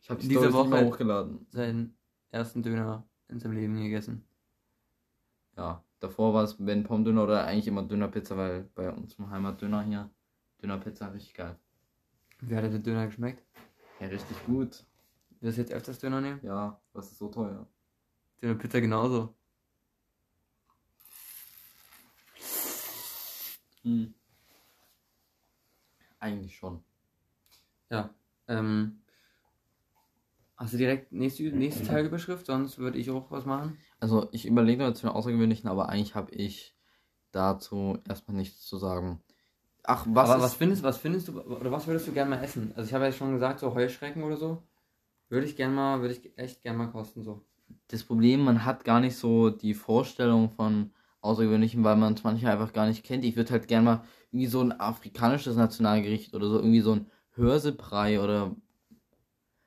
Ich 0.00 0.08
habe 0.08 0.20
die 0.20 0.28
Diese 0.28 0.42
mehr 0.42 0.52
Woche- 0.52 0.84
hochgeladen. 0.86 1.44
seinen 1.50 1.98
ersten 2.30 2.62
Döner 2.62 3.04
in 3.26 3.40
seinem 3.40 3.54
Leben 3.56 3.74
gegessen. 3.82 4.24
Ja, 5.56 5.82
davor 5.98 6.34
war 6.34 6.44
es 6.44 6.54
wenn 6.64 6.84
Pommdöner 6.84 7.24
oder 7.24 7.44
eigentlich 7.44 7.66
immer 7.66 7.82
Dönerpizza, 7.82 8.36
weil 8.36 8.62
bei 8.76 8.92
uns 8.92 9.14
im 9.14 9.28
Heimatdöner 9.28 9.82
hier 9.82 10.08
Dönerpizza 10.62 11.08
richtig 11.08 11.34
geil. 11.34 11.56
Wie 12.42 12.54
hat 12.54 12.62
der 12.62 12.78
Döner 12.78 13.06
geschmeckt? 13.06 13.42
Ja, 13.98 14.06
richtig 14.06 14.36
gut. 14.46 14.84
Wirst 15.40 15.56
du 15.58 15.62
jetzt 15.62 15.72
öfters 15.72 15.98
Döner 15.98 16.20
nehmen? 16.20 16.38
Ja, 16.44 16.80
was 16.92 17.10
ist 17.10 17.18
so 17.18 17.26
teuer? 17.28 17.66
Dönerpizza 18.40 18.78
genauso. 18.78 19.34
Hm. 23.86 24.12
Eigentlich 26.18 26.56
schon. 26.56 26.82
Ja. 27.88 28.10
Ähm, 28.48 29.00
hast 30.56 30.72
du 30.72 30.76
direkt 30.76 31.12
nächste, 31.12 31.44
nächste 31.44 31.84
Teilüberschrift? 31.84 32.46
Sonst 32.46 32.78
würde 32.78 32.98
ich 32.98 33.10
auch 33.12 33.30
was 33.30 33.44
machen. 33.46 33.78
Also 34.00 34.28
ich 34.32 34.44
überlege 34.44 34.84
jetzt 34.84 35.02
für 35.02 35.06
den 35.06 35.14
Außergewöhnlichen, 35.14 35.70
aber 35.70 35.88
eigentlich 35.88 36.16
habe 36.16 36.32
ich 36.32 36.74
dazu 37.30 37.98
erstmal 38.08 38.36
nichts 38.36 38.66
zu 38.66 38.76
sagen. 38.76 39.22
Ach, 39.84 40.04
was 40.08 40.30
Aber 40.30 40.42
was 40.42 40.54
findest, 40.54 40.82
was 40.82 40.98
findest 40.98 41.28
du, 41.28 41.40
oder 41.40 41.70
was 41.70 41.86
würdest 41.86 42.08
du 42.08 42.12
gerne 42.12 42.30
mal 42.30 42.42
essen? 42.42 42.72
Also 42.74 42.88
ich 42.88 42.94
habe 42.94 43.04
ja 43.04 43.12
schon 43.12 43.34
gesagt, 43.34 43.60
so 43.60 43.72
Heuschrecken 43.72 44.24
oder 44.24 44.36
so. 44.36 44.64
Würde 45.28 45.46
ich 45.46 45.54
gerne 45.54 45.74
mal, 45.74 46.00
würde 46.00 46.14
ich 46.14 46.36
echt 46.36 46.62
gerne 46.62 46.78
mal 46.78 46.90
kosten, 46.90 47.22
so. 47.22 47.44
das 47.88 48.02
Problem, 48.02 48.42
man 48.42 48.64
hat 48.64 48.84
gar 48.84 48.98
nicht 48.98 49.16
so 49.16 49.50
die 49.50 49.74
Vorstellung 49.74 50.50
von 50.50 50.92
Außergewöhnlichen, 51.26 51.84
weil 51.84 51.96
man 51.96 52.14
es 52.14 52.24
manchmal 52.24 52.52
einfach 52.52 52.72
gar 52.72 52.86
nicht 52.86 53.04
kennt. 53.04 53.24
Ich 53.24 53.36
würde 53.36 53.50
halt 53.52 53.68
gerne 53.68 53.84
mal 53.84 54.04
irgendwie 54.32 54.46
so 54.46 54.60
ein 54.60 54.72
afrikanisches 54.80 55.56
Nationalgericht 55.56 56.34
oder 56.34 56.48
so 56.48 56.56
irgendwie 56.58 56.80
so 56.80 56.92
ein 56.94 57.10
Hörsebrei 57.34 58.20
oder, 58.20 58.56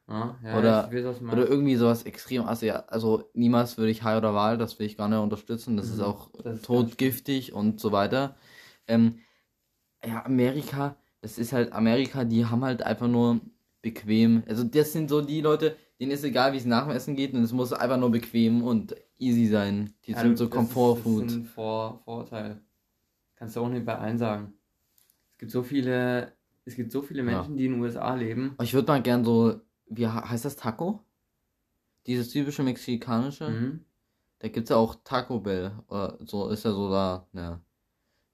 Ja, 0.08 0.40
ja 0.44 0.60
Oder- 0.60 0.90
ich 0.90 0.92
weiß, 0.92 1.22
oder 1.32 1.48
irgendwie 1.48 1.76
sowas 1.76 2.04
extrem. 2.04 2.44
Also, 2.46 2.66
ja, 2.66 2.86
also 2.88 3.30
niemals 3.34 3.78
würde 3.78 3.92
ich 3.92 4.04
Hai 4.04 4.18
oder 4.18 4.34
Wahl, 4.34 4.58
das 4.58 4.80
will 4.80 4.88
ich 4.88 4.98
gar 4.98 5.08
nicht 5.08 5.20
unterstützen. 5.20 5.78
Das 5.78 5.90
ist 5.92 6.00
Mhm, 6.00 6.02
auch 6.02 6.32
das 6.44 6.56
ist 6.60 6.66
todgiftig 6.66 7.54
und 7.54 7.80
so 7.80 7.92
weiter. 7.92 8.36
Ähm, 8.88 9.20
ja, 10.06 10.26
Amerika, 10.26 10.98
das 11.22 11.38
ist 11.38 11.54
halt 11.54 11.74
Amerika, 11.74 12.24
die 12.26 12.46
haben 12.46 12.64
halt 12.66 12.84
einfach 12.84 13.08
nur 13.08 13.42
bequem. 13.82 14.44
Also 14.48 14.64
das 14.64 14.94
sind 14.94 15.10
so 15.10 15.22
die 15.22 15.42
Leute, 15.42 15.78
denen 16.00 16.12
ist 16.12 16.24
egal, 16.24 16.54
wie 16.54 16.58
es 16.58 16.66
nach 16.66 16.88
dem 16.88 16.96
Essen 16.96 17.16
geht 17.16 17.34
und 17.34 17.44
es 17.44 17.52
muss 17.52 17.74
einfach 17.74 17.98
nur 17.98 18.12
bequem 18.12 18.64
und 18.64 18.96
easy 19.18 19.48
sein. 19.48 19.94
Die 20.06 20.12
Ja, 20.14 20.22
sind 20.22 20.38
so 20.38 20.50
Komfortfood. 20.50 21.26
Das 21.26 21.32
ist 21.34 21.38
ein 21.40 21.46
Vor 21.46 22.02
Vorurteil. 22.06 22.62
Kannst 23.36 23.56
du 23.56 23.62
auch 23.62 23.70
nicht 23.70 23.86
bei 23.86 23.98
allen 23.98 24.18
sagen. 24.18 24.54
Es 25.34 25.38
gibt 25.40 25.52
so 25.52 25.64
viele, 25.64 26.34
es 26.66 26.76
gibt 26.76 26.92
so 26.92 27.02
viele 27.02 27.20
Ja. 27.24 27.26
Menschen, 27.38 27.58
die 27.58 27.66
in 27.66 27.74
den 27.74 27.82
USA 27.82 28.14
leben. 28.16 28.56
Ich 28.62 28.74
würde 28.74 28.88
mal 28.92 29.02
gern 29.02 29.24
so, 29.26 29.60
wie 29.88 30.08
he- 30.08 30.12
heißt 30.30 30.46
das 30.46 30.56
Taco? 30.56 31.04
Dieses 32.08 32.30
typische 32.30 32.64
mexikanische. 32.64 33.50
Mhm. 33.50 33.86
Da 34.40 34.48
gibt's 34.48 34.70
ja 34.70 34.78
auch 34.78 34.96
Taco 35.04 35.40
Bell. 35.40 35.72
Oder 35.90 36.18
so 36.26 36.48
ist 36.50 36.64
ja 36.64 36.72
so 36.72 36.90
da, 36.90 37.28
ne, 37.34 37.62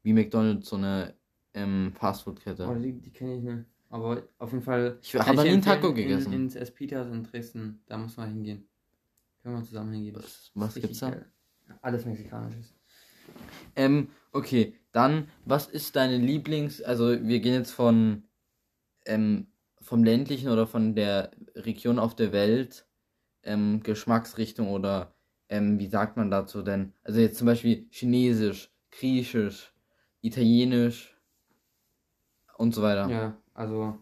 wie 0.03 0.13
McDonalds 0.13 0.69
so 0.69 0.75
eine 0.75 1.15
ähm, 1.55 1.93
Fastfood-Kette. 1.95 2.67
Oh, 2.69 2.75
die, 2.75 2.93
die 2.93 3.11
kenne 3.11 3.35
ich 3.37 3.43
nicht. 3.43 3.65
Aber 3.89 4.23
auf 4.39 4.51
jeden 4.51 4.63
Fall. 4.63 4.97
Ich 5.01 5.15
habe 5.15 5.35
noch 5.35 5.43
nie 5.43 5.49
einen 5.49 5.61
Taco 5.61 5.93
gegessen. 5.93 6.33
In, 6.33 6.43
ins 6.43 6.55
Espitas 6.55 7.07
in 7.07 7.23
Dresden. 7.23 7.81
Da 7.85 7.97
muss 7.97 8.17
man 8.17 8.29
hingehen. 8.29 8.67
Können 9.41 9.57
wir 9.57 9.63
zusammen 9.63 9.93
hingehen. 9.93 10.15
was 10.15 10.51
was 10.55 10.75
gibt's 10.75 10.99
da? 10.99 11.11
geil. 11.11 11.25
Alles 11.81 12.05
Mexikanisches. 12.05 12.73
Ähm, 13.75 14.09
okay, 14.31 14.75
dann, 14.91 15.29
was 15.45 15.67
ist 15.67 15.95
deine 15.95 16.17
Lieblings-, 16.17 16.81
also 16.81 17.09
wir 17.09 17.39
gehen 17.39 17.53
jetzt 17.53 17.71
von, 17.71 18.23
ähm, 19.05 19.47
vom 19.81 20.03
ländlichen 20.03 20.49
oder 20.49 20.67
von 20.67 20.95
der 20.95 21.31
Region 21.55 21.99
auf 21.99 22.15
der 22.15 22.31
Welt, 22.31 22.87
ähm, 23.43 23.81
Geschmacksrichtung 23.83 24.69
oder, 24.69 25.15
ähm, 25.49 25.79
wie 25.79 25.87
sagt 25.87 26.17
man 26.17 26.31
dazu 26.31 26.61
denn? 26.61 26.93
Also 27.03 27.19
jetzt 27.19 27.37
zum 27.37 27.47
Beispiel 27.47 27.87
Chinesisch, 27.91 28.71
Griechisch, 28.91 29.73
Italienisch 30.21 31.15
und 32.57 32.73
so 32.73 32.81
weiter. 32.81 33.09
Ja, 33.09 33.37
also. 33.55 33.97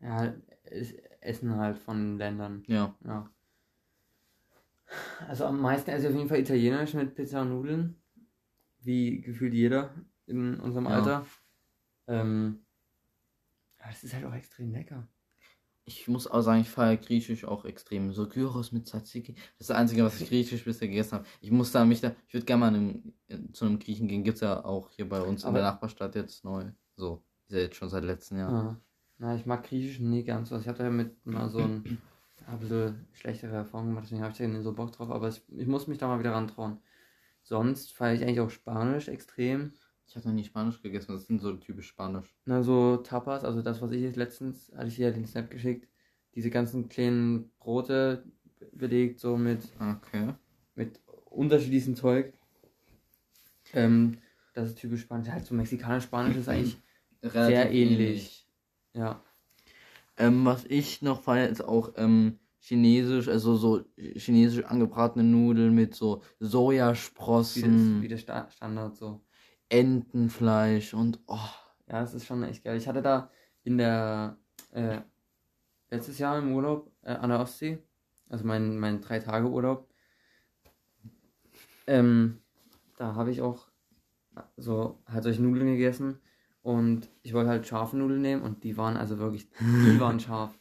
Ja, 0.00 0.32
es- 0.62 0.94
Essen 1.20 1.56
halt 1.56 1.76
von 1.78 2.16
Ländern. 2.16 2.62
Ja. 2.68 2.94
Ja. 3.04 3.28
Also 5.26 5.44
am 5.46 5.60
meisten 5.60 5.90
esse 5.90 6.04
ich 6.06 6.08
auf 6.12 6.16
jeden 6.16 6.28
Fall 6.28 6.38
italienisch 6.38 6.94
mit 6.94 7.14
Pizza 7.14 7.42
und 7.42 7.50
Nudeln. 7.50 8.00
Wie 8.80 9.20
gefühlt 9.20 9.52
jeder 9.52 9.92
in 10.26 10.58
unserem 10.60 10.84
Ja. 10.86 10.90
Alter. 10.92 11.26
Ähm, 12.06 12.64
ja, 13.80 13.86
das 13.88 14.04
ist 14.04 14.14
halt 14.14 14.24
auch 14.24 14.32
extrem 14.34 14.70
lecker. 14.72 15.08
Ich 15.84 16.06
muss 16.06 16.26
auch 16.26 16.42
sagen, 16.42 16.60
ich 16.60 16.68
feiere 16.70 16.96
Griechisch 16.98 17.44
auch 17.44 17.64
extrem. 17.64 18.12
So 18.12 18.28
Gyros 18.28 18.72
mit 18.72 18.86
Tzatziki. 18.86 19.34
Das 19.34 19.42
ist 19.58 19.70
das 19.70 19.76
Einzige, 19.76 20.04
was 20.04 20.20
ich 20.20 20.28
Griechisch 20.28 20.64
bisher 20.64 20.86
gegessen 20.88 21.12
habe. 21.18 21.26
Ich 21.40 21.50
muss 21.50 21.72
da 21.72 21.84
mich 21.84 22.00
da, 22.00 22.14
ich 22.28 22.34
würde 22.34 22.46
gerne 22.46 22.60
mal 22.60 22.68
einem, 22.68 23.14
äh, 23.26 23.38
zu 23.52 23.64
einem 23.66 23.78
Griechen 23.78 24.06
gehen. 24.06 24.22
Gibt's 24.22 24.40
ja 24.42 24.64
auch 24.64 24.90
hier 24.90 25.08
bei 25.08 25.20
uns 25.20 25.42
in 25.42 25.48
Aber- 25.48 25.58
der 25.58 25.72
Nachbarstadt 25.72 26.14
jetzt 26.14 26.44
neu. 26.44 26.70
So, 26.94 27.22
ist 27.48 27.54
ja 27.54 27.60
jetzt 27.60 27.76
schon 27.76 27.88
seit 27.88 28.04
letztem 28.04 28.38
Jahr. 28.38 28.52
Ja. 28.52 28.76
Na, 29.18 29.34
ich 29.34 29.46
mag 29.46 29.64
Griechisch 29.64 30.00
nie 30.00 30.22
ganz. 30.22 30.52
Also 30.52 30.62
ich 30.62 30.68
hatte 30.68 30.84
ja 30.84 30.90
mit 30.90 31.26
mal 31.26 31.48
so 31.48 31.58
ein, 31.58 31.98
ein 32.46 32.58
bisschen 32.60 33.06
schlechtere 33.12 33.56
Erfahrungen 33.56 33.90
gemacht, 33.90 34.04
deswegen 34.04 34.22
habe 34.22 34.32
ich 34.32 34.38
da 34.38 34.46
nicht 34.46 34.62
so 34.62 34.72
Bock 34.72 34.92
drauf. 34.92 35.10
Aber 35.10 35.26
es, 35.28 35.42
ich 35.56 35.66
muss 35.66 35.86
mich 35.88 35.98
da 35.98 36.06
mal 36.06 36.18
wieder 36.20 36.32
rantrauen. 36.32 36.78
Sonst 37.42 37.92
feiere 37.94 38.14
ich 38.14 38.22
eigentlich 38.22 38.40
auch 38.40 38.50
Spanisch 38.50 39.08
extrem. 39.08 39.72
Ich 40.06 40.16
habe 40.16 40.28
noch 40.28 40.34
nie 40.34 40.44
Spanisch 40.44 40.80
gegessen. 40.82 41.12
Das 41.12 41.26
sind 41.26 41.40
so 41.40 41.54
typisch 41.56 41.88
Spanisch. 41.88 42.34
Na, 42.44 42.62
so 42.62 42.98
Tapas, 42.98 43.44
also 43.44 43.62
das, 43.62 43.82
was 43.82 43.90
ich 43.90 44.02
jetzt 44.02 44.16
letztens, 44.16 44.70
hatte 44.76 44.88
ich 44.88 44.96
dir 44.96 45.08
ja 45.08 45.12
den 45.12 45.26
Snap 45.26 45.50
geschickt, 45.50 45.88
diese 46.34 46.50
ganzen 46.50 46.88
kleinen 46.88 47.50
Brote 47.58 48.24
belegt, 48.72 49.20
so 49.20 49.36
mit, 49.36 49.60
Okay. 49.80 50.34
mit 50.74 51.00
unterschiedlichem 51.26 51.94
Zeug. 51.96 52.32
Ähm, 53.74 54.18
das 54.54 54.70
ist 54.70 54.78
typisch 54.78 55.02
Spanisch. 55.02 55.28
Halt 55.28 55.44
so 55.46 55.54
mexikanisch-spanisch 55.54 56.36
ist 56.36 56.48
eigentlich, 56.48 56.78
Relativ 57.22 57.72
ähnlich. 57.72 58.46
ja. 58.94 59.22
Ähm, 60.16 60.44
was 60.44 60.64
ich 60.64 61.02
noch 61.02 61.22
feiere, 61.22 61.48
ist 61.48 61.64
auch 61.64 61.92
ähm, 61.96 62.40
chinesisch, 62.58 63.28
also 63.28 63.56
so 63.56 63.84
chinesisch 63.96 64.64
angebratene 64.64 65.24
Nudeln 65.24 65.74
mit 65.74 65.94
so 65.94 66.22
Wie 66.38 66.46
Sojasprossen, 66.46 67.94
das, 67.94 68.02
wie 68.02 68.08
der 68.08 68.18
Sta 68.18 68.50
Standard 68.50 68.96
so. 68.96 69.20
Entenfleisch 69.68 70.94
und 70.94 71.20
oh, 71.26 71.38
Ja, 71.88 72.00
das 72.00 72.14
ist 72.14 72.26
schon 72.26 72.42
echt 72.42 72.64
geil. 72.64 72.76
Ich 72.76 72.88
hatte 72.88 73.02
da 73.02 73.30
in 73.62 73.78
der, 73.78 74.38
äh, 74.72 75.00
letztes 75.90 76.18
Jahr 76.18 76.38
im 76.38 76.52
Urlaub 76.52 76.90
äh, 77.02 77.12
an 77.12 77.30
der 77.30 77.40
Ostsee, 77.40 77.78
also 78.28 78.44
mein, 78.44 78.78
mein 78.78 79.00
drei 79.00 79.20
Tage 79.20 79.48
Urlaub, 79.48 79.88
ähm, 81.86 82.40
da 82.96 83.14
habe 83.14 83.30
ich 83.30 83.40
auch 83.40 83.68
so 84.56 85.00
halt 85.06 85.22
solche 85.22 85.42
Nudeln 85.42 85.66
gegessen 85.66 86.20
und 86.68 87.08
ich 87.22 87.32
wollte 87.32 87.48
halt 87.48 87.66
scharfe 87.66 87.96
Nudeln 87.96 88.20
nehmen 88.20 88.42
und 88.42 88.62
die 88.62 88.76
waren 88.76 88.98
also 88.98 89.18
wirklich, 89.18 89.48
die 89.58 89.98
waren 89.98 90.20
scharf. 90.20 90.54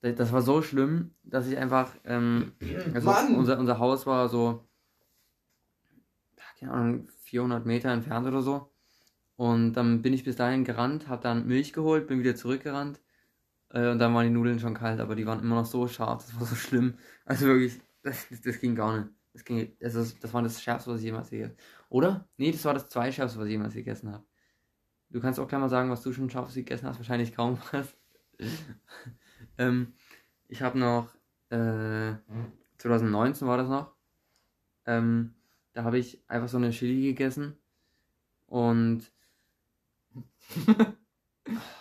Das, 0.00 0.32
war 0.32 0.42
so 0.42 0.60
schlimm, 0.60 1.12
dass 1.22 1.46
ich 1.46 1.56
einfach, 1.56 1.94
ähm, 2.04 2.50
also 2.92 3.14
unser, 3.36 3.56
unser 3.56 3.78
Haus 3.78 4.06
war 4.06 4.28
so, 4.28 4.66
keine 6.58 6.72
Ahnung, 6.72 7.08
400 7.22 7.64
Meter 7.64 7.90
entfernt 7.90 8.26
oder 8.26 8.42
so. 8.42 8.72
Und 9.36 9.74
dann 9.74 10.02
bin 10.02 10.14
ich 10.14 10.24
bis 10.24 10.34
dahin 10.34 10.64
gerannt, 10.64 11.06
habe 11.06 11.22
dann 11.22 11.46
Milch 11.46 11.72
geholt, 11.72 12.08
bin 12.08 12.18
wieder 12.18 12.34
zurückgerannt. 12.34 13.00
Äh, 13.70 13.90
und 13.90 14.00
dann 14.00 14.14
waren 14.14 14.24
die 14.26 14.32
Nudeln 14.32 14.58
schon 14.58 14.74
kalt, 14.74 14.98
aber 14.98 15.14
die 15.14 15.26
waren 15.26 15.38
immer 15.38 15.54
noch 15.54 15.66
so 15.66 15.86
scharf, 15.86 16.24
das 16.26 16.40
war 16.40 16.44
so 16.44 16.56
schlimm. 16.56 16.94
Also 17.24 17.46
wirklich, 17.46 17.80
das, 18.02 18.28
das, 18.30 18.40
das 18.40 18.58
ging 18.58 18.74
gar 18.74 18.98
nicht. 18.98 19.10
Das, 19.32 19.44
ging, 19.44 19.76
das, 19.78 19.94
das 20.18 20.34
war 20.34 20.42
das 20.42 20.60
Schärfste, 20.60 20.90
was 20.90 20.98
ich 20.98 21.04
jemals 21.04 21.30
gegessen 21.30 21.54
habe. 21.54 21.62
Oder? 21.88 22.28
Nee, 22.36 22.50
das 22.50 22.64
war 22.64 22.74
das 22.74 22.88
Zweischärfste, 22.88 23.38
was 23.38 23.46
ich 23.46 23.52
jemals 23.52 23.74
gegessen 23.74 24.12
habe. 24.12 24.24
Du 25.10 25.20
kannst 25.20 25.38
auch 25.38 25.48
gleich 25.48 25.60
mal 25.60 25.68
sagen, 25.68 25.90
was 25.90 26.02
du 26.02 26.12
schon 26.12 26.30
Scharfes 26.30 26.54
gegessen 26.54 26.86
hast. 26.88 26.98
Wahrscheinlich 26.98 27.34
kaum 27.34 27.58
was. 27.72 27.96
ähm, 29.58 29.94
ich 30.48 30.62
habe 30.62 30.78
noch, 30.78 31.14
äh, 31.50 32.14
2019 32.78 33.46
war 33.46 33.56
das 33.56 33.68
noch. 33.68 33.92
Ähm, 34.84 35.34
da 35.72 35.84
habe 35.84 35.98
ich 35.98 36.22
einfach 36.28 36.48
so 36.48 36.56
eine 36.56 36.70
Chili 36.70 37.02
gegessen. 37.02 37.56
Und. 38.46 39.12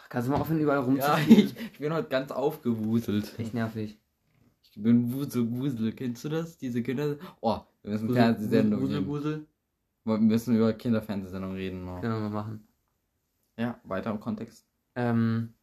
Kannst 0.10 0.28
du 0.28 0.32
mal 0.32 0.40
aufhören, 0.40 0.60
überall 0.60 0.80
ja, 0.80 0.86
rumzuspielen? 0.86 1.46
ich, 1.46 1.56
ich 1.74 1.80
bin 1.80 1.94
heute 1.94 2.10
ganz 2.10 2.32
aufgewuselt. 2.32 3.38
Echt 3.40 3.54
nervig. 3.54 4.00
Ich 4.62 4.82
bin 4.82 5.12
Wusel 5.12 5.50
Wusel. 5.52 5.94
Kennst 5.94 6.24
du 6.26 6.30
das? 6.30 6.58
Diese 6.58 6.84
Kinder. 6.84 7.18
Oh, 7.42 7.62
wir 7.82 7.92
müssen 7.92 8.10
Wusel, 8.10 8.22
Fernsehsendung 8.22 8.82
Wusel, 8.82 8.96
reden. 8.98 9.08
Wusel. 9.08 9.46
Wir 10.04 10.18
müssen 10.18 10.56
über 10.56 10.74
Kinderfernsehsendung 10.74 11.54
reden. 11.54 11.82
Mal. 11.84 12.02
Können 12.02 12.14
wir 12.14 12.30
mal 12.30 12.30
machen. 12.30 12.68
Ja, 13.58 13.80
weiter 13.84 14.12
im 14.12 14.20
Kontext. 14.20 14.66
Ähm, 14.96 15.56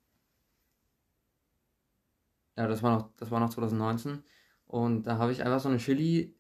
ja, 2.57 2.66
das 2.66 2.83
war 2.83 2.96
noch, 2.98 3.11
das 3.16 3.31
war 3.31 3.40
noch 3.40 3.50
2019. 3.50 4.22
Und 4.66 5.05
da 5.05 5.18
habe 5.18 5.33
ich 5.33 5.42
einfach 5.42 5.61
so 5.61 5.68
eine 5.68 5.78
Chili 5.78 6.35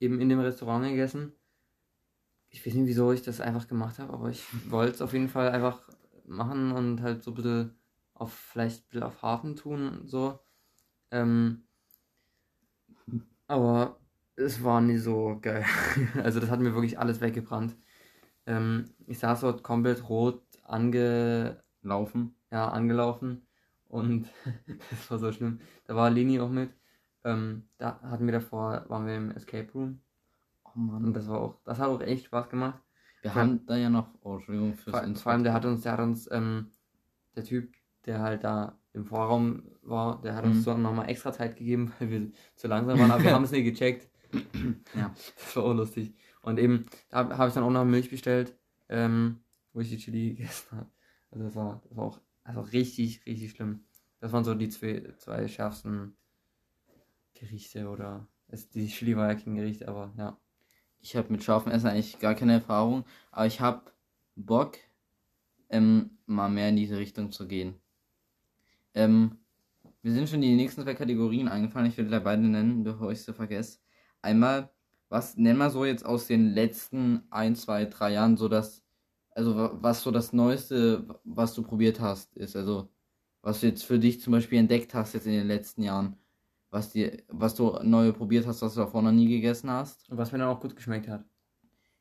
eben 0.00 0.20
in 0.20 0.28
dem 0.28 0.40
Restaurant 0.40 0.84
gegessen. 0.88 1.32
Ich 2.50 2.64
weiß 2.66 2.74
nicht, 2.74 2.86
wieso 2.86 3.12
ich 3.12 3.22
das 3.22 3.40
einfach 3.40 3.68
gemacht 3.68 3.98
habe, 3.98 4.12
aber 4.12 4.30
ich 4.30 4.44
wollte 4.70 4.92
es 4.94 5.02
auf 5.02 5.12
jeden 5.12 5.28
Fall 5.28 5.50
einfach 5.50 5.88
machen 6.26 6.72
und 6.72 7.02
halt 7.02 7.22
so 7.22 7.30
ein 7.32 7.34
bisschen 7.34 7.78
auf, 8.14 8.32
vielleicht 8.32 8.84
ein 8.84 8.88
bisschen 8.88 9.02
auf 9.04 9.22
Hafen 9.22 9.56
tun 9.56 9.88
und 9.88 10.08
so. 10.08 10.38
Ähm, 11.10 11.64
aber 13.46 13.98
es 14.36 14.62
war 14.62 14.80
nie 14.80 14.98
so 14.98 15.38
geil. 15.40 15.64
Also 16.22 16.40
das 16.40 16.50
hat 16.50 16.60
mir 16.60 16.74
wirklich 16.74 16.98
alles 16.98 17.20
weggebrannt. 17.20 17.76
Ähm, 18.48 18.86
ich 19.06 19.18
saß 19.18 19.40
dort 19.42 19.62
komplett 19.62 20.08
rot 20.08 20.42
ange, 20.64 21.62
Laufen. 21.82 22.34
ja, 22.50 22.68
angelaufen 22.68 23.46
und 23.88 24.28
das 24.90 25.10
war 25.10 25.18
so 25.18 25.30
schlimm. 25.32 25.60
Da 25.86 25.94
war 25.94 26.10
Lini 26.10 26.40
auch 26.40 26.48
mit. 26.50 26.70
Ähm, 27.24 27.68
da 27.78 28.00
hatten 28.02 28.26
wir 28.26 28.32
davor, 28.32 28.84
waren 28.88 29.06
wir 29.06 29.16
im 29.16 29.30
Escape 29.32 29.70
Room 29.74 30.00
Oh 30.64 30.78
Mann. 30.78 31.04
und 31.04 31.14
das 31.14 31.28
war 31.28 31.40
auch, 31.40 31.60
das 31.64 31.78
hat 31.78 31.88
auch 31.88 32.00
echt 32.00 32.24
Spaß 32.26 32.48
gemacht. 32.48 32.80
Wir 33.22 33.30
vor- 33.32 33.42
haben 33.42 33.66
da 33.66 33.76
ja 33.76 33.90
noch. 33.90 34.08
Oh, 34.22 34.36
Entschuldigung 34.36 34.74
fürs 34.74 34.98
Vor, 34.98 35.14
vor 35.16 35.32
allem 35.32 35.44
der 35.44 35.52
hat 35.52 35.64
uns, 35.64 35.82
der 35.82 35.92
hat 35.92 36.00
uns, 36.00 36.28
ähm, 36.30 36.70
der 37.36 37.44
Typ, 37.44 37.74
der 38.06 38.20
halt 38.20 38.44
da 38.44 38.78
im 38.94 39.04
Vorraum 39.04 39.62
war, 39.82 40.20
der 40.22 40.34
hat 40.34 40.44
Mhm. 40.44 40.52
uns 40.52 40.64
so 40.64 40.74
nochmal 40.76 41.08
extra 41.10 41.32
Zeit 41.32 41.56
gegeben, 41.56 41.92
weil 41.98 42.10
wir 42.10 42.30
zu 42.56 42.66
langsam 42.68 42.98
waren, 42.98 43.10
aber 43.10 43.22
wir 43.24 43.34
haben 43.34 43.44
es 43.44 43.50
nicht 43.52 43.64
gecheckt. 43.64 44.08
Ja. 44.94 45.10
Das 45.36 45.56
war 45.56 45.64
auch 45.64 45.74
lustig. 45.74 46.14
Und 46.42 46.58
eben, 46.58 46.86
da 47.10 47.28
habe 47.36 47.48
ich 47.48 47.54
dann 47.54 47.64
auch 47.64 47.70
noch 47.70 47.84
Milch 47.84 48.10
bestellt, 48.10 48.56
ähm, 48.88 49.40
wo 49.72 49.80
ich 49.80 49.90
die 49.90 49.98
Chili 49.98 50.30
gegessen 50.34 50.76
habe. 50.76 50.90
Also 51.30 51.44
das 51.44 51.54
war, 51.54 51.80
das 51.84 51.96
war 51.96 52.04
auch 52.04 52.20
also 52.44 52.60
richtig, 52.60 53.24
richtig 53.26 53.50
schlimm. 53.50 53.84
Das 54.20 54.32
waren 54.32 54.44
so 54.44 54.54
die 54.54 54.68
zwei, 54.68 55.12
zwei 55.18 55.46
schärfsten 55.48 56.16
Gerichte 57.34 57.88
oder 57.88 58.26
es, 58.48 58.70
die 58.70 58.88
Chili 58.88 59.16
war 59.16 59.28
ja 59.28 59.38
kein 59.38 59.54
Gericht, 59.54 59.86
aber 59.86 60.12
ja. 60.16 60.38
Ich 61.00 61.14
habe 61.14 61.30
mit 61.30 61.44
scharfem 61.44 61.70
Essen 61.70 61.86
eigentlich 61.86 62.18
gar 62.18 62.34
keine 62.34 62.54
Erfahrung, 62.54 63.04
aber 63.30 63.46
ich 63.46 63.60
habe 63.60 63.92
Bock, 64.34 64.78
ähm, 65.68 66.18
mal 66.26 66.48
mehr 66.48 66.70
in 66.70 66.76
diese 66.76 66.96
Richtung 66.96 67.30
zu 67.30 67.46
gehen. 67.46 67.74
Ähm, 68.94 69.38
wir 70.02 70.12
sind 70.12 70.28
schon 70.28 70.40
die 70.40 70.56
nächsten 70.56 70.82
zwei 70.82 70.94
Kategorien 70.94 71.48
eingefallen. 71.48 71.88
Ich 71.88 71.96
will 71.96 72.06
gleich 72.06 72.22
beide 72.24 72.42
nennen, 72.42 72.82
bevor 72.82 73.12
ich 73.12 73.22
sie 73.22 73.34
vergesse. 73.34 73.78
Einmal, 74.22 74.70
was 75.08 75.36
nenn 75.36 75.56
mal 75.56 75.70
so 75.70 75.84
jetzt 75.84 76.04
aus 76.04 76.26
den 76.26 76.50
letzten 76.54 77.22
ein, 77.30 77.56
zwei, 77.56 77.84
drei 77.86 78.12
Jahren 78.12 78.36
so 78.36 78.48
das, 78.48 78.84
also 79.30 79.56
wa- 79.56 79.72
was 79.80 80.02
so 80.02 80.10
das 80.10 80.32
Neueste, 80.32 81.06
was 81.24 81.54
du 81.54 81.62
probiert 81.62 82.00
hast, 82.00 82.36
ist. 82.36 82.56
Also, 82.56 82.88
was 83.42 83.60
du 83.60 83.66
jetzt 83.68 83.84
für 83.84 83.98
dich 83.98 84.20
zum 84.20 84.32
Beispiel 84.32 84.58
entdeckt 84.58 84.94
hast 84.94 85.14
jetzt 85.14 85.26
in 85.26 85.32
den 85.32 85.46
letzten 85.48 85.82
Jahren. 85.82 86.16
Was 86.70 86.92
dir, 86.92 87.22
was 87.28 87.54
du 87.54 87.78
neu 87.82 88.12
probiert 88.12 88.46
hast, 88.46 88.60
was 88.62 88.74
du 88.74 88.80
davor 88.80 89.02
noch 89.02 89.12
nie 89.12 89.28
gegessen 89.28 89.70
hast. 89.70 90.08
Und 90.10 90.18
was 90.18 90.32
mir 90.32 90.38
dann 90.38 90.48
auch 90.48 90.60
gut 90.60 90.76
geschmeckt 90.76 91.08
hat. 91.08 91.24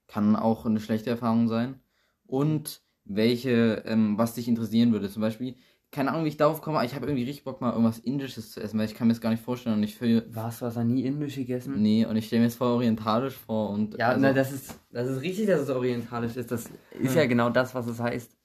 Kann 0.07 0.35
auch 0.35 0.65
eine 0.65 0.79
schlechte 0.79 1.09
Erfahrung 1.09 1.47
sein. 1.47 1.81
Und 2.25 2.83
welche, 3.05 3.83
ähm, 3.85 4.17
was 4.17 4.33
dich 4.35 4.47
interessieren 4.47 4.91
würde. 4.93 5.09
Zum 5.09 5.21
Beispiel, 5.21 5.55
keine 5.91 6.11
Ahnung, 6.11 6.25
wie 6.25 6.29
ich 6.29 6.37
darauf 6.37 6.61
komme, 6.61 6.77
aber 6.77 6.85
ich 6.85 6.95
habe 6.95 7.05
irgendwie 7.07 7.23
richtig 7.23 7.43
Bock, 7.45 7.61
mal 7.61 7.71
irgendwas 7.71 7.99
Indisches 7.99 8.51
zu 8.51 8.61
essen, 8.61 8.77
weil 8.77 8.85
ich 8.85 8.93
kann 8.95 9.07
mir 9.07 9.13
das 9.13 9.21
gar 9.21 9.29
nicht 9.29 9.43
vorstellen 9.43 9.77
und 9.77 9.83
ich 9.83 9.95
fühle. 9.95 10.25
Was, 10.29 10.61
was 10.61 10.75
er 10.75 10.83
nie 10.83 11.03
indisch 11.05 11.35
gegessen? 11.35 11.81
Nee, 11.81 12.05
und 12.05 12.15
ich 12.17 12.27
stelle 12.27 12.41
mir 12.41 12.47
es 12.47 12.55
voll 12.55 12.67
orientalisch 12.73 13.35
vor 13.35 13.69
und. 13.69 13.97
Ja, 13.97 14.09
also, 14.09 14.21
na, 14.21 14.33
das 14.33 14.51
ist, 14.51 14.79
das 14.91 15.07
ist 15.07 15.21
richtig, 15.21 15.47
dass 15.47 15.61
es 15.61 15.69
orientalisch 15.69 16.35
ist. 16.35 16.51
Das 16.51 16.69
ist 16.99 17.15
ja 17.15 17.25
genau 17.25 17.49
das, 17.49 17.73
was 17.73 17.87
es 17.87 17.99
heißt. 17.99 18.35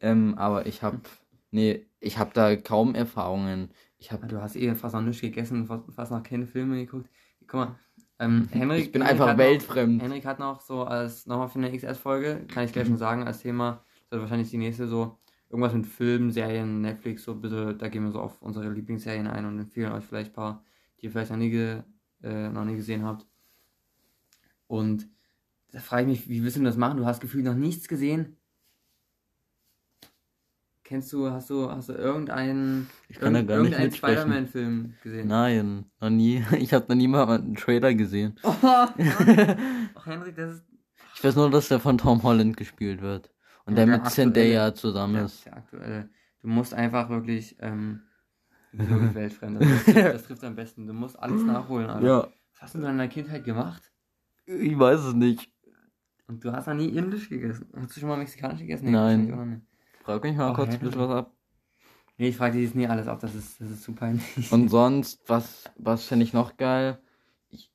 ähm, 0.00 0.34
aber 0.36 0.66
ich 0.66 0.82
habe. 0.82 1.00
Nee, 1.50 1.86
ich 2.00 2.18
habe 2.18 2.30
da 2.34 2.54
kaum 2.56 2.94
Erfahrungen. 2.94 3.70
Ich 3.96 4.12
habe. 4.12 4.26
Du 4.26 4.40
hast 4.40 4.54
eh 4.54 4.74
fast 4.74 4.94
noch 4.94 5.00
nichts 5.02 5.22
gegessen, 5.22 5.66
fast, 5.66 6.10
noch 6.12 6.22
keine 6.22 6.46
Filme 6.46 6.76
geguckt. 6.76 7.08
Guck 7.46 7.54
mal, 7.54 7.76
ähm, 8.18 8.48
Henrik, 8.52 8.80
Ich 8.84 8.92
bin 8.92 9.00
Henrik 9.02 9.12
einfach 9.12 9.28
hat 9.28 9.38
noch- 9.38 9.44
weltfremd. 9.44 10.02
Henrik 10.02 10.26
hat 10.26 10.38
noch 10.38 10.60
so 10.60 10.84
als, 10.84 11.26
nochmal 11.26 11.48
für 11.48 11.58
eine 11.58 11.74
XS-Folge, 11.74 12.44
kann 12.52 12.64
ich 12.64 12.72
gleich 12.74 12.86
schon 12.86 12.98
sagen, 12.98 13.24
als 13.24 13.40
Thema, 13.40 13.82
das 14.02 14.10
wird 14.10 14.20
wahrscheinlich 14.22 14.50
die 14.50 14.58
nächste 14.58 14.86
so, 14.86 15.18
irgendwas 15.50 15.72
mit 15.72 15.86
Filmen, 15.86 16.30
Serien, 16.30 16.80
Netflix, 16.80 17.24
so 17.24 17.34
bisschen, 17.34 17.78
da 17.78 17.88
gehen 17.88 18.04
wir 18.04 18.12
so 18.12 18.20
auf 18.20 18.40
unsere 18.42 18.70
Lieblingsserien 18.70 19.26
ein 19.26 19.44
und 19.46 19.58
empfehlen 19.58 19.92
euch 19.92 20.04
vielleicht 20.04 20.32
ein 20.32 20.34
paar, 20.34 20.64
die 21.00 21.06
ihr 21.06 21.10
vielleicht 21.10 21.30
noch 21.30 21.38
nie, 21.38 21.50
ge, 21.50 21.82
äh, 22.22 22.48
noch 22.50 22.64
nie 22.64 22.76
gesehen 22.76 23.04
habt. 23.04 23.26
Und 24.66 25.08
da 25.72 25.80
frage 25.80 26.02
ich 26.02 26.08
mich, 26.08 26.28
wie 26.28 26.42
willst 26.42 26.56
du 26.56 26.62
das 26.62 26.76
machen? 26.76 26.98
Du 26.98 27.06
hast 27.06 27.20
gefühlt 27.20 27.44
noch 27.44 27.54
nichts 27.54 27.88
gesehen. 27.88 28.36
Kennst 30.84 31.12
du, 31.12 31.30
hast 31.30 31.50
du, 31.50 31.70
hast 31.70 31.90
du 31.90 31.92
irgendeinen, 31.92 32.88
Ich 33.10 33.18
kann 33.18 33.34
gar 33.34 33.42
nicht 33.42 33.50
irgendeinen. 33.50 33.92
Spider-Man-Film 33.92 34.94
gesehen? 35.02 35.28
Nein, 35.28 35.84
noch 36.00 36.08
nie. 36.08 36.42
Ich 36.58 36.72
habe 36.72 36.86
noch 36.88 36.96
nie 36.96 37.08
mal 37.08 37.28
einen 37.28 37.56
Trailer 37.56 37.92
gesehen. 37.92 38.36
Oh, 38.42 38.54
Ach, 38.62 40.06
Henrik, 40.06 40.36
das 40.36 40.54
ist 40.54 40.64
Ich 41.14 41.24
weiß 41.24 41.36
nur, 41.36 41.50
dass 41.50 41.68
der 41.68 41.80
von 41.80 41.98
Tom 41.98 42.22
Holland 42.22 42.56
gespielt 42.56 43.02
wird. 43.02 43.30
Und 43.68 43.76
Ja, 43.76 43.84
der 43.84 43.86
der 43.86 43.98
mit. 44.04 44.10
Zendaya 44.10 44.74
zusammen 44.74 45.14
Ja, 45.16 45.24
ist. 45.26 45.44
der 45.44 45.56
aktuelle. 45.56 46.10
Du 46.40 46.48
musst 46.48 46.72
einfach 46.74 47.08
wirklich, 47.10 47.56
ähm, 47.60 48.00
wirklich 48.72 49.14
weltfremd. 49.14 49.60
Das, 49.62 49.84
trifft- 49.84 49.96
das 49.96 50.24
trifft 50.24 50.44
am 50.44 50.54
besten. 50.56 50.86
Du 50.86 50.92
musst 50.94 51.18
alles 51.18 51.42
nachholen, 51.42 51.88
Alter. 51.90 52.06
Ja, 52.06 52.28
Was 52.54 52.62
hast 52.62 52.74
du 52.74 52.78
denn 52.78 52.90
in 52.90 52.98
deiner 52.98 53.08
Kindheit 53.10 53.44
gemacht? 53.44 53.92
ich 54.46 54.78
weiß 54.78 55.00
es 55.00 55.14
nicht. 55.14 55.50
Und 56.26 56.42
du 56.44 56.52
hast 56.52 56.66
noch 56.66 56.74
nie 56.74 56.88
indisch 56.88 57.28
gegessen. 57.28 57.68
Hast 57.76 57.94
du 57.96 58.00
schon 58.00 58.08
mal 58.08 58.16
mexikanisch 58.18 58.60
gegessen? 58.60 58.90
Nein. 58.90 59.28
noch 59.28 59.44
nicht. 59.44 59.62
Frag 60.02 60.22
mich 60.22 60.36
mal 60.36 60.50
Oh, 60.50 60.54
kurz 60.54 60.72
ein 60.74 60.80
bisschen 60.80 61.00
was 61.00 61.10
ab. 61.10 61.34
Nee, 62.16 62.28
ich 62.30 62.36
frage 62.36 62.54
dich 62.54 62.64
jetzt 62.64 62.74
nie 62.74 62.86
alles 62.88 63.06
ab, 63.06 63.20
das 63.20 63.34
ist, 63.34 63.60
das 63.60 63.70
ist 63.70 63.82
zu 63.82 63.94
peinlich. 63.94 64.50
Und 64.50 64.68
sonst, 64.70 65.20
was, 65.28 65.70
was 65.76 66.04
fände 66.06 66.24
ich 66.24 66.32
noch 66.32 66.56
geil? 66.56 66.98
Ich, 67.50 67.70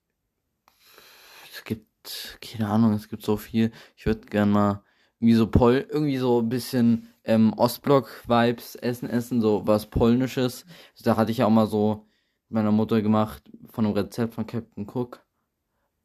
es 1.53 1.63
gibt, 1.63 2.39
keine 2.41 2.67
Ahnung, 2.69 2.93
es 2.93 3.08
gibt 3.08 3.23
so 3.23 3.38
viel. 3.38 3.71
Ich 3.95 4.06
würde 4.06 4.25
gern 4.27 4.51
mal 4.51 4.84
irgendwie 5.23 5.36
so 5.36 5.47
Pol, 5.47 5.88
irgendwie 5.89 6.17
so 6.17 6.41
ein 6.41 6.49
bisschen 6.49 7.07
ähm, 7.23 7.53
Ostblock-Vibes 7.53 8.75
essen, 8.75 9.09
essen, 9.09 9.39
so 9.39 9.65
was 9.65 9.89
Polnisches. 9.89 10.65
Da 11.01 11.15
hatte 11.15 11.31
ich 11.31 11.38
ja 11.38 11.45
auch 11.45 11.49
mal 11.49 11.65
so 11.65 12.05
mit 12.49 12.55
meiner 12.55 12.73
Mutter 12.73 13.01
gemacht 13.01 13.41
von 13.71 13.86
einem 13.86 13.93
Rezept 13.93 14.33
von 14.33 14.45
Captain 14.45 14.86
Cook. 14.86 15.25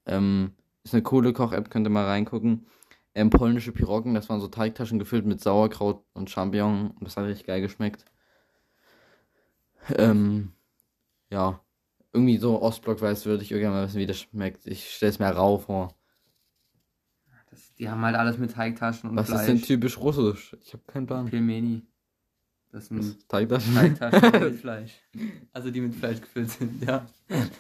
Ähm, 0.07 0.53
ist 0.85 0.95
eine 0.95 1.03
coole 1.03 1.33
Koch-App, 1.33 1.69
könnt 1.69 1.87
ihr 1.89 1.91
mal 1.91 2.07
reingucken. 2.07 2.67
Ähm, 3.15 3.31
polnische 3.31 3.73
Piroggen, 3.73 4.15
das 4.15 4.29
waren 4.29 4.41
so 4.41 4.47
Teigtaschen 4.47 5.01
gefüllt 5.01 5.27
mit 5.27 5.41
Sauerkraut 5.41 6.05
und 6.15 6.31
Champignon 6.31 6.95
das 7.01 7.17
hat 7.17 7.25
richtig 7.27 7.47
geil 7.49 7.61
geschmeckt. 7.61 8.05
Ähm, 9.97 10.53
ja, 11.31 11.61
irgendwie 12.13 12.39
so 12.39 12.63
Ostblock 12.63 13.03
weiß, 13.03 13.27
würde 13.27 13.43
ich 13.43 13.51
irgendwann 13.51 13.75
mal 13.75 13.87
wissen, 13.89 13.99
wie 13.99 14.07
das 14.07 14.21
schmeckt. 14.21 14.67
Ich 14.67 14.91
stelle 14.95 15.11
es 15.11 15.19
mir 15.19 15.29
rau 15.31 15.59
vor. 15.59 15.98
Die 17.79 17.89
haben 17.89 18.03
halt 18.03 18.17
alles 18.17 18.39
mit 18.39 18.53
Teigtaschen 18.53 19.11
und 19.11 19.17
Was 19.17 19.29
Fleisch. 19.29 19.41
ist 19.43 19.47
denn 19.49 19.63
typisch 19.63 19.99
russisch? 19.99 20.57
Ich 20.63 20.73
habe 20.73 20.83
keinen 20.87 21.07
Plan. 21.07 21.27
Pelmeni. 21.27 21.83
Das 22.71 22.89
sind 22.89 23.29
Teigtaschen? 23.29 23.75
Teigtaschen 23.75 24.41
mit 24.41 24.57
Fleisch. 24.57 24.93
Also 25.53 25.71
die 25.71 25.81
mit 25.81 25.95
Fleisch 25.95 26.21
gefüllt 26.21 26.51
sind, 26.51 26.83
ja. 26.85 27.07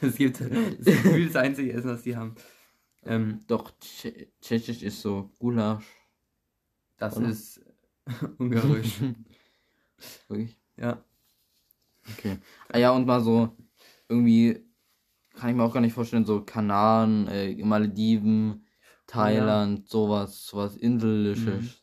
Das 0.01 0.17
gibt 0.17 0.41
das 0.41 0.49
ist 0.51 1.35
das 1.35 1.37
einzige 1.37 1.73
Essen, 1.73 1.91
was 1.91 2.03
die 2.03 2.17
haben. 2.17 2.35
Ähm, 3.05 3.41
Doch, 3.47 3.71
Tsche- 3.81 4.27
Tschechisch 4.41 4.83
ist 4.83 5.01
so 5.01 5.31
Gulasch. 5.39 5.85
das 6.99 7.17
Oder? 7.17 7.29
ist 7.29 7.61
ungarisch. 8.39 9.01
Wirklich? 10.29 10.57
ja. 10.77 11.03
Okay. 12.11 12.39
Ah 12.69 12.79
ja, 12.79 12.91
und 12.91 13.07
mal 13.07 13.21
so, 13.23 13.57
irgendwie, 14.09 14.65
kann 15.35 15.51
ich 15.51 15.57
mir 15.57 15.63
auch 15.63 15.73
gar 15.75 15.81
nicht 15.81 15.93
vorstellen, 15.93 16.25
so 16.25 16.43
Kanaren, 16.43 17.29
äh, 17.29 17.55
Malediven, 17.65 18.65
Thailand, 19.09 19.89
sowas, 19.89 20.47
sowas 20.47 20.77
Inselisches. 20.77 21.83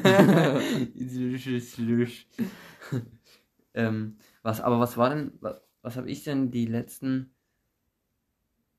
ähm, 3.74 4.18
was, 4.42 4.62
aber 4.62 4.80
was 4.80 4.98
war 4.98 5.10
denn, 5.10 5.34
was, 5.42 5.62
was 5.82 5.98
habe 5.98 6.10
ich 6.10 6.24
denn 6.24 6.52
die 6.52 6.66
letzten, 6.66 7.34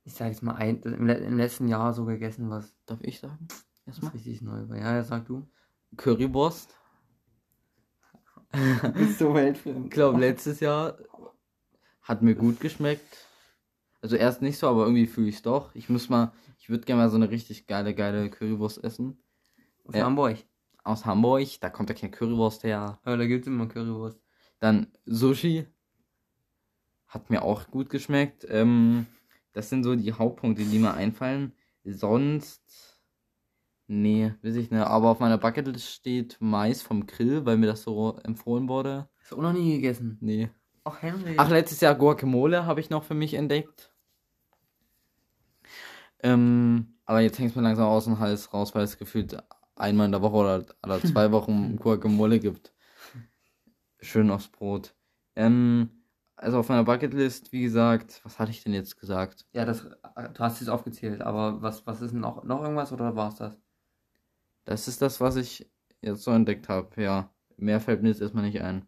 ich 0.04 0.14
sag 0.14 0.28
jetzt 0.28 0.42
mal, 0.42 0.54
ein, 0.56 0.80
im, 0.82 1.08
im 1.08 1.36
letzten 1.38 1.68
Jahr 1.68 1.92
so 1.94 2.04
gegessen, 2.04 2.50
was, 2.50 2.74
Darf 2.86 3.00
ich 3.02 3.20
sagen? 3.20 3.46
was 3.86 3.86
Erstmal? 3.86 4.12
richtig 4.12 4.42
neu 4.42 4.68
war? 4.68 4.76
Ja, 4.76 4.94
ja, 4.96 5.02
sag 5.02 5.26
du. 5.26 5.48
Currywurst. 5.96 6.76
bist 8.94 9.18
so 9.18 9.28
Ich 9.28 9.34
weltfremd. 9.34 9.90
glaube, 9.90 10.20
letztes 10.20 10.60
Jahr 10.60 10.98
hat 12.02 12.22
mir 12.22 12.34
gut 12.34 12.60
geschmeckt. 12.60 13.26
Also 14.02 14.16
erst 14.16 14.42
nicht 14.42 14.58
so, 14.58 14.68
aber 14.68 14.84
irgendwie 14.84 15.06
fühle 15.06 15.28
ich 15.28 15.36
es 15.36 15.42
doch. 15.42 15.74
Ich 15.74 15.88
muss 15.88 16.08
mal, 16.08 16.32
ich 16.58 16.59
würde 16.70 16.84
gerne 16.84 17.02
mal 17.02 17.10
so 17.10 17.16
eine 17.16 17.30
richtig 17.30 17.66
geile, 17.66 17.94
geile 17.94 18.30
Currywurst 18.30 18.82
essen. 18.82 19.22
Aus 19.84 19.94
Ja. 19.94 20.04
Hamburg. 20.04 20.38
Aus 20.82 21.04
Hamburg, 21.04 21.60
da 21.60 21.68
kommt 21.68 21.90
ja 21.90 21.94
keine 21.94 22.10
Currywurst 22.12 22.64
her. 22.64 22.98
Aber 23.04 23.16
da 23.16 23.26
gibt's 23.26 23.46
immer 23.46 23.66
Currywurst. 23.66 24.18
Dann 24.60 24.86
Sushi. 25.04 25.66
Hat 27.06 27.28
mir 27.28 27.42
auch 27.42 27.66
gut 27.70 27.90
geschmeckt. 27.90 28.46
Ähm, 28.48 29.06
das 29.52 29.68
sind 29.68 29.84
so 29.84 29.94
die 29.96 30.12
Hauptpunkte, 30.12 30.64
die 30.64 30.78
mir 30.78 30.94
einfallen. 30.94 31.52
Sonst. 31.84 32.98
Nee, 33.88 34.32
weiß 34.42 34.54
ich 34.54 34.70
nicht. 34.70 34.80
Aber 34.80 35.10
auf 35.10 35.18
meiner 35.18 35.38
Bucketlist 35.38 35.88
steht 35.88 36.36
Mais 36.38 36.80
vom 36.80 37.06
Grill, 37.06 37.44
weil 37.44 37.56
mir 37.56 37.66
das 37.66 37.82
so 37.82 38.16
empfohlen 38.22 38.68
wurde. 38.68 39.08
Hast 39.18 39.32
du 39.32 39.36
auch 39.36 39.42
noch 39.42 39.52
nie 39.52 39.72
gegessen? 39.74 40.16
Nee. 40.20 40.50
Ach, 40.84 41.02
Henry. 41.02 41.34
Ach, 41.36 41.50
letztes 41.50 41.80
Jahr 41.80 41.96
Guacamole 41.96 42.64
habe 42.66 42.80
ich 42.80 42.88
noch 42.90 43.02
für 43.02 43.14
mich 43.14 43.34
entdeckt. 43.34 43.89
Ähm, 46.22 46.98
aber 47.04 47.20
jetzt 47.20 47.38
hängt 47.38 47.50
es 47.50 47.56
mir 47.56 47.62
langsam 47.62 47.88
aus 47.88 48.04
dem 48.04 48.18
Hals 48.18 48.52
raus, 48.52 48.74
weil 48.74 48.84
es 48.84 48.98
gefühlt 48.98 49.36
einmal 49.76 50.06
in 50.06 50.12
der 50.12 50.22
Woche 50.22 50.36
oder, 50.36 50.64
oder 50.84 51.00
zwei 51.02 51.32
Wochen 51.32 51.76
Guacamole 51.76 52.38
gibt. 52.38 52.72
Schön 54.00 54.30
aufs 54.30 54.48
Brot. 54.48 54.94
Ähm, 55.36 55.90
also 56.36 56.58
auf 56.58 56.68
meiner 56.68 56.84
Bucketlist, 56.84 57.52
wie 57.52 57.62
gesagt, 57.62 58.20
was 58.24 58.38
hatte 58.38 58.50
ich 58.50 58.62
denn 58.62 58.72
jetzt 58.72 58.98
gesagt? 58.98 59.46
ja, 59.52 59.64
das, 59.64 59.82
du 59.82 60.38
hast 60.38 60.60
es 60.62 60.68
aufgezählt, 60.68 61.20
aber 61.20 61.60
was, 61.60 61.86
was 61.86 62.00
ist 62.00 62.12
denn 62.12 62.20
noch, 62.20 62.44
noch 62.44 62.62
irgendwas 62.62 62.92
oder 62.92 63.14
war's 63.14 63.36
das? 63.36 63.58
Das 64.64 64.88
ist 64.88 65.02
das, 65.02 65.20
was 65.20 65.36
ich 65.36 65.70
jetzt 66.00 66.22
so 66.22 66.30
entdeckt 66.30 66.68
habe, 66.68 67.02
ja. 67.02 67.30
Mehr 67.56 67.80
fällt 67.80 68.02
mir 68.02 68.08
jetzt 68.08 68.22
erstmal 68.22 68.44
nicht 68.44 68.62
ein. 68.62 68.86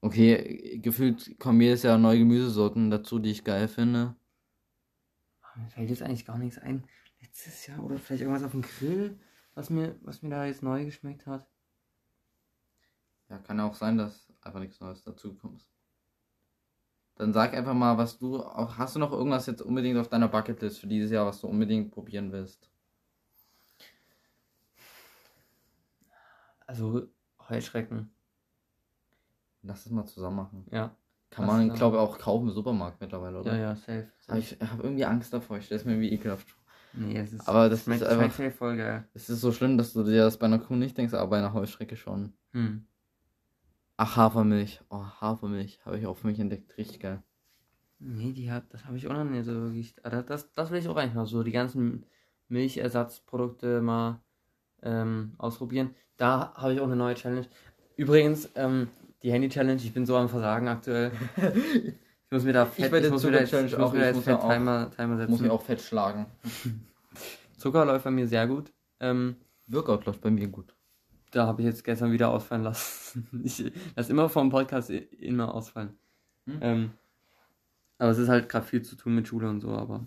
Okay, 0.00 0.78
gefühlt 0.78 1.38
kommen 1.40 1.60
jedes 1.60 1.82
Jahr 1.82 1.98
neue 1.98 2.20
Gemüsesorten 2.20 2.90
dazu, 2.90 3.18
die 3.18 3.32
ich 3.32 3.42
geil 3.42 3.66
finde. 3.66 4.14
Mir 5.58 5.68
fällt 5.70 5.90
jetzt 5.90 6.02
eigentlich 6.02 6.24
gar 6.24 6.38
nichts 6.38 6.58
ein. 6.58 6.84
Letztes 7.20 7.66
Jahr 7.66 7.82
oder 7.82 7.98
vielleicht 7.98 8.22
irgendwas 8.22 8.44
auf 8.44 8.52
dem 8.52 8.62
Grill, 8.62 9.18
was 9.54 9.70
mir, 9.70 9.96
was 10.02 10.22
mir 10.22 10.30
da 10.30 10.44
jetzt 10.46 10.62
neu 10.62 10.84
geschmeckt 10.84 11.26
hat. 11.26 11.48
Ja, 13.28 13.38
kann 13.38 13.58
ja 13.58 13.66
auch 13.66 13.74
sein, 13.74 13.98
dass 13.98 14.32
einfach 14.40 14.60
nichts 14.60 14.80
Neues 14.80 15.02
dazu 15.02 15.34
kommt. 15.34 15.68
Dann 17.16 17.32
sag 17.32 17.52
einfach 17.54 17.74
mal, 17.74 17.98
was 17.98 18.18
du 18.18 18.40
auch. 18.40 18.78
Hast 18.78 18.94
du 18.94 19.00
noch 19.00 19.10
irgendwas 19.10 19.46
jetzt 19.46 19.60
unbedingt 19.60 19.98
auf 19.98 20.08
deiner 20.08 20.28
Bucketlist 20.28 20.78
für 20.78 20.86
dieses 20.86 21.10
Jahr, 21.10 21.26
was 21.26 21.40
du 21.40 21.48
unbedingt 21.48 21.90
probieren 21.90 22.30
willst? 22.30 22.70
Also 26.66 27.08
Heuschrecken. 27.48 28.12
Lass 29.62 29.84
es 29.84 29.90
mal 29.90 30.06
zusammen 30.06 30.36
machen. 30.36 30.66
Ja. 30.70 30.94
Kann 31.30 31.46
Was 31.46 31.52
man, 31.56 31.74
glaube 31.74 31.96
ich, 31.96 32.00
auch 32.02 32.18
kaufen 32.18 32.48
im 32.48 32.54
Supermarkt 32.54 33.00
mittlerweile, 33.00 33.40
oder? 33.40 33.52
Ja, 33.54 33.60
ja, 33.60 33.76
safe. 33.76 34.08
Aber 34.26 34.38
ich 34.38 34.56
habe 34.60 34.82
irgendwie 34.82 35.04
Angst 35.04 35.32
davor. 35.32 35.58
Ich 35.58 35.66
stelle 35.66 35.80
es 35.80 35.84
mir 35.86 35.92
irgendwie 35.92 36.12
ekelhaft 36.12 36.48
vor. 36.48 36.62
Nee, 36.94 37.18
es 37.18 37.32
ist. 37.32 37.46
Aber 37.48 37.68
das 37.68 37.84
schmeckt, 37.84 38.00
ist 38.02 38.08
einfach- 38.08 38.22
schmeckt 38.34 38.36
safe 38.36 38.50
voll 38.50 38.76
geil. 38.76 39.06
Es 39.14 39.28
ist 39.28 39.40
so 39.40 39.52
schlimm, 39.52 39.76
dass 39.76 39.92
du 39.92 40.02
dir 40.04 40.22
das 40.22 40.38
bei 40.38 40.46
einer 40.46 40.58
Kuh 40.58 40.74
nicht 40.74 40.96
denkst, 40.96 41.12
aber 41.14 41.28
bei 41.30 41.38
einer 41.38 41.52
Heuschrecke 41.52 41.96
schon. 41.96 42.32
Hm. 42.52 42.86
Ach, 43.98 44.16
Hafermilch. 44.16 44.80
Oh, 44.90 45.04
Hafermilch. 45.20 45.80
Habe 45.84 45.98
ich 45.98 46.06
auch 46.06 46.16
für 46.16 46.28
mich 46.28 46.38
entdeckt. 46.40 46.76
Richtig 46.78 47.00
geil. 47.00 47.22
Nee, 47.98 48.32
die 48.32 48.50
hat, 48.50 48.72
das 48.72 48.84
habe 48.86 48.96
ich 48.96 49.06
auch 49.08 49.12
noch 49.12 49.24
nicht 49.24 49.44
so 49.44 49.52
wirklich. 49.52 49.94
Aber 50.04 50.22
das, 50.22 50.52
das 50.54 50.70
will 50.70 50.78
ich 50.78 50.88
auch 50.88 50.96
eigentlich 50.96 51.14
mal 51.14 51.26
so, 51.26 51.42
die 51.42 51.50
ganzen 51.52 52.06
Milchersatzprodukte 52.48 53.80
mal 53.82 54.20
ähm, 54.82 55.34
ausprobieren. 55.38 55.94
Da 56.16 56.54
habe 56.54 56.74
ich 56.74 56.80
auch 56.80 56.84
eine 56.86 56.96
neue 56.96 57.14
Challenge. 57.16 57.46
Übrigens, 57.96 58.48
ähm, 58.54 58.88
die 59.22 59.32
Handy-Challenge, 59.32 59.80
ich 59.82 59.92
bin 59.92 60.06
so 60.06 60.16
am 60.16 60.28
Versagen 60.28 60.68
aktuell. 60.68 61.12
Ich 62.30 62.32
muss 62.32 62.44
mir 62.44 62.52
da 62.52 62.66
fett, 62.66 62.90
bei 62.90 63.00
der 63.00 63.10
mir 63.10 63.16
Zucker-Challenge 63.16 63.68
ich 63.68 63.78
muss 63.78 63.86
auch, 63.88 63.92
mir 63.94 64.00
da 64.00 64.10
ich 64.10 64.16
jetzt 64.16 64.24
fett 64.26 64.34
auch- 64.36 64.50
Timer, 64.52 64.90
Timer 64.94 65.16
setzen. 65.16 65.30
Muss 65.30 65.40
ich 65.40 65.48
auch 65.48 65.62
fett 65.62 65.80
schlagen. 65.80 66.26
Zucker 67.56 67.86
läuft 67.86 68.04
bei 68.04 68.10
mir 68.10 68.28
sehr 68.28 68.46
gut. 68.46 68.70
Ähm, 69.00 69.36
Workout 69.66 70.04
läuft 70.04 70.20
bei 70.20 70.30
mir 70.30 70.46
gut. 70.48 70.74
da 71.30 71.46
habe 71.46 71.62
ich 71.62 71.66
jetzt 71.68 71.84
gestern 71.84 72.12
wieder 72.12 72.28
ausfallen 72.28 72.64
lassen. 72.64 73.26
Ich 73.44 73.72
lass 73.96 74.10
immer 74.10 74.28
vom 74.28 74.50
Podcast 74.50 74.90
immer 74.90 75.54
ausfallen. 75.54 75.98
Hm. 76.44 76.58
Ähm, 76.60 76.90
aber 77.96 78.10
es 78.10 78.18
ist 78.18 78.28
halt 78.28 78.46
gerade 78.50 78.66
viel 78.66 78.82
zu 78.82 78.94
tun 78.94 79.14
mit 79.14 79.26
Schule 79.26 79.48
und 79.48 79.60
so, 79.62 79.70
aber 79.70 80.06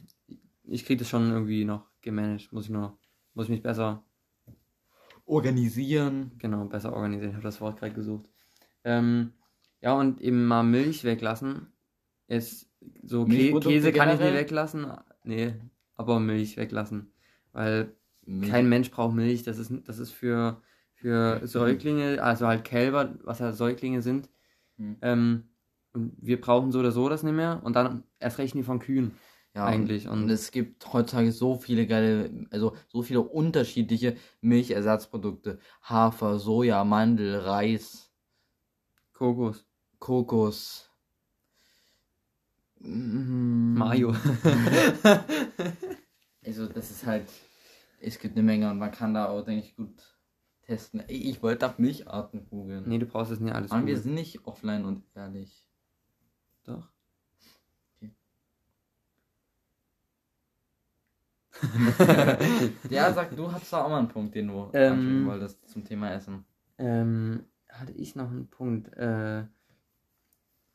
ich 0.63 0.85
kriege 0.85 0.99
das 0.99 1.09
schon 1.09 1.31
irgendwie 1.31 1.65
noch 1.65 1.87
gemanagt. 2.01 2.53
Muss 2.53 2.65
ich 2.65 2.69
noch, 2.69 2.99
muss 3.33 3.45
ich 3.45 3.49
mich 3.51 3.63
besser, 3.63 4.03
Organisieren. 5.25 6.33
genau, 6.37 6.65
besser 6.65 6.93
organisieren. 6.93 7.29
Ich 7.31 7.35
habe 7.35 7.43
das 7.43 7.61
Wort 7.61 7.79
gerade 7.79 7.93
gesucht. 7.93 8.29
Ähm, 8.83 9.33
ja, 9.81 9.93
und 9.93 10.21
eben 10.21 10.45
mal 10.45 10.63
Milch 10.63 11.03
weglassen. 11.03 11.67
Jetzt 12.27 12.69
so 13.03 13.25
Kä 13.25 13.59
Käse 13.59 13.91
kann 13.91 14.09
ich 14.09 14.19
nicht 14.19 14.33
weglassen. 14.33 14.87
Nee, 15.23 15.53
aber 15.95 16.19
Milch 16.19 16.57
weglassen. 16.57 17.13
Weil 17.51 17.95
Milch. 18.25 18.49
kein 18.49 18.69
Mensch 18.69 18.91
braucht 18.91 19.15
Milch. 19.15 19.43
Das 19.43 19.57
ist, 19.57 19.71
das 19.85 19.99
ist 19.99 20.11
für, 20.11 20.61
für 20.93 21.45
Säuglinge, 21.47 22.21
also 22.23 22.47
halt 22.47 22.63
Kälber, 22.63 23.15
was 23.23 23.39
ja 23.39 23.51
Säuglinge 23.51 24.01
sind. 24.01 24.29
Hm. 24.77 24.97
Ähm, 25.01 25.43
und 25.93 26.13
wir 26.21 26.39
brauchen 26.39 26.71
so 26.71 26.79
oder 26.79 26.91
so 26.91 27.09
das 27.09 27.23
nicht 27.23 27.35
mehr. 27.35 27.61
Und 27.63 27.75
dann 27.75 28.03
erst 28.19 28.37
recht 28.37 28.55
nie 28.55 28.63
von 28.63 28.79
Kühen. 28.79 29.11
Ja, 29.53 29.65
eigentlich. 29.65 30.07
Und, 30.07 30.23
Und- 30.23 30.29
es 30.29 30.51
gibt 30.51 30.93
heutzutage 30.93 31.31
so 31.31 31.55
viele 31.55 31.85
geile, 31.85 32.47
also 32.51 32.73
so 32.87 33.01
viele 33.01 33.21
unterschiedliche 33.21 34.15
Milchersatzprodukte. 34.39 35.59
Hafer, 35.81 36.39
Soja, 36.39 36.85
Mandel, 36.85 37.35
Reis, 37.37 38.10
Kokos. 39.25 39.63
Kokos. 39.99 40.89
Mm. 42.79 43.77
Mayo. 43.77 44.15
Also 46.43 46.65
das 46.67 46.89
ist 46.89 47.05
halt, 47.05 47.29
es 47.99 48.17
gibt 48.17 48.35
eine 48.35 48.41
Menge 48.41 48.71
und 48.71 48.79
man 48.79 48.91
kann 48.91 49.13
da 49.13 49.27
auch, 49.29 49.45
denke 49.45 49.63
ich, 49.63 49.75
gut 49.75 49.93
testen. 50.63 51.01
Ey, 51.01 51.17
Ich 51.29 51.43
wollte 51.43 51.67
nach 51.67 51.77
Milcharten 51.77 52.47
googeln. 52.49 52.83
nee, 52.87 52.97
du 52.97 53.05
brauchst 53.05 53.31
es 53.31 53.39
nicht 53.39 53.53
alles. 53.53 53.69
Mann, 53.69 53.85
wir 53.85 53.99
sind 53.99 54.15
nicht 54.15 54.43
offline 54.47 54.83
und 54.85 55.03
ehrlich. 55.15 55.63
Doch. 56.63 56.89
Ja, 62.89 63.13
sag, 63.13 63.35
du 63.35 63.51
hast 63.51 63.71
da 63.71 63.83
auch 63.83 63.89
mal 63.89 63.99
einen 63.99 64.07
Punkt, 64.07 64.33
den 64.33 64.47
du 64.47 64.69
Ähm, 64.73 65.27
wolltest 65.27 65.69
zum 65.69 65.85
Thema 65.85 66.11
Essen. 66.11 66.43
Ähm, 66.79 67.45
hatte 67.71 67.93
ich 67.93 68.15
noch 68.15 68.29
einen 68.29 68.47
Punkt. 68.47 68.95
Äh, 68.97 69.43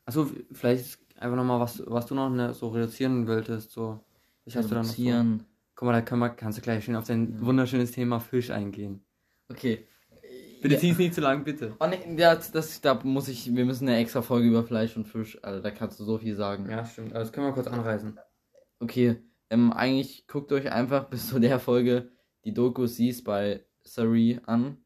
achso, 0.05 0.29
vielleicht 0.51 0.99
einfach 1.17 1.37
nochmal, 1.37 1.59
was, 1.59 1.83
was 1.85 2.05
du 2.05 2.15
noch 2.15 2.29
ne, 2.29 2.53
so 2.53 2.69
reduzieren 2.69 3.27
wolltest. 3.27 3.71
So. 3.71 3.99
Was 4.45 4.55
hast 4.55 4.71
du 4.71 4.75
noch 4.75 4.83
so? 4.83 5.39
Guck 5.75 5.85
mal, 5.85 5.93
da 5.93 6.01
können 6.01 6.21
wir, 6.21 6.29
kannst 6.29 6.57
du 6.57 6.61
gleich 6.61 6.85
schön 6.85 6.95
auf 6.95 7.05
dein 7.05 7.39
wunderschönes 7.45 7.91
Thema 7.91 8.19
Fisch 8.19 8.49
eingehen. 8.49 9.05
Okay. 9.49 9.85
Bitte 10.61 10.73
Ja. 10.73 10.79
zieh's 10.79 10.97
nicht 10.97 11.13
zu 11.13 11.21
lang, 11.21 11.43
bitte. 11.43 11.75
Oh 11.79 11.85
ne, 11.85 11.99
ja, 12.17 12.35
das, 12.35 12.81
da 12.81 12.99
muss 13.03 13.27
ich, 13.27 13.55
wir 13.55 13.63
müssen 13.63 13.87
eine 13.87 13.97
extra 13.97 14.23
Folge 14.23 14.47
über 14.47 14.63
Fleisch 14.63 14.97
und 14.97 15.05
Fisch, 15.05 15.37
also 15.43 15.61
da 15.61 15.69
kannst 15.69 15.99
du 15.99 16.03
so 16.03 16.17
viel 16.17 16.35
sagen. 16.35 16.67
Ja, 16.67 16.83
stimmt. 16.83 17.11
Aber 17.11 17.19
das 17.19 17.31
können 17.31 17.45
wir 17.45 17.53
kurz 17.53 17.67
anreißen. 17.67 18.17
Okay, 18.79 19.17
ähm, 19.51 19.71
eigentlich 19.71 20.25
guckt 20.25 20.51
euch 20.51 20.71
einfach 20.71 21.09
bis 21.09 21.27
zu 21.27 21.39
der 21.39 21.59
Folge 21.59 22.09
die 22.47 22.53
Doku 22.53 22.87
siehst 22.87 23.25
bei 23.25 23.65
Sari 23.83 24.39
an. 24.45 24.77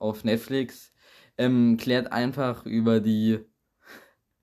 Auf 0.00 0.24
Netflix. 0.24 0.91
Ähm, 1.38 1.76
klärt 1.76 2.12
einfach 2.12 2.66
über 2.66 3.00
die, 3.00 3.40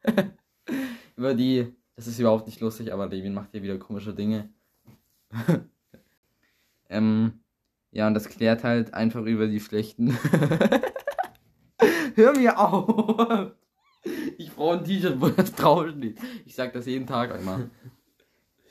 über 1.16 1.34
die. 1.34 1.76
Das 1.96 2.08
ist 2.08 2.20
überhaupt 2.20 2.48
nicht 2.48 2.62
lustig, 2.62 2.94
aber 2.94 3.08
Levin 3.08 3.34
macht 3.34 3.52
hier 3.52 3.62
wieder 3.62 3.78
komische 3.78 4.14
Dinge. 4.14 4.50
ähm, 6.90 7.42
ja, 7.92 8.08
und 8.08 8.14
das 8.14 8.30
klärt 8.30 8.64
halt 8.64 8.94
einfach 8.94 9.24
über 9.24 9.48
die 9.48 9.60
schlechten. 9.60 10.18
Hör 12.16 12.38
mir 12.38 12.60
auf! 12.60 13.52
Ich 14.38 14.52
brauche 14.54 14.78
ein 14.80 14.86
T-Shirt, 14.86 15.20
wo 15.20 15.30
das 15.30 15.54
drauf 15.54 15.90
steht. 15.90 16.18
Ich 16.46 16.56
sag 16.56 16.74
das 16.74 16.86
jeden 16.86 17.06
Tag 17.06 17.34
einmal. 17.34 17.70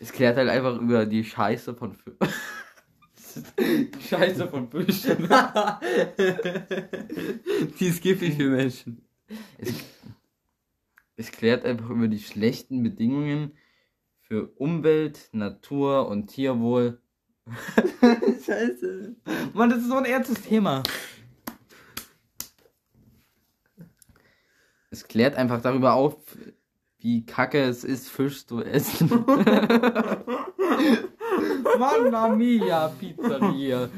Es 0.01 0.13
klärt 0.13 0.37
halt 0.37 0.49
einfach 0.49 0.81
über 0.81 1.07
die 1.07 1.25
Scheiße 1.25 1.75
von 1.75 1.97
Scheiße 4.09 4.49
von 4.49 4.71
Fischen. 4.71 5.29
Die 7.79 7.87
ist 7.87 8.03
giftig 8.03 8.35
für 8.37 8.51
Menschen. 8.51 9.03
Es, 9.59 9.75
es 11.17 11.33
klärt 11.33 11.65
einfach 11.65 11.91
über 11.91 12.09
die 12.09 12.21
schlechten 12.21 12.83
Bedingungen 12.83 13.53
für 14.21 14.51
Umwelt, 14.57 15.29
Natur 15.33 16.09
und 16.09 16.29
Tierwohl. 16.29 17.01
Scheiße. 18.47 19.17
Mann, 19.55 19.71
das 19.71 19.81
ist 19.81 19.89
so 19.89 19.97
ein 19.97 20.05
ernstes 20.05 20.43
Thema. 20.43 20.83
Es 24.91 25.07
klärt 25.07 25.37
einfach 25.37 25.61
darüber 25.61 25.95
auf, 25.95 26.17
wie 27.01 27.25
kacke 27.25 27.61
es 27.63 27.85
ist, 27.85 28.09
Fisch 28.09 28.47
zu 28.47 28.63
essen. 28.63 29.09
Mamma 31.79 32.29
mia, 32.31 32.89
Pizzeria. 32.99 33.89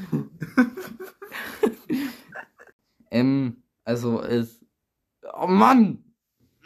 ähm, 3.11 3.63
also 3.85 4.21
es. 4.23 4.65
Oh 5.33 5.47
Mann! 5.47 6.05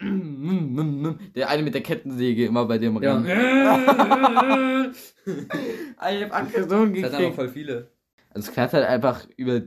Der 0.01 1.49
eine 1.49 1.63
mit 1.63 1.75
der 1.75 1.83
Kettensäge 1.83 2.47
immer 2.47 2.65
bei 2.67 2.79
dem 2.79 3.01
Ja. 3.03 3.17
Rennen. 3.19 4.93
ich 5.27 6.23
hab 6.25 6.35
Aggression 6.35 6.93
Das 6.93 7.01
sind 7.01 7.05
aber 7.07 7.17
gekriegt. 7.19 7.35
voll 7.37 7.49
viele. 7.49 7.91
Also 8.31 8.49
es 8.49 8.53
klärt 8.53 8.73
halt 8.73 8.85
einfach 8.87 9.27
über 9.37 9.63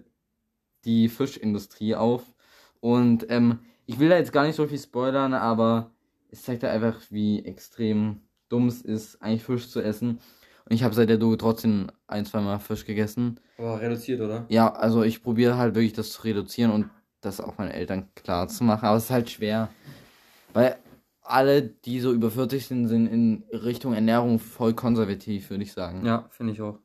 die 0.83 1.07
Fischindustrie 1.07 1.95
auf. 1.95 2.23
Und 2.81 3.25
ähm, 3.29 3.59
ich 3.85 3.99
will 3.99 4.09
da 4.09 4.17
jetzt 4.17 4.33
gar 4.33 4.45
nicht 4.45 4.55
so 4.55 4.67
viel 4.67 4.77
spoilern, 4.77 5.33
aber 5.33 5.91
es 6.29 6.43
zeigt 6.43 6.63
halt 6.63 6.73
einfach, 6.73 6.99
wie 7.09 7.43
extrem 7.45 8.21
dumm 8.49 8.67
es 8.67 8.81
ist, 8.81 9.21
eigentlich 9.21 9.43
Fisch 9.43 9.69
zu 9.69 9.81
essen. 9.81 10.19
Und 10.65 10.75
ich 10.75 10.83
habe 10.83 10.93
seit 10.93 11.09
der 11.09 11.17
Doge 11.17 11.37
trotzdem 11.37 11.87
ein, 12.07 12.25
zwei 12.25 12.41
Mal 12.41 12.59
Fisch 12.59 12.85
gegessen. 12.85 13.39
Aber 13.57 13.79
reduziert, 13.81 14.19
oder? 14.21 14.45
Ja, 14.49 14.73
also 14.73 15.03
ich 15.03 15.23
probiere 15.23 15.57
halt 15.57 15.75
wirklich 15.75 15.93
das 15.93 16.11
zu 16.11 16.23
reduzieren 16.23 16.71
und 16.71 16.89
das 17.21 17.41
auch 17.41 17.57
meinen 17.57 17.71
Eltern 17.71 18.09
klar 18.15 18.47
zu 18.47 18.63
machen. 18.63 18.85
Aber 18.85 18.97
es 18.97 19.05
ist 19.05 19.11
halt 19.11 19.29
schwer. 19.29 19.69
Weil 20.53 20.77
alle, 21.21 21.61
die 21.61 21.99
so 21.99 22.13
über 22.13 22.31
40 22.31 22.67
sind, 22.67 22.87
sind 22.87 23.07
in 23.07 23.43
Richtung 23.51 23.93
Ernährung 23.93 24.39
voll 24.39 24.73
konservativ, 24.73 25.49
würde 25.49 25.63
ich 25.63 25.73
sagen 25.73 26.05
Ja, 26.05 26.27
finde 26.29 26.53
ich 26.53 26.61
auch. 26.61 26.79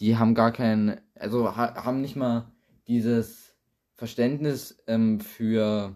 die 0.00 0.16
haben 0.16 0.34
gar 0.34 0.52
kein, 0.52 1.00
also 1.14 1.56
ha 1.56 1.82
haben 1.84 2.02
nicht 2.02 2.16
mal 2.16 2.52
dieses 2.88 3.54
Verständnis 3.94 4.78
ähm, 4.86 5.20
für, 5.20 5.94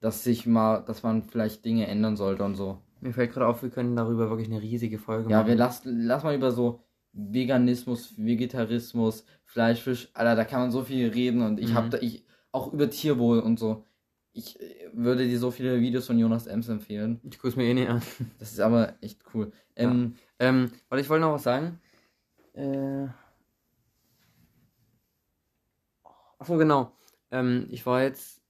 dass 0.00 0.24
sich 0.24 0.46
mal, 0.46 0.80
dass 0.80 1.02
man 1.02 1.22
vielleicht 1.24 1.64
Dinge 1.64 1.86
ändern 1.86 2.16
sollte 2.16 2.44
und 2.44 2.54
so. 2.54 2.78
Mir 3.00 3.12
fällt 3.14 3.32
gerade 3.32 3.46
auf, 3.46 3.62
wir 3.62 3.70
können 3.70 3.96
darüber 3.96 4.28
wirklich 4.28 4.48
eine 4.48 4.60
riesige 4.60 4.98
Folge 4.98 5.28
Ja, 5.30 5.38
machen. 5.38 5.48
wir 5.48 5.56
lass, 5.56 5.82
lass 5.84 6.22
mal 6.24 6.34
über 6.34 6.52
so 6.52 6.80
Veganismus, 7.12 8.14
Vegetarismus, 8.16 9.24
Fleischfisch, 9.44 10.10
Alter, 10.14 10.36
da 10.36 10.44
kann 10.44 10.60
man 10.60 10.70
so 10.70 10.84
viel 10.84 11.08
reden 11.08 11.42
und 11.42 11.58
ich 11.58 11.70
Mhm. 11.70 11.74
hab 11.74 11.90
da, 11.90 11.98
ich, 11.98 12.24
auch 12.52 12.72
über 12.72 12.88
Tierwohl 12.90 13.40
und 13.40 13.58
so. 13.58 13.84
Ich 14.32 14.60
äh, 14.60 14.90
würde 14.92 15.26
dir 15.26 15.38
so 15.38 15.50
viele 15.50 15.80
Videos 15.80 16.06
von 16.06 16.18
Jonas 16.18 16.46
Ems 16.46 16.68
empfehlen. 16.68 17.20
Ich 17.28 17.38
guck's 17.38 17.56
mir 17.56 17.64
eh 17.64 17.74
nicht 17.74 17.88
an. 17.88 18.02
Das 18.38 18.52
ist 18.52 18.60
aber 18.60 18.94
echt 19.00 19.22
cool. 19.34 19.50
Ähm, 19.76 20.14
Ähm, 20.38 20.70
warte, 20.88 21.02
ich 21.02 21.08
wollte 21.10 21.22
noch 21.22 21.32
was 21.34 21.42
sagen. 21.42 21.78
Äh. 22.54 23.08
Achso, 26.38 26.56
genau. 26.56 26.92
Ähm, 27.30 27.66
ich 27.70 27.84
war 27.86 28.02
jetzt 28.02 28.40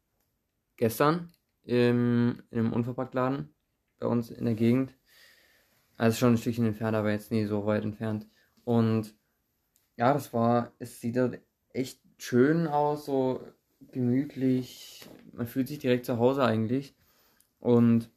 gestern 0.77 1.33
im, 1.65 2.43
in 2.51 2.59
einem 2.59 2.73
Unverpacktladen 2.73 3.55
bei 3.99 4.07
uns 4.07 4.31
in 4.31 4.45
der 4.45 4.55
Gegend. 4.55 4.95
Also 5.97 6.17
schon 6.17 6.35
ein 6.35 6.39
Stückchen 6.39 6.67
entfernt, 6.67 6.97
aber 6.97 7.11
jetzt 7.11 7.31
nie 7.31 7.45
so 7.45 7.67
weit 7.67 7.85
entfernt. 7.85 8.27
Und 8.65 9.15
ja, 9.97 10.15
das 10.15 10.33
war, 10.33 10.73
es 10.79 11.01
sieht 11.01 11.17
dort 11.17 11.39
echt 11.71 12.01
schön 12.19 12.67
aus, 12.67 13.05
so 13.05 13.43
gemütlich. 13.93 15.09
Man 15.33 15.47
fühlt 15.47 15.69
sich 15.69 15.79
direkt 15.79 16.07
zu 16.07 16.19
Hause 16.19 16.45
eigentlich. 16.45 16.95
Und 17.59 18.11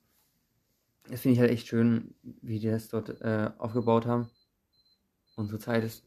das 1.09 1.21
finde 1.21 1.33
ich 1.33 1.39
halt 1.41 1.51
echt 1.51 1.67
schön, 1.67 2.15
wie 2.21 2.59
die 2.59 2.69
das 2.69 2.87
dort 2.87 3.21
äh, 3.21 3.51
aufgebaut 3.57 4.05
haben. 4.05 4.29
Unsere 5.35 5.59
Zeit 5.59 5.83
ist. 5.83 6.05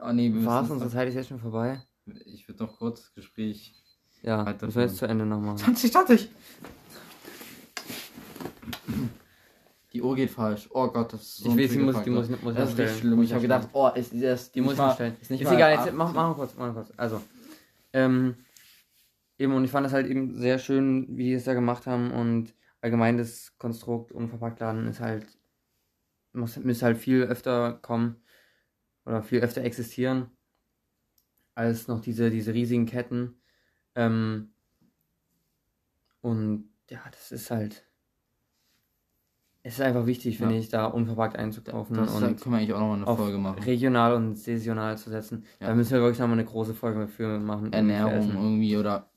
oh 0.00 0.12
nee, 0.12 0.32
wir 0.32 0.44
War's? 0.44 0.62
müssen 0.62 0.72
Unsere 0.72 0.90
Zeit 0.90 1.08
ist 1.08 1.14
jetzt 1.14 1.28
schon 1.28 1.38
vorbei? 1.38 1.82
Ich 2.24 2.48
würde 2.48 2.64
noch 2.64 2.78
kurz 2.78 3.02
das 3.02 3.14
Gespräch 3.14 3.74
Ja, 4.22 4.44
Weiter 4.46 4.66
müssen 4.66 4.76
wir 4.76 4.84
jetzt 4.84 4.96
zu 4.96 5.06
Ende 5.06 5.24
noch 5.24 5.40
machen. 5.40 5.58
20, 5.58 5.92
20. 5.92 6.30
Die 9.92 10.02
Uhr 10.02 10.14
geht 10.14 10.30
falsch. 10.30 10.68
Oh 10.72 10.86
Gott, 10.88 11.12
das 11.12 11.22
ist 11.22 11.36
so 11.38 11.50
Ich 11.50 11.56
weiß, 11.56 11.70
die 11.70 11.78
muss, 11.78 12.02
die 12.02 12.10
muss, 12.10 12.28
muss 12.42 12.54
Das 12.54 12.70
ist 12.70 12.78
richtig 12.78 12.98
schlimm. 12.98 13.22
Ich 13.22 13.32
habe 13.32 13.42
gedacht, 13.42 13.68
oh, 13.72 13.88
ist 13.94 14.12
das 14.14 14.52
Die 14.52 14.60
muss 14.60 14.74
ich 14.74 14.78
mal, 14.78 14.94
stellen. 14.94 15.16
Ist, 15.20 15.30
nicht 15.30 15.42
Ist 15.42 15.50
egal, 15.50 15.72
jetzt 15.72 15.92
mach, 15.94 16.12
mach 16.12 16.28
mal 16.28 16.34
kurz, 16.34 16.54
mach 16.56 16.66
mal 16.66 16.74
kurz. 16.74 16.92
Also, 16.96 17.22
ähm, 17.92 18.36
eben, 19.38 19.54
und 19.54 19.64
ich 19.64 19.70
fand 19.70 19.86
das 19.86 19.92
halt 19.92 20.06
eben 20.06 20.36
sehr 20.36 20.58
schön, 20.58 21.16
wie 21.16 21.24
die 21.24 21.32
es 21.32 21.44
da 21.44 21.54
gemacht 21.54 21.86
haben 21.86 22.10
und 22.12 22.54
allgemein 22.80 23.16
das 23.18 23.56
Konstrukt 23.58 24.12
Unverpacktladen 24.12 24.86
ist 24.88 25.00
halt, 25.00 25.26
muss, 26.32 26.56
müsste 26.58 26.86
halt 26.86 26.98
viel 26.98 27.22
öfter 27.22 27.72
kommen 27.72 28.16
oder 29.06 29.22
viel 29.22 29.40
öfter 29.40 29.62
existieren 29.62 30.30
als 31.54 31.88
noch 31.88 32.00
diese, 32.00 32.30
diese 32.30 32.54
riesigen 32.54 32.86
Ketten. 32.86 33.37
Ähm, 33.98 34.50
und 36.20 36.68
ja, 36.90 37.00
das 37.10 37.32
ist 37.32 37.50
halt, 37.50 37.84
es 39.62 39.74
ist 39.74 39.80
einfach 39.80 40.06
wichtig, 40.06 40.38
finde 40.38 40.54
Ja. 40.54 40.60
ich, 40.60 40.68
da 40.68 40.86
unverpackt 40.86 41.36
einzukaufen 41.36 41.96
Das 41.96 42.14
und 42.14 42.20
können 42.40 42.54
wir 42.54 42.58
eigentlich 42.58 42.72
auch 42.74 42.80
nochmal 42.80 42.96
eine 43.08 43.16
Folge 43.16 43.38
machen. 43.38 43.62
regional 43.62 44.14
und 44.14 44.36
saisonal 44.36 44.96
zu 44.96 45.10
setzen. 45.10 45.44
Ja. 45.60 45.68
Da 45.68 45.74
müssen 45.74 45.92
wir 45.92 46.00
wirklich 46.00 46.18
nochmal 46.20 46.38
eine 46.38 46.46
große 46.46 46.74
Folge 46.74 47.08
für 47.08 47.38
machen. 47.40 47.72
Ernährung 47.72 48.30
irgendwie 48.30 48.76
oder 48.76 49.10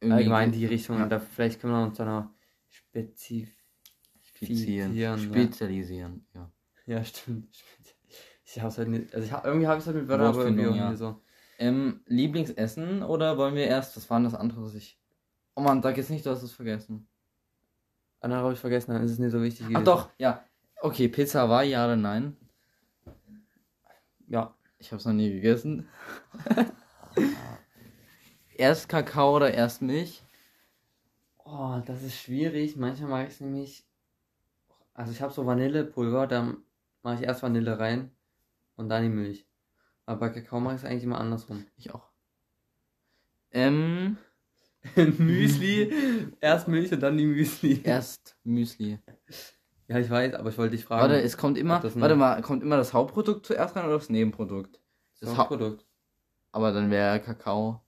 irgendwie 0.00 0.16
Allgemein 0.18 0.52
die 0.52 0.66
Richtung. 0.66 0.98
Ja. 0.98 1.06
Da 1.06 1.18
vielleicht 1.18 1.60
können 1.60 1.72
wir 1.74 1.82
uns 1.84 1.96
da 1.98 2.04
noch 2.04 2.30
spezifizieren. 2.68 3.50
spezifizieren. 4.22 4.94
ja. 4.96 5.18
Spezialisieren, 5.18 6.26
ja. 6.34 6.50
Ja, 6.86 7.04
stimmt. 7.04 7.48
Ich 8.54 8.60
hab's 8.60 8.76
halt 8.76 8.88
nicht, 8.88 9.14
also 9.14 9.24
ich 9.26 9.32
hab, 9.32 9.46
irgendwie 9.46 9.66
habe 9.66 9.78
ich 9.78 9.82
es 9.82 9.86
halt 9.86 9.96
mit 9.96 10.08
Wörtern, 10.08 10.26
aber 10.26 10.44
irgendwie 10.44 10.66
auch 10.66 10.90
nicht 10.90 10.98
so. 10.98 11.22
Ähm, 11.62 12.00
Lieblingsessen 12.06 13.04
oder 13.04 13.38
wollen 13.38 13.54
wir 13.54 13.68
erst, 13.68 13.96
was 13.96 14.10
war 14.10 14.18
denn 14.18 14.24
das 14.24 14.34
andere, 14.34 14.64
was 14.64 14.74
ich... 14.74 14.98
Oh 15.54 15.60
Mann, 15.60 15.80
sag 15.80 15.96
jetzt 15.96 16.10
nicht, 16.10 16.26
du 16.26 16.30
hast 16.30 16.42
es 16.42 16.50
vergessen. 16.50 17.06
Andere 18.18 18.40
habe 18.40 18.52
ich 18.52 18.58
vergessen, 18.58 18.92
dann 18.92 19.04
ist 19.04 19.12
es 19.12 19.18
nicht 19.20 19.30
so 19.30 19.40
wichtig. 19.40 19.66
Ach 19.72 19.84
doch, 19.84 20.08
ja. 20.18 20.44
Okay, 20.80 21.06
Pizza 21.06 21.48
war 21.48 21.62
ja 21.62 21.84
oder 21.84 21.94
nein? 21.94 22.36
Ja. 24.26 24.56
Ich 24.80 24.90
habe 24.90 24.98
es 24.98 25.04
noch 25.04 25.12
nie 25.12 25.30
gegessen. 25.30 25.88
erst 28.56 28.88
Kakao 28.88 29.36
oder 29.36 29.54
erst 29.54 29.82
Milch? 29.82 30.24
Oh, 31.44 31.80
das 31.86 32.02
ist 32.02 32.16
schwierig. 32.16 32.76
Manchmal 32.76 33.10
mag 33.10 33.26
ich 33.28 33.34
es 33.34 33.40
nämlich. 33.40 33.86
Also 34.94 35.12
ich 35.12 35.22
habe 35.22 35.32
so 35.32 35.46
Vanillepulver, 35.46 36.26
da 36.26 36.56
mache 37.02 37.14
ich 37.14 37.22
erst 37.22 37.44
Vanille 37.44 37.78
rein 37.78 38.10
und 38.74 38.88
dann 38.88 39.04
die 39.04 39.08
Milch. 39.08 39.46
Aber 40.06 40.30
Kakao 40.30 40.60
mache 40.60 40.74
ich 40.76 40.82
es 40.82 40.88
eigentlich 40.88 41.04
immer 41.04 41.20
andersrum. 41.20 41.66
Ich 41.76 41.92
auch. 41.94 42.10
Ähm, 43.50 44.16
Müsli, 45.18 46.32
erst 46.40 46.68
Milch 46.68 46.92
und 46.92 47.00
dann 47.00 47.16
die 47.16 47.26
Müsli. 47.26 47.82
erst 47.84 48.36
Müsli. 48.44 48.98
Ja, 49.88 49.98
ich 49.98 50.10
weiß, 50.10 50.34
aber 50.34 50.48
ich 50.48 50.58
wollte 50.58 50.76
dich 50.76 50.84
fragen. 50.84 51.02
Warte, 51.02 51.20
es 51.22 51.36
kommt 51.36 51.58
immer, 51.58 51.82
warte 51.82 52.16
mal, 52.16 52.40
kommt 52.42 52.62
immer 52.62 52.76
das 52.76 52.92
Hauptprodukt 52.94 53.46
zuerst 53.46 53.76
rein 53.76 53.84
oder 53.84 53.94
das 53.94 54.08
Nebenprodukt? 54.08 54.80
das 55.20 55.28
das 55.28 55.38
Hauptprodukt. 55.38 55.86
Aber 56.50 56.72
dann 56.72 56.90
wäre 56.90 57.20
Kakao. 57.20 57.82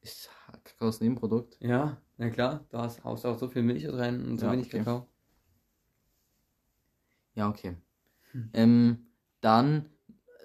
Ist 0.00 0.30
Kakao 0.64 0.88
das 0.88 1.00
Nebenprodukt? 1.00 1.58
Ja, 1.60 2.00
na 2.16 2.30
klar, 2.30 2.64
du 2.70 2.78
hast, 2.78 3.04
haust 3.04 3.26
auch 3.26 3.38
so 3.38 3.48
viel 3.48 3.62
Milch 3.62 3.86
rein 3.92 4.24
und 4.24 4.38
so 4.38 4.46
Ja, 4.46 4.52
wenig 4.52 4.66
okay. 4.66 4.78
Kakao. 4.78 5.06
Ja, 7.34 7.48
okay. 7.48 7.76
Hm. 8.32 8.50
Ähm, 8.54 9.06
dann 9.40 9.90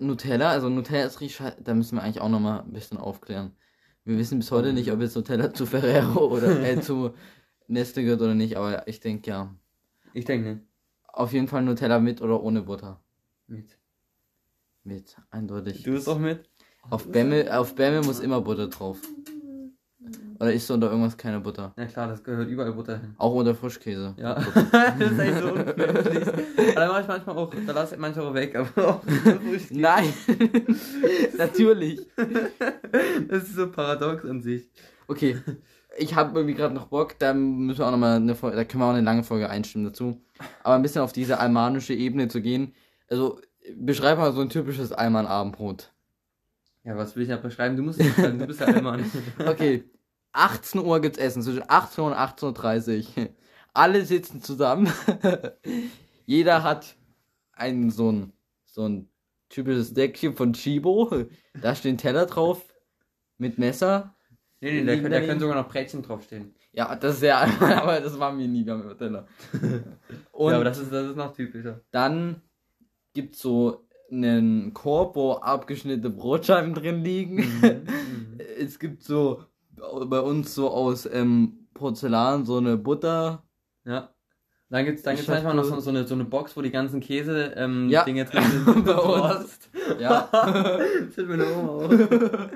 Nutella, 0.02 0.49
also 0.49 0.68
Nutella 0.70 1.06
ist 1.06 1.22
richtig 1.22 1.36
schei- 1.38 1.56
da 1.64 1.74
müssen 1.74 1.95
wir 1.97 2.04
eigentlich 2.04 2.22
auch 2.22 2.30
nochmal 2.30 2.62
ein 2.62 2.74
bisschen 2.74 2.97
aufklären. 2.97 3.56
Wir 4.04 4.18
wissen 4.18 4.39
bis 4.39 4.52
heute 4.52 4.74
nicht, 4.74 4.91
ob 4.91 4.99
jetzt 4.99 5.16
Nutella 5.16 5.54
zu 5.54 5.66
Ferrero 5.68 6.26
oder 6.32 6.60
äh, 6.64 6.82
zu 6.82 7.14
Nestle 7.68 8.04
gehört 8.04 8.22
oder 8.22 8.34
nicht, 8.34 8.58
aber 8.58 8.88
ich 8.88 8.99
denke 8.99 9.30
ja. 9.30 9.56
Ich 10.14 10.26
denke 10.26 10.49
nicht. 10.56 10.62
Auf 11.08 11.34
jeden 11.34 11.47
Fall 11.47 11.62
Nutella 11.62 11.99
mit 11.99 12.22
oder 12.22 12.41
ohne 12.41 12.64
Butter. 12.64 12.99
Mit. 13.47 13.78
Mit, 14.84 15.18
eindeutig. 15.30 15.84
Du 15.84 15.91
bist 15.91 16.10
auch 16.10 16.18
mit? 16.18 16.49
Auf 16.89 17.08
Bämme, 17.12 17.56
auf 17.60 17.76
Bämme 17.76 18.02
muss 18.02 18.20
immer 18.20 18.41
Butter 18.41 18.68
drauf. 18.70 18.97
Oder 20.41 20.53
isst 20.53 20.67
du 20.67 20.73
unter 20.73 20.89
irgendwas 20.89 21.15
keine 21.15 21.39
Butter? 21.39 21.71
Ja 21.77 21.85
klar, 21.85 22.07
das 22.07 22.23
gehört 22.23 22.49
überall 22.49 22.73
Butter 22.73 22.97
hin. 22.97 23.13
Auch 23.19 23.35
unter 23.35 23.53
Frischkäse. 23.53 24.15
Ja, 24.17 24.33
das 24.71 25.11
ist 25.11 25.19
echt 25.19 25.37
so 25.37 25.53
unglücklich. 25.53 26.27
Aber 26.27 26.73
da 26.73 26.87
mache 26.87 27.01
ich 27.01 27.07
manchmal 27.07 27.37
auch, 27.37 27.53
da 27.67 27.73
lasse 27.73 27.93
ich 27.93 28.01
manchmal 28.01 28.25
auch 28.25 28.33
weg, 28.33 28.55
aber 28.55 28.87
auch 28.87 29.01
Nein! 29.69 30.11
Natürlich! 31.37 32.01
Das 33.27 33.43
ist 33.43 33.55
so 33.55 33.69
paradox 33.69 34.25
an 34.25 34.41
sich. 34.41 34.67
Okay, 35.07 35.37
ich 35.95 36.15
habe 36.15 36.39
irgendwie 36.39 36.55
gerade 36.55 36.73
noch 36.73 36.87
Bock, 36.87 37.19
da 37.19 37.35
müssen 37.35 37.77
wir 37.77 37.85
auch 37.85 37.91
nochmal 37.91 38.15
eine 38.15 38.33
Folge, 38.33 38.57
da 38.57 38.63
können 38.63 38.81
wir 38.81 38.87
auch 38.87 38.93
eine 38.93 39.05
lange 39.05 39.23
Folge 39.23 39.47
einstimmen 39.47 39.85
dazu. 39.85 40.19
Aber 40.63 40.73
ein 40.73 40.81
bisschen 40.81 41.03
auf 41.03 41.13
diese 41.13 41.39
almanische 41.39 41.93
Ebene 41.93 42.29
zu 42.29 42.41
gehen. 42.41 42.73
Also, 43.11 43.39
beschreib 43.75 44.17
mal 44.17 44.33
so 44.33 44.41
ein 44.41 44.49
typisches 44.49 44.91
Alman-Abendbrot. 44.91 45.91
Ja, 46.83 46.97
was 46.97 47.15
will 47.15 47.21
ich 47.21 47.29
ja 47.29 47.37
beschreiben? 47.37 47.77
Du 47.77 47.83
musst 47.83 47.99
es 47.99 48.07
beschreiben, 48.07 48.39
du 48.39 48.47
bist 48.47 48.59
ja 48.59 48.65
Alman. 48.65 49.05
Okay, 49.45 49.83
18 50.34 50.82
Uhr 50.82 50.99
gibt's 51.01 51.17
Essen, 51.17 51.41
zwischen 51.41 51.63
18 51.67 52.03
Uhr 52.03 52.11
und 52.11 52.17
18.30 52.17 53.17
Uhr. 53.17 53.29
Alle 53.73 54.05
sitzen 54.05 54.41
zusammen. 54.41 54.91
Jeder 56.25 56.63
hat 56.63 56.95
einen 57.53 57.89
so 57.89 58.11
ein, 58.11 58.34
so 58.65 58.88
ein 58.88 59.09
typisches 59.49 59.93
Deckchen 59.93 60.36
von 60.36 60.53
Chibo. 60.53 61.25
Da 61.61 61.75
stehen 61.75 61.97
Teller 61.97 62.25
drauf. 62.25 62.65
Mit 63.38 63.57
Messer. 63.57 64.15
Nee, 64.59 64.82
nee, 64.82 64.86
da, 64.86 64.95
können- 64.95 65.11
da 65.11 65.21
können 65.21 65.39
sogar 65.39 65.55
noch 65.55 65.67
Brettchen 65.69 66.03
draufstehen. 66.03 66.53
Ja, 66.73 66.95
das 66.95 67.15
ist 67.15 67.19
sehr 67.21 67.38
albern, 67.39 67.73
aber 67.73 67.99
das 67.99 68.15
machen 68.17 68.38
wir 68.39 68.47
nie, 68.47 68.65
wir 68.65 68.73
haben 68.73 68.84
immer 68.84 68.97
Teller. 68.97 69.27
Und 70.32 70.51
ja, 70.51 70.55
aber 70.55 70.63
das 70.63 70.77
ist, 70.77 70.91
das 70.93 71.09
ist 71.09 71.15
noch 71.17 71.34
typischer. 71.34 71.82
dann 71.91 72.41
gibt's 73.13 73.39
so 73.39 73.88
einen 74.11 74.73
Korb, 74.73 75.15
wo 75.15 75.34
abgeschnittene 75.34 76.09
Brotscheiben 76.13 76.73
drin 76.73 77.03
liegen. 77.03 77.36
Mhm. 77.61 78.39
Es 78.59 78.77
gibt 78.79 79.03
so 79.03 79.43
bei 80.07 80.19
uns 80.19 80.53
so 80.55 80.69
aus 80.69 81.05
ähm, 81.05 81.67
Porzellan 81.73 82.45
so 82.45 82.57
eine 82.57 82.77
Butter. 82.77 83.43
Ja. 83.86 84.13
Dann 84.69 84.86
gibt's, 84.86 85.01
dann 85.03 85.15
Ich 85.15 85.19
gibt's 85.21 85.29
manchmal 85.34 85.55
noch 85.55 85.65
so, 85.65 85.79
so, 85.82 85.89
eine, 85.89 86.07
so 86.07 86.13
eine 86.15 86.23
Box, 86.23 86.55
wo 86.55 86.61
die 86.61 86.71
ganzen 86.71 87.01
Käse 87.01 87.53
ähm, 87.57 87.89
Ja. 87.89 88.03
Dinge 88.05 88.23
drin 88.25 88.43
sind. 88.43 88.86
Bei 88.86 88.95
uns. 88.97 89.59
Ja. 89.99 90.29
das 90.32 91.17
wird 91.17 91.27
meine 91.27 91.45
Oma 91.53 91.69
auch. 91.69 91.89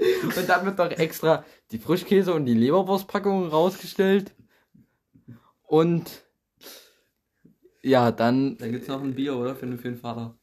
Und 0.00 0.48
dann 0.48 0.64
wird 0.64 0.78
noch 0.78 0.90
extra 0.92 1.44
die 1.72 1.78
Frischkäse 1.78 2.32
und 2.32 2.46
die 2.46 2.54
Leberwurstpackung 2.54 3.48
rausgestellt. 3.48 4.34
Und 5.66 6.24
ja, 7.82 8.10
dann. 8.10 8.56
Dann 8.56 8.72
gibt's 8.72 8.88
noch 8.88 9.02
ein 9.02 9.14
Bier, 9.14 9.36
oder? 9.36 9.54
Für, 9.54 9.66
den- 9.66 9.76
für 9.78 9.88
den 9.90 9.98
Vater. 9.98 10.38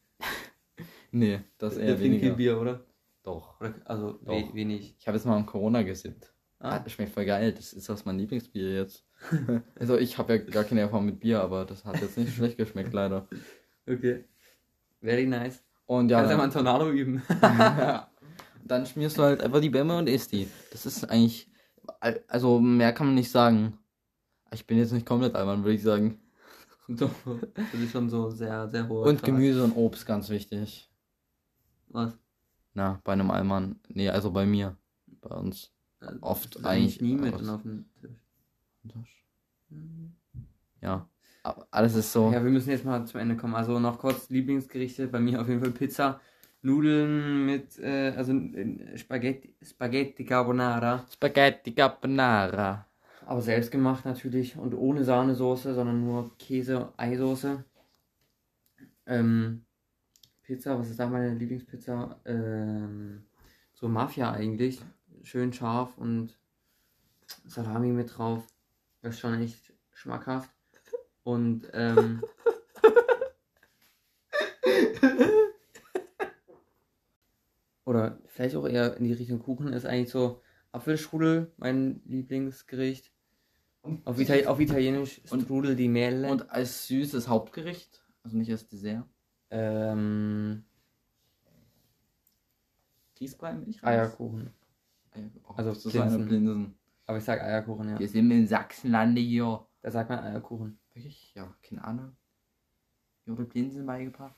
Nee, 1.11 1.39
das 1.57 1.73
Der 1.75 1.85
eher 1.85 1.97
trinkt 1.97 2.21
weniger. 2.21 2.35
Bier, 2.35 2.61
oder? 2.61 2.81
Doch. 3.27 3.59
also 3.83 4.13
Doch. 4.13 4.33
we 4.33 4.53
wenig. 4.53 4.95
Ich 4.97 5.05
habe 5.05 5.17
jetzt 5.17 5.25
mal 5.25 5.35
am 5.35 5.45
Corona 5.45 5.81
gesippt. 5.81 6.33
Ah, 6.59 6.79
das 6.79 6.93
schmeckt 6.93 7.11
voll 7.11 7.25
geil. 7.25 7.51
Das 7.51 7.73
ist 7.73 7.89
das 7.89 8.05
mein 8.05 8.17
Lieblingsbier 8.17 8.73
jetzt. 8.73 9.05
Also 9.75 9.97
ich 9.97 10.17
habe 10.17 10.35
ja 10.35 10.39
gar 10.39 10.63
keine 10.63 10.81
Erfahrung 10.81 11.07
mit 11.07 11.19
Bier, 11.19 11.41
aber 11.41 11.65
das 11.65 11.83
hat 11.83 11.99
jetzt 12.01 12.17
nicht 12.17 12.33
schlecht 12.33 12.57
geschmeckt, 12.57 12.93
leider. 12.93 13.27
okay. 13.87 14.23
Very 15.01 15.25
nice. 15.25 15.61
Und 15.85 16.09
Ja, 16.09 16.19
Kannst 16.19 16.31
ja 16.31 16.37
mal 16.37 16.43
dann, 16.43 16.49
ein 16.49 16.53
Tornado 16.53 16.89
üben. 16.89 17.21
dann 18.65 18.85
schmierst 18.85 19.17
du 19.17 19.23
halt 19.23 19.41
einfach 19.41 19.59
die 19.59 19.69
Bämme 19.69 19.97
und 19.97 20.07
isst 20.07 20.31
die. 20.31 20.47
Das 20.71 20.85
ist 20.85 21.03
eigentlich, 21.03 21.49
also 22.27 22.59
mehr 22.59 22.93
kann 22.93 23.07
man 23.07 23.15
nicht 23.15 23.31
sagen. 23.31 23.77
Ich 24.53 24.65
bin 24.65 24.77
jetzt 24.77 24.93
nicht 24.93 25.05
komplett 25.05 25.35
albern, 25.35 25.63
würde 25.63 25.75
ich 25.75 25.83
sagen. 25.83 26.21
das 26.87 27.09
ist 27.73 27.91
schon 27.91 28.09
so 28.09 28.29
sehr, 28.29 28.69
sehr 28.69 28.87
hoch. 28.87 29.05
Und 29.05 29.21
Gemüse 29.21 29.63
und 29.63 29.75
Obst, 29.75 30.05
ganz 30.05 30.29
wichtig. 30.29 30.89
Was? 31.89 32.17
Na, 32.77 33.01
bei 33.03 33.13
einem 33.13 33.31
Allmann. 33.31 33.79
Nee, 33.87 34.07
also 34.09 34.29
bei 34.29 34.45
mir. 34.45 34.77
Bei 35.21 35.35
uns. 35.35 35.71
Also, 35.99 36.21
Oft 36.21 36.63
eigentlich 36.63 37.01
nie 37.01 37.15
mit 37.15 37.33
auf 37.33 37.63
dem 37.63 37.85
Tisch. 38.87 39.25
Ja. 40.79 41.09
Aber 41.41 41.67
alles 41.71 41.95
ist 41.95 42.13
so. 42.13 42.31
Ja, 42.31 42.43
wir 42.43 42.51
müssen 42.51 42.69
jetzt 42.69 42.85
mal 42.85 43.03
zum 43.07 43.19
Ende 43.19 43.35
kommen. 43.35 43.55
Also 43.55 43.79
noch 43.79 43.97
kurz 43.97 44.29
Lieblingsgerichte. 44.29 45.07
Bei 45.07 45.19
mir 45.19 45.41
auf 45.41 45.47
jeden 45.47 45.59
Fall 45.59 45.71
Pizza. 45.71 46.21
Nudeln 46.61 47.47
mit, 47.47 47.79
äh, 47.79 48.13
also 48.15 48.33
äh, 48.33 48.95
Spaghetti, 48.95 49.55
Spaghetti 49.63 50.23
Carbonara. 50.23 51.03
Spaghetti 51.11 51.73
Carbonara. 51.73 52.85
Aber 53.25 53.41
selbst 53.41 53.71
gemacht 53.71 54.05
natürlich 54.05 54.55
und 54.55 54.75
ohne 54.75 55.03
Sahnesoße, 55.03 55.73
sondern 55.73 56.05
nur 56.05 56.37
Käse, 56.37 56.93
Eisoße. 56.95 57.63
Ähm, 59.07 59.63
Pizza, 60.47 60.79
was 60.79 60.89
ist 60.89 60.97
da 60.97 61.07
meine 61.07 61.33
Lieblingspizza? 61.33 62.21
Ähm, 62.23 63.25
so 63.73 63.89
Mafia 63.89 64.31
eigentlich. 64.31 64.79
Schön 65.23 65.51
scharf 65.51 65.97
und 65.97 66.39
Salami 67.43 67.91
mit 67.91 68.17
drauf. 68.17 68.47
Das 69.01 69.15
ist 69.15 69.19
schon 69.19 69.41
echt 69.41 69.73
schmackhaft. 69.91 70.49
Und 71.23 71.69
ähm, 71.73 72.23
oder 77.83 78.21
vielleicht 78.27 78.55
auch 78.55 78.65
eher 78.65 78.95
in 78.95 79.03
die 79.03 79.11
Richtung 79.11 79.39
Kuchen 79.39 79.73
ist 79.73 79.85
eigentlich 79.85 80.11
so 80.11 80.41
Apfelstrudel, 80.71 81.51
mein 81.57 82.01
Lieblingsgericht. 82.05 83.11
Auf, 84.05 84.17
Itali 84.17 84.45
auf 84.45 84.61
Italienisch 84.61 85.19
Und- 85.29 85.41
Strudel 85.41 85.75
di 85.75 85.89
Mele. 85.89 86.29
Und 86.29 86.49
als 86.51 86.87
süßes 86.87 87.27
Hauptgericht, 87.27 88.01
also 88.23 88.37
nicht 88.37 88.51
als 88.51 88.69
Dessert. 88.69 89.05
Ähm, 89.49 90.63
Grießbrei, 93.17 93.53
Milch? 93.53 93.83
Eierkuchen. 93.83 94.51
Oh, 95.47 95.53
Also 95.55 95.89
eine 95.89 95.99
Plinsen. 96.07 96.27
Plinsen. 96.27 96.75
Aber 97.05 97.17
ich 97.17 97.23
sag 97.23 97.41
Eierkuchen, 97.41 97.89
ja. 97.89 97.99
Wir 97.99 98.07
sind 98.07 98.29
in 98.31 98.47
Sachsenlande 98.47 99.21
hier. 99.21 99.65
Da 99.81 99.91
sagt 99.91 100.09
man 100.09 100.19
Eierkuchen. 100.19 100.77
Wirklich? 100.93 101.33
Ja, 101.35 101.53
keine 101.61 101.83
Ahnung. 101.83 102.15
Mir 103.25 103.37
wurde 103.37 103.45
Plinsen 103.49 103.85
beigebracht. 103.85 104.35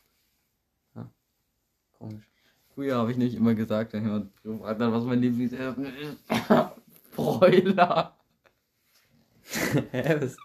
Komisch. 2.00 2.30
Früher 2.74 2.96
habe 2.96 3.12
ich 3.12 3.18
nicht 3.18 3.36
immer 3.36 3.54
gesagt, 3.54 3.92
wenn 3.92 4.04
jemand 4.04 4.42
gefragt 4.42 4.80
hat, 4.80 4.92
was 4.92 5.04
mein 5.04 5.20
Lieblingsessen 5.20 5.86
ist. 5.86 6.24
Broiler. 7.16 8.18
Hä, 9.92 10.18
was? 10.22 10.38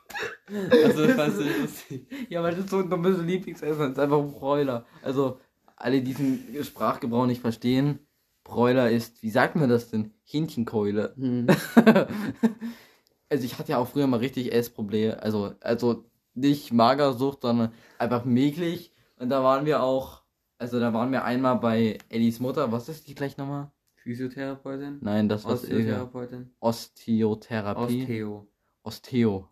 Also, 0.47 1.07
das 1.07 1.17
fandst 1.17 1.41
du 1.41 1.45
lustig. 1.45 2.07
Ja, 2.29 2.43
weil 2.43 2.55
das 2.55 2.71
so 2.71 2.79
ein 2.79 2.91
dummes 2.91 3.19
Lieblingsessen 3.19 3.93
ist 3.93 3.99
einfach 3.99 4.23
Broiler. 4.23 4.85
Also, 5.03 5.41
alle 5.77 6.03
die 6.03 6.15
diesen 6.15 6.65
Sprachgebrauch 6.65 7.27
nicht 7.27 7.41
verstehen, 7.41 8.01
Broiler 8.45 8.91
ist, 8.91 9.23
wie 9.23 9.31
sagt 9.31 9.57
man 9.57 9.71
das 9.71 9.91
denn? 9.91 10.13
Hähnchenkeule. 10.23 11.15
Hm. 11.17 11.47
also 13.31 13.45
ich 13.45 13.59
hatte 13.59 13.73
ja 13.73 13.79
auch 13.79 13.89
früher 13.89 14.07
mal 14.07 14.19
richtig 14.19 14.53
Essprobleme. 14.53 15.23
Also, 15.23 15.55
also 15.61 16.05
nicht 16.35 16.73
Magersucht, 16.73 17.43
sondern 17.43 17.73
einfach 17.99 18.25
mäglich. 18.25 18.93
Und 19.17 19.31
da 19.31 19.43
waren 19.43 19.65
wir 19.65 19.83
auch, 19.83 20.23
also 20.59 20.79
da 20.79 20.93
waren 20.93 21.11
wir 21.11 21.25
einmal 21.25 21.57
bei 21.57 21.99
Ellis 22.11 22.39
Mutter. 22.39 22.71
Was 22.71 22.89
ist 22.89 23.09
die 23.09 23.15
gleich 23.15 23.39
nochmal? 23.39 23.71
Physiotherapeutin? 23.97 24.99
Nein, 25.01 25.31
das 25.31 25.45
was 25.45 25.63
Osteotherapeutin? 25.63 26.51
Osteotherapie. 26.61 28.03
Osteo. 28.03 28.49
Osteo. 28.83 29.49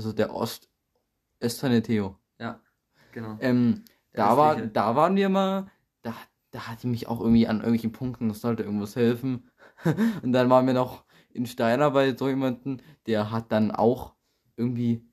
Ja. 0.00 0.04
Also 0.04 0.12
der 0.12 0.34
Ost. 0.34 0.68
Österne 1.40 1.82
Theo. 1.82 2.16
Genau. 3.12 3.36
Ähm, 3.40 3.84
da, 4.12 4.36
war, 4.36 4.56
da 4.56 4.96
waren 4.96 5.16
wir 5.16 5.28
mal, 5.28 5.70
da, 6.02 6.14
da 6.50 6.68
hat 6.68 6.82
die 6.82 6.86
mich 6.88 7.08
auch 7.08 7.20
irgendwie 7.20 7.46
an 7.46 7.58
irgendwelchen 7.58 7.92
Punkten, 7.92 8.28
das 8.28 8.40
sollte 8.40 8.62
irgendwas 8.62 8.96
helfen. 8.96 9.50
Und 10.22 10.32
dann 10.32 10.50
waren 10.50 10.66
wir 10.66 10.74
noch 10.74 11.04
in 11.32 11.46
Steiner 11.46 11.90
bei 11.90 12.16
so 12.16 12.28
jemanden, 12.28 12.82
der 13.06 13.30
hat 13.30 13.52
dann 13.52 13.70
auch 13.70 14.14
irgendwie 14.56 15.04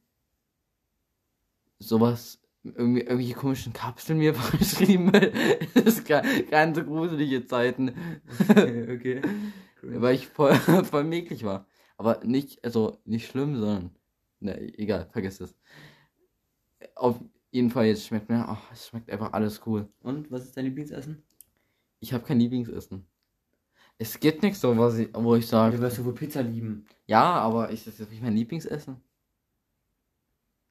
sowas, 1.80 2.42
irgendwie, 2.64 3.02
irgendwelche 3.02 3.36
komischen 3.36 3.74
Kapseln 3.74 4.20
mir 4.20 4.34
verschrieben. 4.36 5.12
das 5.12 5.86
ist 5.86 6.06
ga- 6.08 6.24
ganz 6.50 6.78
gruselige 6.84 7.46
Zeiten, 7.46 7.94
okay. 8.50 8.94
okay. 8.94 9.22
weil 9.82 10.16
ich 10.16 10.28
voll, 10.28 10.56
voll 10.56 11.04
mäglich 11.04 11.44
war. 11.44 11.68
Aber 11.98 12.22
nicht, 12.24 12.64
also 12.64 12.98
nicht 13.06 13.28
schlimm, 13.30 13.56
sondern, 13.58 13.96
ne, 14.40 14.60
egal, 14.78 15.08
vergiss 15.12 15.40
es. 15.42 15.56
Auf 16.96 17.20
jeden 17.52 17.70
Fall, 17.70 17.86
jetzt 17.86 18.06
schmeckt 18.06 18.30
mir, 18.30 18.48
ach, 18.48 18.72
es 18.72 18.88
schmeckt 18.88 19.10
einfach 19.10 19.34
alles 19.34 19.62
cool. 19.66 19.90
Und, 20.02 20.30
was 20.32 20.44
ist 20.44 20.58
dein 20.58 20.66
Lieblingsessen? 20.66 21.24
Ich 22.00 22.14
habe 22.14 22.24
kein 22.26 22.40
Lieblingsessen. 22.40 23.08
Es 23.98 24.20
gibt 24.20 24.44
nichts 24.44 24.60
so, 24.62 24.78
was 24.78 24.98
ich, 24.98 25.10
wo 25.14 25.36
ich 25.36 25.46
Du 25.46 25.50
sage, 25.52 25.80
wirst 25.80 25.98
ja 25.98 26.06
wohl 26.06 26.14
Pizza 26.14 26.42
lieben. 26.42 26.86
ja, 27.06 27.24
aber 27.36 27.70
ist 27.70 27.88
das 27.88 27.98
wirklich 28.00 28.22
mein 28.22 28.34
Lieblingsessen? 28.36 29.02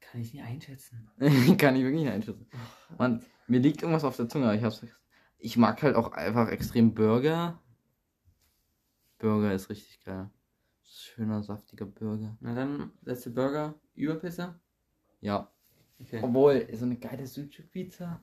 Kann 0.00 0.20
ich 0.20 0.32
nicht 0.34 0.44
einschätzen. 0.44 1.08
Kann 1.58 1.74
ich 1.76 1.82
wirklich 1.82 2.02
nicht 2.04 2.12
einschätzen. 2.12 2.46
Mann, 2.98 3.24
mir 3.46 3.60
liegt 3.60 3.82
irgendwas 3.82 4.04
auf 4.04 4.16
der 4.16 4.28
Zunge, 4.28 4.54
ich 4.54 4.62
hab's 4.62 4.84
Ich 5.38 5.56
mag 5.56 5.82
halt 5.82 5.96
auch 5.96 6.12
einfach 6.12 6.48
extrem 6.48 6.94
Burger. 6.94 7.60
Burger 9.18 9.52
ist 9.54 9.70
richtig 9.70 10.04
geil. 10.04 10.30
Schöner, 10.96 11.42
saftiger 11.42 11.86
Burger. 11.86 12.36
Na 12.40 12.54
dann, 12.54 12.92
letzte 13.02 13.30
Burger 13.30 13.74
über 13.96 14.14
Pizza? 14.14 14.54
Ja. 15.20 15.50
Okay. 16.00 16.20
Obwohl, 16.22 16.68
so 16.72 16.84
eine 16.84 16.96
geile 16.96 17.26
Sucuk-Pizza. 17.26 18.22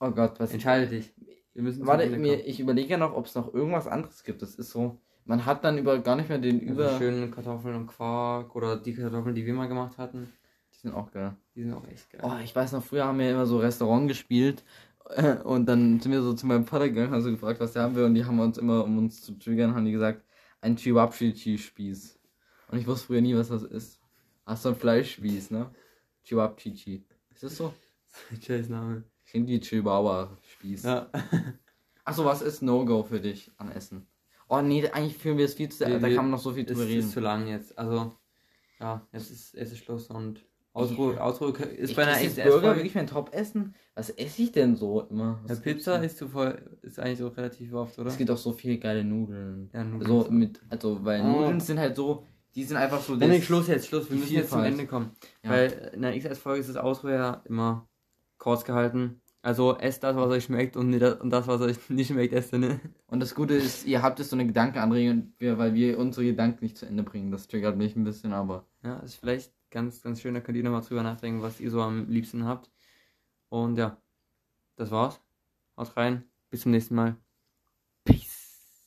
Oh 0.00 0.10
Gott, 0.10 0.40
was 0.40 0.52
Entscheide 0.52 0.88
dich. 0.88 1.14
Wir 1.54 1.62
müssen 1.62 1.86
Warte, 1.86 2.08
mir, 2.10 2.44
ich 2.44 2.58
überlege 2.58 2.90
ja 2.90 2.98
noch, 2.98 3.14
ob 3.14 3.26
es 3.26 3.34
noch 3.36 3.54
irgendwas 3.54 3.86
anderes 3.86 4.24
gibt. 4.24 4.42
Das 4.42 4.56
ist 4.56 4.70
so, 4.70 4.98
man 5.24 5.46
hat 5.46 5.64
dann 5.64 5.78
über 5.78 5.98
gar 6.00 6.16
nicht 6.16 6.28
mehr 6.28 6.38
den 6.38 6.60
Also 6.60 6.72
über. 6.72 6.98
schöne 6.98 7.30
Kartoffeln 7.30 7.76
und 7.76 7.86
Quark 7.86 8.56
oder 8.56 8.76
die 8.76 8.94
Kartoffeln, 8.94 9.34
die 9.34 9.46
wir 9.46 9.54
mal 9.54 9.68
gemacht 9.68 9.96
hatten. 9.98 10.32
Die 10.72 10.78
sind 10.78 10.94
auch 10.94 11.12
geil. 11.12 11.36
Die 11.54 11.62
sind 11.62 11.72
auch 11.72 11.86
echt 11.86 12.10
geil. 12.10 12.20
Oh, 12.24 12.42
ich 12.42 12.54
weiß 12.54 12.72
noch, 12.72 12.82
früher 12.82 13.04
haben 13.04 13.18
wir 13.18 13.30
immer 13.30 13.46
so 13.46 13.58
Restaurant 13.58 14.08
gespielt 14.08 14.64
äh, 15.10 15.36
und 15.36 15.66
dann 15.66 16.00
sind 16.00 16.10
wir 16.10 16.22
so 16.22 16.32
zu 16.32 16.46
meinem 16.46 16.64
Vater 16.64 16.88
gegangen, 16.88 17.12
haben 17.12 17.22
so 17.22 17.30
gefragt, 17.30 17.60
was 17.60 17.74
der 17.74 17.82
haben 17.82 17.94
will 17.94 18.04
und 18.04 18.14
die 18.14 18.24
haben 18.24 18.40
uns 18.40 18.58
immer, 18.58 18.82
um 18.84 18.98
uns 18.98 19.22
zu 19.22 19.38
triggern, 19.38 19.74
haben 19.74 19.84
die 19.84 19.92
gesagt, 19.92 20.24
ein 20.62 20.76
Chihuahua-Spieß. 20.76 22.18
Und 22.68 22.78
ich 22.78 22.86
wusste 22.86 23.08
früher 23.08 23.20
nie, 23.20 23.36
was 23.36 23.48
das 23.48 23.62
ist. 23.64 24.00
Ach, 24.46 24.56
so 24.56 24.70
ein 24.70 24.74
Fleischspieß, 24.76 25.50
ne? 25.50 25.70
Chihuahua-Chichi. 26.24 27.04
Ist 27.34 27.42
das 27.42 27.56
so? 27.56 27.74
Scheiß 28.40 28.68
Name. 28.70 29.04
Klingt 29.26 29.48
wie 29.48 29.60
Chihuahua-Spieß. 29.60 30.84
Ja. 30.84 31.10
Achso, 32.04 32.24
was 32.24 32.42
ist 32.42 32.62
No-Go 32.62 33.02
für 33.02 33.20
dich 33.20 33.50
an 33.58 33.70
Essen? 33.70 34.06
Oh 34.48 34.60
nee, 34.60 34.86
eigentlich 34.88 35.16
führen 35.16 35.38
wir 35.38 35.44
es 35.44 35.54
viel 35.54 35.68
zu, 35.68 35.86
Wir- 35.86 35.98
da 35.98 36.08
kann 36.08 36.16
man 36.16 36.30
noch 36.30 36.40
so 36.40 36.52
viel 36.52 36.64
drüber 36.64 36.82
ist 36.82 36.88
reden. 36.88 37.08
zu 37.08 37.20
lang 37.20 37.46
jetzt. 37.46 37.78
Also, 37.78 38.12
ja, 38.80 39.06
jetzt 39.12 39.30
ist, 39.30 39.54
jetzt 39.54 39.72
ist 39.72 39.78
Schluss 39.78 40.08
und 40.10 40.44
Ausruhe, 40.74 41.22
Ausruhe 41.22 41.50
ist 41.52 41.90
Ich 41.90 41.96
bei 41.96 42.06
einer 42.06 42.28
Burger 42.44 42.76
wirklich 42.76 42.94
mein 42.94 43.06
Top-Essen? 43.06 43.74
Was 43.94 44.08
esse 44.10 44.42
ich 44.42 44.52
denn 44.52 44.74
so 44.74 45.02
immer? 45.02 45.40
Ja, 45.44 45.50
Was 45.50 45.60
Pizza 45.60 45.94
denn? 45.96 46.04
ist, 46.04 46.16
zu 46.16 46.26
voll, 46.28 46.58
ist 46.82 46.98
eigentlich 46.98 47.18
so 47.18 47.28
relativ 47.28 47.74
oft, 47.74 47.98
oder? 47.98 48.08
Es 48.08 48.16
gibt 48.16 48.30
auch 48.30 48.38
so 48.38 48.52
viele 48.52 48.78
geile 48.78 49.04
Nudeln. 49.04 49.68
Ja, 49.74 49.84
Nudeln 49.84 50.08
So 50.08 50.22
ist- 50.22 50.30
mit, 50.30 50.60
also, 50.70 51.04
weil 51.04 51.20
Ah. 51.20 51.28
Nudeln 51.30 51.60
sind 51.60 51.78
halt 51.78 51.94
so, 51.96 52.24
die 52.54 52.64
sind 52.64 52.78
einfach 52.78 53.00
so. 53.02 53.16
Das- 53.16 53.44
Schluss 53.44 53.68
jetzt, 53.68 53.86
Schluss. 53.88 54.10
Wir 54.10 54.16
müssen 54.16 54.32
jetzt 54.34 54.50
zum. 54.50 54.62
Ende 54.64 54.86
kommen. 54.86 55.10
Ja. 55.44 55.50
Weil 55.50 55.90
in 55.94 56.02
der 56.02 56.16
XS-Folge 56.18 56.60
ist 56.60 56.68
das 56.70 56.76
Ausruhe 56.76 57.12
ja 57.12 57.42
immer 57.44 57.86
kurz 58.38 58.64
gehalten. 58.64 59.20
Also 59.44 59.76
esst 59.76 60.02
das, 60.04 60.14
was 60.16 60.30
euch 60.30 60.44
schmeckt 60.44 60.76
und, 60.76 60.88
nicht 60.90 61.02
das, 61.02 61.20
und 61.20 61.30
das, 61.30 61.46
was 61.48 61.60
euch 61.60 61.76
nicht 61.90 62.08
schmeckt, 62.08 62.32
esst 62.32 62.52
ihr 62.52 62.60
nicht. 62.60 62.78
Und 63.08 63.20
das 63.20 63.34
Gute 63.34 63.54
ist, 63.54 63.84
ihr 63.86 64.00
habt 64.00 64.18
jetzt 64.20 64.30
so 64.30 64.36
eine 64.36 64.46
Gedankenanregung, 64.46 65.32
weil 65.40 65.74
wir 65.74 65.98
unsere 65.98 66.24
Gedanken 66.26 66.64
nicht 66.64 66.78
zu 66.78 66.86
Ende 66.86 67.02
bringen. 67.02 67.30
Das 67.30 67.46
triggert 67.48 67.76
mich 67.76 67.94
ein 67.96 68.04
bisschen, 68.04 68.32
aber. 68.32 68.64
Ja, 68.84 69.00
ist 69.00 69.16
vielleicht 69.16 69.52
ganz, 69.70 70.00
ganz 70.00 70.20
schön. 70.20 70.32
Da 70.34 70.40
könnt 70.40 70.56
ihr 70.56 70.64
nochmal 70.64 70.82
drüber 70.82 71.02
nachdenken, 71.02 71.42
was 71.42 71.60
ihr 71.60 71.70
so 71.70 71.80
am 71.82 72.08
liebsten 72.08 72.44
habt. 72.46 72.70
Und 73.52 73.76
ja, 73.76 74.00
das 74.76 74.90
war's. 74.90 75.20
Haut 75.76 75.96
rein. 75.96 76.24
Bis 76.50 76.62
zum 76.62 76.72
nächsten 76.72 76.94
Mal. 76.94 77.21